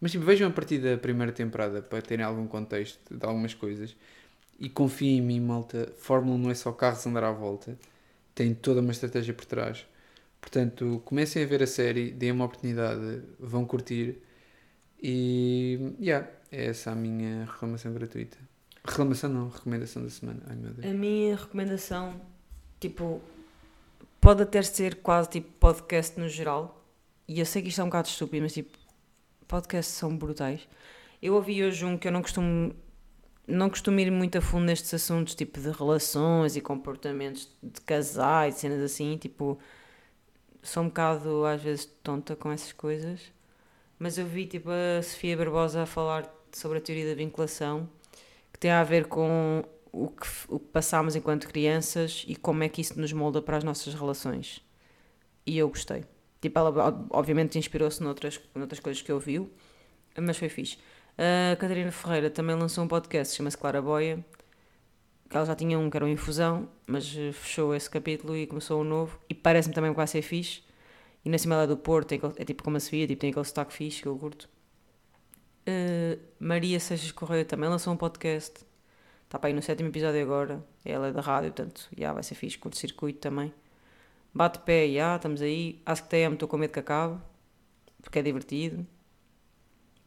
Mas 0.00 0.10
tipo, 0.10 0.24
vejam 0.24 0.48
a 0.48 0.50
partir 0.50 0.78
da 0.78 0.96
primeira 0.96 1.30
temporada 1.30 1.82
para 1.82 2.00
terem 2.00 2.24
algum 2.24 2.46
contexto 2.46 2.98
de 3.14 3.24
algumas 3.26 3.52
coisas. 3.52 3.94
E 4.58 4.70
confiem 4.70 5.18
em 5.18 5.20
mim, 5.20 5.38
malta. 5.38 5.92
Fórmula 5.98 6.34
1 6.36 6.38
não 6.38 6.50
é 6.50 6.54
só 6.54 6.72
carros 6.72 7.06
andar 7.06 7.24
à 7.24 7.30
volta. 7.30 7.78
tem 8.34 8.54
toda 8.54 8.80
uma 8.80 8.90
estratégia 8.90 9.34
por 9.34 9.44
trás. 9.44 9.86
Portanto, 10.40 11.02
comecem 11.04 11.44
a 11.44 11.46
ver 11.46 11.62
a 11.62 11.66
série, 11.66 12.10
deem 12.10 12.32
uma 12.32 12.46
oportunidade, 12.46 13.22
vão 13.38 13.66
curtir. 13.66 14.16
E, 15.00 15.94
yeah, 16.00 16.26
é 16.50 16.66
essa 16.66 16.92
a 16.92 16.94
minha 16.94 17.44
reclamação 17.44 17.92
gratuita. 17.92 18.38
Reclamação 18.82 19.30
não, 19.30 19.48
recomendação 19.50 20.02
da 20.02 20.10
semana. 20.10 20.40
Ai 20.48 20.56
meu 20.56 20.72
Deus. 20.72 20.90
A 20.90 20.96
minha 20.96 21.36
recomendação, 21.36 22.18
tipo, 22.80 23.20
pode 24.22 24.42
até 24.44 24.62
ser 24.62 25.02
quase 25.02 25.28
tipo 25.30 25.50
podcast 25.58 26.18
no 26.18 26.28
geral. 26.28 26.80
E 27.26 27.40
eu 27.40 27.44
sei 27.44 27.60
que 27.60 27.68
isto 27.68 27.80
é 27.80 27.84
um 27.84 27.88
bocado 27.88 28.08
estúpido, 28.08 28.44
mas 28.44 28.54
tipo, 28.54 28.78
podcasts 29.48 29.94
são 29.96 30.16
brutais. 30.16 30.60
Eu 31.20 31.34
ouvi 31.34 31.62
hoje 31.62 31.84
um 31.84 31.98
que 31.98 32.06
eu 32.08 32.12
não 32.12 32.22
costumo 32.22 32.74
não 33.46 33.68
costumo 33.68 33.98
ir 33.98 34.10
muito 34.10 34.38
a 34.38 34.40
fundo 34.40 34.64
nestes 34.66 34.94
assuntos, 34.94 35.34
tipo 35.34 35.60
de 35.60 35.70
relações 35.72 36.56
e 36.56 36.60
comportamentos 36.60 37.48
de 37.60 37.80
casais, 37.80 38.54
cenas 38.54 38.80
assim, 38.80 39.16
tipo, 39.18 39.58
sou 40.62 40.84
um 40.84 40.86
bocado 40.86 41.44
às 41.44 41.60
vezes 41.60 41.86
tonta 42.04 42.36
com 42.36 42.52
essas 42.52 42.72
coisas, 42.72 43.20
mas 43.98 44.16
eu 44.18 44.26
vi 44.26 44.46
tipo 44.46 44.70
a 44.70 45.02
Sofia 45.02 45.36
Barbosa 45.36 45.82
a 45.82 45.86
falar 45.86 46.32
sobre 46.52 46.78
a 46.78 46.80
teoria 46.80 47.08
da 47.08 47.16
vinculação, 47.16 47.88
que 48.52 48.58
tem 48.60 48.70
a 48.70 48.84
ver 48.84 49.06
com 49.06 49.64
o 49.92 50.08
que, 50.08 50.26
o 50.48 50.58
que 50.58 50.66
passámos 50.68 51.14
enquanto 51.14 51.46
crianças 51.46 52.24
e 52.26 52.34
como 52.34 52.62
é 52.64 52.68
que 52.68 52.80
isso 52.80 52.98
nos 52.98 53.12
molda 53.12 53.42
para 53.42 53.58
as 53.58 53.64
nossas 53.64 53.94
relações. 53.94 54.62
E 55.46 55.58
eu 55.58 55.68
gostei. 55.68 56.04
Tipo, 56.40 56.58
ela 56.58 57.06
obviamente 57.10 57.58
inspirou-se 57.58 58.02
noutras, 58.02 58.40
noutras 58.54 58.80
coisas 58.80 59.02
que 59.02 59.12
ouviu, 59.12 59.50
mas 60.18 60.36
foi 60.38 60.48
fixe. 60.48 60.78
A 61.16 61.56
Catarina 61.56 61.92
Ferreira 61.92 62.30
também 62.30 62.56
lançou 62.56 62.82
um 62.82 62.88
podcast, 62.88 63.36
chama-se 63.36 63.56
Clara 63.56 63.82
Boia, 63.82 64.24
que 65.28 65.36
ela 65.36 65.46
já 65.46 65.54
tinha 65.54 65.78
um 65.78 65.90
que 65.90 65.96
era 65.96 66.04
uma 66.04 66.12
infusão, 66.12 66.68
mas 66.86 67.14
eh, 67.16 67.32
fechou 67.32 67.74
esse 67.74 67.88
capítulo 67.88 68.36
e 68.36 68.46
começou 68.46 68.80
um 68.80 68.84
novo, 68.84 69.18
e 69.28 69.34
parece-me 69.34 69.74
também 69.74 69.92
vai 69.92 70.06
ser 70.06 70.22
fixe. 70.22 70.62
E 71.24 71.30
na 71.30 71.38
cima 71.38 71.56
lá 71.56 71.66
do 71.66 71.76
Porto, 71.76 72.12
é 72.36 72.44
tipo 72.44 72.64
como 72.64 72.76
a 72.76 72.80
Sofia, 72.80 73.06
tipo, 73.06 73.20
tem 73.20 73.30
aquele 73.30 73.44
sotaque 73.44 73.72
fixe 73.72 74.02
que 74.02 74.08
eu 74.08 74.16
curto. 74.18 74.48
Uh, 75.68 76.20
Maria 76.40 76.80
Seixas 76.80 77.12
Correia 77.12 77.44
também 77.44 77.68
lançou 77.68 77.92
um 77.92 77.96
podcast. 77.96 78.64
Está 79.32 79.38
para 79.38 79.48
aí 79.48 79.54
no 79.54 79.62
sétimo 79.62 79.88
episódio 79.88 80.20
agora. 80.20 80.62
Ela 80.84 81.08
é 81.08 81.10
da 81.10 81.22
rádio, 81.22 81.50
portanto, 81.52 81.88
já 81.96 82.12
vai 82.12 82.22
ser 82.22 82.34
fixe, 82.34 82.58
curto 82.58 82.76
circuito 82.76 83.18
também. 83.18 83.50
Bate 84.34 84.58
pé, 84.58 84.86
já, 84.92 85.16
estamos 85.16 85.40
aí. 85.40 85.80
Acho 85.86 86.02
que 86.02 86.10
TM, 86.10 86.34
estou 86.34 86.46
com 86.46 86.58
medo 86.58 86.70
que 86.70 86.80
acabe, 86.80 87.18
porque 88.02 88.18
é 88.18 88.22
divertido. 88.22 88.86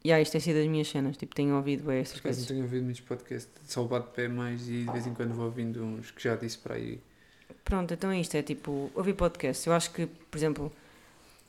E 0.04 0.10
yeah, 0.10 0.22
isto 0.22 0.30
tem 0.30 0.40
sido 0.40 0.60
as 0.60 0.68
minhas 0.68 0.86
cenas, 0.86 1.16
tipo, 1.16 1.34
tenho 1.34 1.56
ouvido 1.56 1.90
estas 1.90 2.20
coisas. 2.20 2.42
Não 2.42 2.48
tenho 2.50 2.62
ouvido 2.62 2.84
muitos 2.84 3.00
podcasts, 3.00 3.50
só 3.64 3.84
o 3.84 3.88
bate-pé 3.88 4.28
mais 4.28 4.68
e 4.68 4.84
de 4.84 4.92
vez 4.92 5.08
em 5.08 5.12
quando 5.12 5.34
vou 5.34 5.46
ouvindo 5.46 5.82
uns 5.82 6.12
que 6.12 6.22
já 6.22 6.36
disse 6.36 6.58
para 6.58 6.76
aí. 6.76 7.00
Pronto, 7.64 7.92
então 7.92 8.12
é 8.12 8.20
isto, 8.20 8.36
é 8.36 8.42
tipo, 8.44 8.92
ouvir 8.94 9.14
podcasts. 9.14 9.66
Eu 9.66 9.72
acho 9.72 9.90
que, 9.90 10.06
por 10.06 10.38
exemplo, 10.38 10.72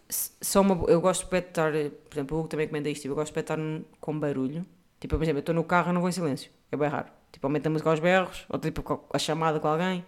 só 0.09 0.61
uma, 0.61 0.83
eu 0.89 0.99
gosto 0.99 1.29
de 1.29 1.37
estar, 1.37 1.71
por 1.71 2.15
exemplo, 2.15 2.37
o 2.37 2.39
Hugo 2.39 2.49
também 2.49 2.67
comenta 2.67 2.89
isto, 2.89 3.03
tipo, 3.03 3.11
eu 3.11 3.17
gosto 3.17 3.31
de 3.31 3.39
estar 3.39 3.59
com 4.01 4.19
barulho. 4.19 4.65
Tipo, 4.99 5.15
por 5.15 5.23
exemplo, 5.23 5.37
eu 5.37 5.41
estou 5.41 5.53
no 5.53 5.63
carro 5.63 5.91
e 5.91 5.93
não 5.93 6.01
vou 6.01 6.09
em 6.09 6.13
silêncio, 6.13 6.49
é 6.71 6.75
bem 6.75 6.89
raro. 6.89 7.16
Tipo, 7.31 7.47
aumento 7.47 7.67
a 7.67 7.69
música 7.69 7.89
aos 7.89 7.99
berros, 7.99 8.45
ou 8.49 8.57
tipo, 8.57 9.05
a 9.13 9.19
chamada 9.19 9.59
com 9.59 9.67
alguém. 9.67 10.03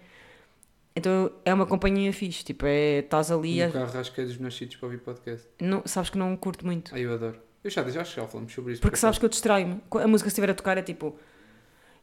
Então 0.95 1.32
é 1.45 1.53
uma 1.53 1.65
companhia 1.65 2.12
fixe, 2.12 2.43
tipo, 2.43 2.65
é, 2.65 2.99
estás 2.99 3.32
ali... 3.32 3.62
A... 3.62 3.69
carro 3.71 3.99
acho 3.99 4.13
que 4.13 4.21
é 4.21 4.25
dos 4.25 4.38
meus 4.38 4.55
sítios 4.55 4.79
para 4.79 4.88
ouvir 4.88 4.99
podcast. 4.99 5.47
Não, 5.62 5.82
sabes 5.86 6.10
que 6.10 6.17
não 6.17 6.36
curto 6.36 6.65
muito. 6.65 6.93
Ah, 6.93 6.99
eu 6.99 7.13
adoro. 7.13 7.39
Eu 7.63 7.69
já, 7.69 7.84
já, 7.89 8.03
já 8.03 8.27
falamos 8.27 8.53
sobre 8.53 8.73
isso. 8.73 8.82
Porque 8.82 8.97
sabes 8.97 9.17
que 9.17 9.25
eu 9.25 9.29
distraio-me. 9.29 9.82
A 9.91 10.08
música 10.08 10.29
se 10.29 10.34
estiver 10.34 10.49
a 10.49 10.53
tocar 10.53 10.77
é 10.77 10.82
tipo. 10.82 11.17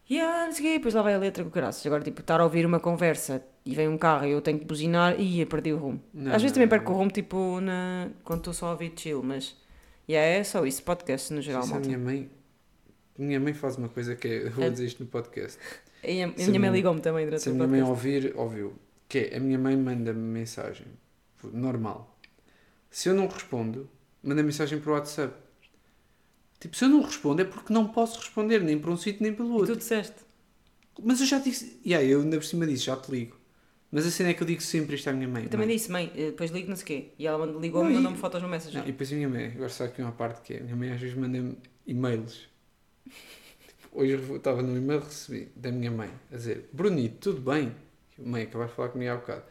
Yeah, 0.08 0.46
não 0.46 0.52
sei 0.52 0.60
o 0.60 0.68
quê, 0.68 0.78
depois 0.78 0.94
lá 0.94 1.02
vai 1.02 1.14
a 1.14 1.18
letra 1.18 1.42
com 1.42 1.50
graças. 1.50 1.84
Agora, 1.84 2.02
tipo, 2.02 2.20
estar 2.20 2.40
a 2.40 2.44
ouvir 2.44 2.64
uma 2.64 2.78
conversa 2.78 3.42
e 3.64 3.74
vem 3.74 3.88
um 3.88 3.98
carro 3.98 4.26
e 4.26 4.30
eu 4.30 4.40
tenho 4.40 4.58
que 4.58 4.64
buzinar 4.64 5.18
e 5.18 5.38
ia 5.38 5.46
perder 5.46 5.72
o 5.72 5.78
rumo. 5.78 6.00
Não, 6.14 6.30
Às 6.30 6.42
vezes 6.42 6.52
não, 6.52 6.54
também 6.54 6.68
perco 6.68 6.90
não. 6.90 6.96
o 6.96 6.98
rumo, 6.98 7.10
tipo, 7.10 7.60
na... 7.60 8.08
quando 8.22 8.38
estou 8.38 8.54
só 8.54 8.66
a 8.66 8.70
ouvir 8.72 8.92
chill, 8.94 9.22
mas. 9.22 9.56
Yeah, 10.08 10.38
é 10.38 10.44
só 10.44 10.64
isso, 10.64 10.82
podcast 10.84 11.32
no 11.32 11.42
geral. 11.42 11.64
Isso 11.64 11.74
a 11.74 11.80
minha 11.80 11.98
mãe. 11.98 12.30
Minha 13.18 13.40
mãe 13.40 13.54
faz 13.54 13.76
uma 13.76 13.88
coisa 13.88 14.14
que 14.14 14.28
é. 14.28 14.46
Eu 14.46 14.50
vou 14.50 14.64
é. 14.64 14.70
dizer 14.70 14.86
isto 14.86 15.02
no 15.02 15.08
podcast. 15.08 15.58
E 16.02 16.22
a, 16.22 16.26
a 16.26 16.28
minha 16.28 16.60
mãe 16.60 16.70
ligou-me 16.70 17.00
também 17.00 17.24
durante 17.24 17.42
se 17.42 17.48
o 17.48 17.52
podcast. 17.52 17.70
Se 17.70 17.80
a 17.80 17.84
minha 17.84 17.84
mãe 17.84 17.90
ouvir, 17.90 18.32
ouviu. 18.36 18.74
Que 19.08 19.18
é, 19.18 19.36
a 19.36 19.40
minha 19.40 19.58
mãe 19.58 19.76
manda-me 19.76 20.20
mensagem. 20.20 20.86
Normal. 21.52 22.18
Se 22.90 23.08
eu 23.08 23.14
não 23.14 23.26
respondo, 23.26 23.88
manda 24.22 24.42
mensagem 24.42 24.78
para 24.80 24.90
o 24.90 24.94
WhatsApp. 24.94 25.34
Tipo, 26.58 26.76
se 26.76 26.84
eu 26.84 26.88
não 26.88 27.02
respondo 27.02 27.42
é 27.42 27.44
porque 27.44 27.72
não 27.72 27.86
posso 27.88 28.18
responder, 28.18 28.62
nem 28.62 28.78
para 28.78 28.90
um 28.90 28.96
sítio 28.96 29.22
nem 29.22 29.34
pelo 29.34 29.52
outro. 29.52 29.72
E 29.72 29.76
tu 29.76 29.78
disseste. 29.78 30.16
Mas 31.02 31.20
eu 31.20 31.26
já 31.26 31.38
disse. 31.38 31.80
Yeah, 31.84 32.06
eu 32.06 32.20
ainda 32.22 32.36
por 32.38 32.44
cima 32.44 32.66
disse, 32.66 32.84
já 32.84 32.96
te 32.96 33.10
ligo. 33.10 33.36
Mas 33.90 34.06
a 34.06 34.10
cena 34.10 34.30
é 34.30 34.34
que 34.34 34.42
eu 34.42 34.46
digo 34.46 34.60
sempre 34.60 34.96
isto 34.96 35.08
à 35.08 35.12
minha 35.12 35.28
mãe. 35.28 35.44
Eu 35.44 35.48
também 35.48 35.66
mãe. 35.66 35.76
disse, 35.76 35.90
mãe, 35.90 36.12
eh, 36.16 36.26
depois 36.26 36.50
ligo 36.50 36.68
não 36.68 36.76
sei 36.76 36.82
o 36.82 36.86
quê. 36.86 37.12
E 37.18 37.26
ela 37.26 37.46
ligou-me 37.46 37.92
e 37.92 37.94
mandou-me 37.94 38.18
fotos 38.18 38.42
no 38.42 38.48
Messenger. 38.48 38.80
Não, 38.80 38.88
e 38.88 38.92
depois 38.92 39.12
a 39.12 39.14
minha 39.14 39.28
mãe, 39.28 39.46
agora 39.46 39.68
sabe 39.68 39.90
aqui 39.90 40.02
uma 40.02 40.12
parte 40.12 40.42
que 40.42 40.54
é, 40.54 40.60
a 40.60 40.62
minha 40.62 40.76
mãe 40.76 40.90
às 40.90 41.00
vezes 41.00 41.16
manda-me 41.16 41.56
e-mails. 41.86 42.48
Hoje 43.96 44.12
eu 44.12 44.36
estava 44.36 44.62
no 44.62 44.76
e-mail 44.76 45.00
recebi 45.00 45.48
da 45.56 45.72
minha 45.72 45.90
mãe 45.90 46.10
a 46.32 46.36
dizer, 46.36 46.68
Brunito, 46.72 47.32
tudo 47.32 47.50
bem? 47.50 47.74
Mãe, 48.18 48.42
acabaste 48.44 48.72
de 48.72 48.76
falar 48.76 48.88
comigo 48.90 49.12
há 49.12 49.16
bocado. 49.16 49.42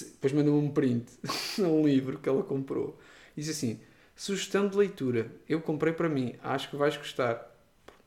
Depois 0.00 0.32
mandou-me 0.32 0.66
um 0.66 0.70
print 0.70 1.10
de 1.56 1.62
um 1.62 1.84
livro 1.84 2.18
que 2.18 2.28
ela 2.28 2.42
comprou. 2.42 2.98
E 3.36 3.40
disse 3.40 3.50
assim, 3.50 3.80
Sugestão 4.16 4.68
de 4.68 4.76
leitura. 4.76 5.30
Eu 5.48 5.60
comprei 5.60 5.92
para 5.92 6.08
mim. 6.08 6.34
Acho 6.42 6.70
que 6.70 6.76
vais 6.76 6.96
gostar. 6.96 7.50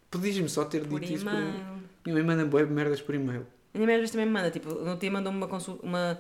Podias-me 0.10 0.48
só 0.48 0.64
ter 0.64 0.86
por 0.88 1.00
dito 1.00 1.14
isso 1.14 1.26
por. 1.26 1.34
Minha 1.34 2.16
mãe 2.16 2.24
manda 2.24 2.46
boé 2.46 2.66
merdas 2.66 3.02
por 3.02 3.14
e-mail. 3.14 3.46
A 3.74 3.78
minha 3.78 3.98
mãe 3.98 4.08
também 4.08 4.26
me 4.26 4.32
manda. 4.32 4.50
Tipo, 4.50 4.74
no 4.74 4.96
dia 4.96 5.12
mandou-me 5.12 5.38
uma, 5.38 5.58
uma, 5.84 6.20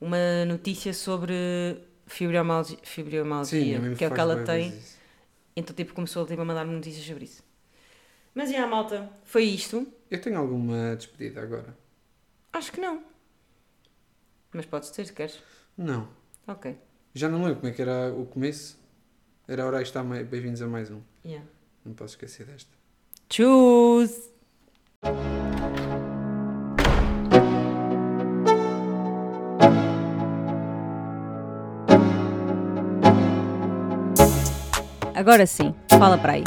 uma 0.00 0.44
notícia 0.44 0.92
sobre 0.92 1.34
fibromialgia, 2.06 2.78
fibromialgia 2.82 3.80
Sim, 3.80 3.94
que 3.94 4.04
é 4.04 4.08
o 4.08 4.12
que 4.12 4.20
ela 4.20 4.42
tem. 4.42 4.74
Então, 5.54 5.74
tipo, 5.74 5.94
começou 5.94 6.26
tipo, 6.26 6.40
a 6.40 6.44
mandar-me 6.44 6.74
notícias 6.74 7.04
sobre 7.04 7.24
isso. 7.24 7.47
Mas, 8.38 8.52
já, 8.52 8.68
malta, 8.68 9.10
foi 9.24 9.42
isto. 9.42 9.84
Eu 10.08 10.20
tenho 10.20 10.38
alguma 10.38 10.94
despedida 10.94 11.42
agora? 11.42 11.76
Acho 12.52 12.70
que 12.70 12.80
não. 12.80 13.02
Mas 14.52 14.64
podes 14.64 14.90
ter, 14.90 15.06
se 15.06 15.12
queres. 15.12 15.42
Não. 15.76 16.08
Ok. 16.46 16.78
Já 17.12 17.28
não 17.28 17.42
lembro 17.42 17.56
como 17.56 17.66
é 17.66 17.72
que 17.72 17.82
era 17.82 18.14
o 18.14 18.26
começo. 18.26 18.78
Era 19.48 19.66
hora 19.66 19.78
de 19.78 19.82
estar 19.82 20.04
bem-vindos 20.04 20.62
a 20.62 20.68
mais 20.68 20.88
um. 20.88 21.00
Yeah. 21.24 21.44
Não 21.84 21.94
posso 21.94 22.14
esquecer 22.14 22.46
desta. 22.46 22.70
Tchus! 23.28 24.30
Agora 35.12 35.44
sim, 35.44 35.74
fala 35.98 36.16
para 36.16 36.34
aí. 36.34 36.44